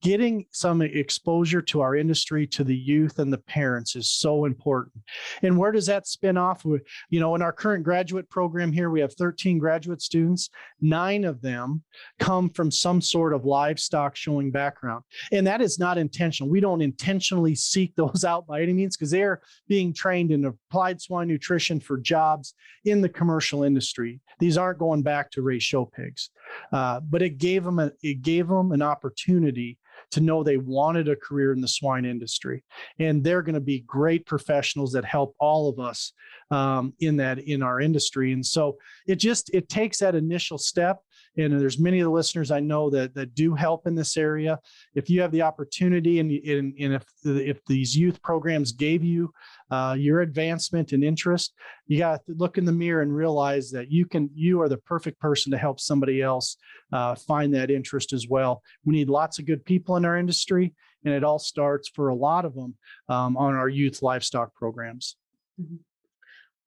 getting 0.04 0.46
some 0.52 0.82
exposure 0.82 1.62
to 1.62 1.82
our 1.82 1.96
industry 1.96 2.46
to 2.46 2.64
the 2.64 2.76
youth 2.76 3.18
and 3.18 3.34
the 3.34 3.38
parents 3.40 3.96
is 3.96 4.12
so 4.12 4.46
important 4.46 4.96
and 5.42 5.58
where 5.58 5.72
does 5.72 5.88
that 5.88 6.08
spin 6.08 6.38
off 6.38 6.64
you 7.10 7.20
know 7.20 7.34
in 7.34 7.42
our 7.42 7.48
our 7.48 7.54
current 7.54 7.86
graduate 7.86 8.30
program 8.30 8.74
here, 8.74 8.90
we 8.90 9.00
have 9.00 9.14
13 9.14 9.58
graduate 9.58 10.02
students. 10.02 10.50
Nine 10.82 11.24
of 11.24 11.42
them 11.42 11.82
come 12.20 12.50
from 12.50 12.70
some 12.72 13.00
sort 13.00 13.34
of 13.34 13.46
livestock 13.46 14.18
showing 14.18 14.52
background. 14.52 15.06
And 15.32 15.48
that 15.48 15.62
is 15.62 15.80
not 15.80 15.98
intentional. 15.98 16.52
We 16.52 16.60
don't 16.60 16.82
intentionally 16.82 17.56
seek 17.56 17.96
those 17.96 18.26
out 18.26 18.46
by 18.46 18.62
any 18.62 18.74
means 18.74 18.98
because 18.98 19.12
they're 19.12 19.42
being 19.70 19.94
trained 19.94 20.32
in 20.32 20.44
applied 20.44 21.00
swine 21.00 21.30
nutrition 21.30 21.80
for 21.80 21.98
jobs 21.98 22.54
in 22.84 23.00
the 23.00 23.08
commercial 23.08 23.64
industry. 23.64 24.20
These 24.40 24.58
aren't 24.58 24.80
going 24.80 25.04
back 25.04 25.32
to 25.32 25.42
raise 25.42 25.64
show 25.64 25.86
pigs. 25.86 26.30
Uh, 26.74 27.00
but 27.00 27.22
it 27.22 27.38
gave 27.38 27.64
them 27.64 27.80
a, 27.80 27.94
it 28.04 28.22
gave 28.22 28.50
them 28.50 28.74
an 28.74 28.82
opportunity 28.82 29.78
to 30.12 30.22
know 30.22 30.44
they 30.44 30.58
wanted 30.58 31.10
a 31.10 31.16
career 31.16 31.54
in 31.54 31.62
the 31.62 31.68
swine 31.68 32.06
industry. 32.06 32.64
And 33.00 33.24
they're 33.24 33.42
going 33.42 33.56
to 33.56 33.62
be 33.62 33.82
great 33.82 34.26
professionals 34.26 34.92
that 34.94 35.06
help 35.06 35.36
all 35.40 35.70
of 35.70 35.80
us 35.80 36.14
um, 36.52 36.94
in 37.00 37.18
that 37.18 37.40
in 37.40 37.62
our 37.62 37.80
industry. 37.82 38.34
And 38.34 38.46
so 38.46 38.78
it 39.08 39.16
just 39.16 39.50
it 39.54 39.70
takes 39.70 40.00
that 40.00 40.16
initial 40.16 40.58
step 40.58 41.02
and 41.38 41.60
there's 41.60 41.80
many 41.80 42.00
of 42.00 42.06
the 42.06 42.12
listeners 42.12 42.52
i 42.52 42.60
know 42.60 42.90
that 42.90 43.14
that 43.14 43.36
do 43.36 43.54
help 43.56 43.88
in 43.88 43.96
this 43.96 44.18
area. 44.18 44.60
If 44.96 45.10
you 45.10 45.22
have 45.22 45.32
the 45.32 45.42
opportunity 45.42 46.20
and, 46.20 46.32
and, 46.32 46.74
and 46.80 46.94
if 46.94 47.06
if 47.24 47.66
these 47.66 47.96
youth 47.96 48.22
programs 48.22 48.72
gave 48.72 49.04
you 49.04 49.34
uh, 49.72 49.96
your 49.98 50.22
advancement 50.22 50.94
and 50.94 51.04
interest 51.04 51.54
you 51.88 51.98
got 52.00 52.26
to 52.26 52.34
look 52.34 52.58
in 52.58 52.66
the 52.66 52.72
mirror 52.72 53.02
and 53.02 53.16
realize 53.16 53.72
that 53.72 53.92
you 53.92 54.06
can 54.06 54.30
you 54.34 54.62
are 54.62 54.70
the 54.70 54.78
perfect 54.78 55.20
person 55.20 55.52
to 55.52 55.58
help 55.58 55.80
somebody 55.80 56.22
else 56.22 56.58
uh, 56.94 57.16
find 57.16 57.54
that 57.54 57.72
interest 57.72 58.14
as 58.14 58.28
well. 58.28 58.62
We 58.86 58.96
need 58.96 59.10
lots 59.10 59.40
of 59.40 59.46
good 59.46 59.66
people 59.66 59.98
in 59.98 60.06
our 60.06 60.18
industry 60.18 60.74
and 61.04 61.14
it 61.14 61.24
all 61.24 61.40
starts 61.40 61.90
for 61.90 62.10
a 62.10 62.16
lot 62.16 62.46
of 62.46 62.54
them 62.54 62.76
um, 63.10 63.38
on 63.38 63.56
our 63.56 63.70
youth 63.70 64.02
livestock 64.02 64.54
programs. 64.54 65.16
Mm-hmm. 65.60 65.78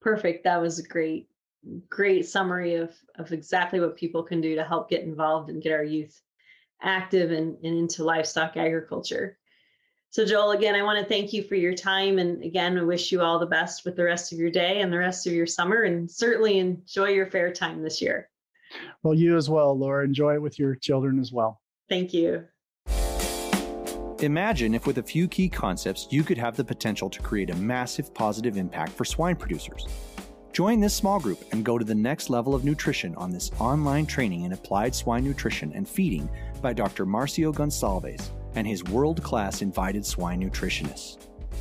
perfect. 0.00 0.44
That 0.44 0.60
was 0.60 0.80
great 0.80 1.29
great 1.88 2.26
summary 2.26 2.76
of 2.76 2.94
of 3.16 3.32
exactly 3.32 3.80
what 3.80 3.96
people 3.96 4.22
can 4.22 4.40
do 4.40 4.54
to 4.54 4.64
help 4.64 4.88
get 4.88 5.02
involved 5.02 5.50
and 5.50 5.62
get 5.62 5.72
our 5.72 5.84
youth 5.84 6.20
active 6.82 7.30
and, 7.30 7.56
and 7.62 7.76
into 7.76 8.02
livestock 8.02 8.56
agriculture 8.56 9.38
so, 10.12 10.24
Joel, 10.24 10.50
again, 10.50 10.74
I 10.74 10.82
want 10.82 10.98
to 10.98 11.04
thank 11.04 11.32
you 11.32 11.44
for 11.44 11.54
your 11.54 11.72
time. 11.72 12.18
And 12.18 12.42
again, 12.42 12.76
I 12.76 12.82
wish 12.82 13.12
you 13.12 13.20
all 13.20 13.38
the 13.38 13.46
best 13.46 13.84
with 13.84 13.94
the 13.94 14.02
rest 14.02 14.32
of 14.32 14.38
your 14.38 14.50
day 14.50 14.80
and 14.80 14.92
the 14.92 14.98
rest 14.98 15.24
of 15.24 15.32
your 15.32 15.46
summer, 15.46 15.82
and 15.82 16.10
certainly 16.10 16.58
enjoy 16.58 17.10
your 17.10 17.26
fair 17.26 17.52
time 17.52 17.80
this 17.80 18.02
year. 18.02 18.28
Well, 19.04 19.14
you 19.14 19.36
as 19.36 19.48
well, 19.48 19.76
Laura. 19.78 20.04
Enjoy 20.04 20.34
it 20.34 20.42
with 20.42 20.58
your 20.58 20.74
children 20.74 21.20
as 21.20 21.32
well. 21.32 21.60
Thank 21.88 22.12
you. 22.12 22.44
Imagine 24.18 24.74
if, 24.74 24.84
with 24.84 24.98
a 24.98 25.02
few 25.02 25.28
key 25.28 25.48
concepts, 25.48 26.08
you 26.10 26.24
could 26.24 26.38
have 26.38 26.56
the 26.56 26.64
potential 26.64 27.08
to 27.08 27.22
create 27.22 27.50
a 27.50 27.54
massive 27.54 28.12
positive 28.12 28.56
impact 28.56 28.92
for 28.92 29.04
swine 29.04 29.36
producers. 29.36 29.86
Join 30.60 30.76
this 30.78 30.92
small 30.92 31.18
group 31.18 31.42
and 31.52 31.64
go 31.64 31.78
to 31.78 31.86
the 31.86 31.94
next 31.94 32.28
level 32.28 32.54
of 32.54 32.66
nutrition 32.66 33.14
on 33.14 33.30
this 33.30 33.50
online 33.58 34.04
training 34.04 34.42
in 34.42 34.52
applied 34.52 34.94
swine 34.94 35.24
nutrition 35.24 35.72
and 35.74 35.88
feeding 35.88 36.28
by 36.60 36.74
Dr. 36.74 37.06
Marcio 37.06 37.50
Goncalves 37.50 38.28
and 38.56 38.66
his 38.66 38.84
world 38.84 39.22
class 39.22 39.62
invited 39.62 40.04
swine 40.04 40.42
nutritionists. 40.42 41.16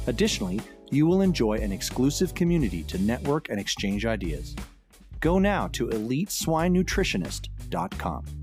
Additionally, 0.07 0.59
you 0.91 1.07
will 1.07 1.21
enjoy 1.21 1.59
an 1.59 1.71
exclusive 1.71 2.35
community 2.35 2.83
to 2.83 2.97
network 2.97 3.47
and 3.47 3.57
exchange 3.57 4.05
ideas. 4.05 4.53
Go 5.21 5.39
now 5.39 5.69
to 5.69 5.87
eliteswinenutritionist.com. 5.87 8.38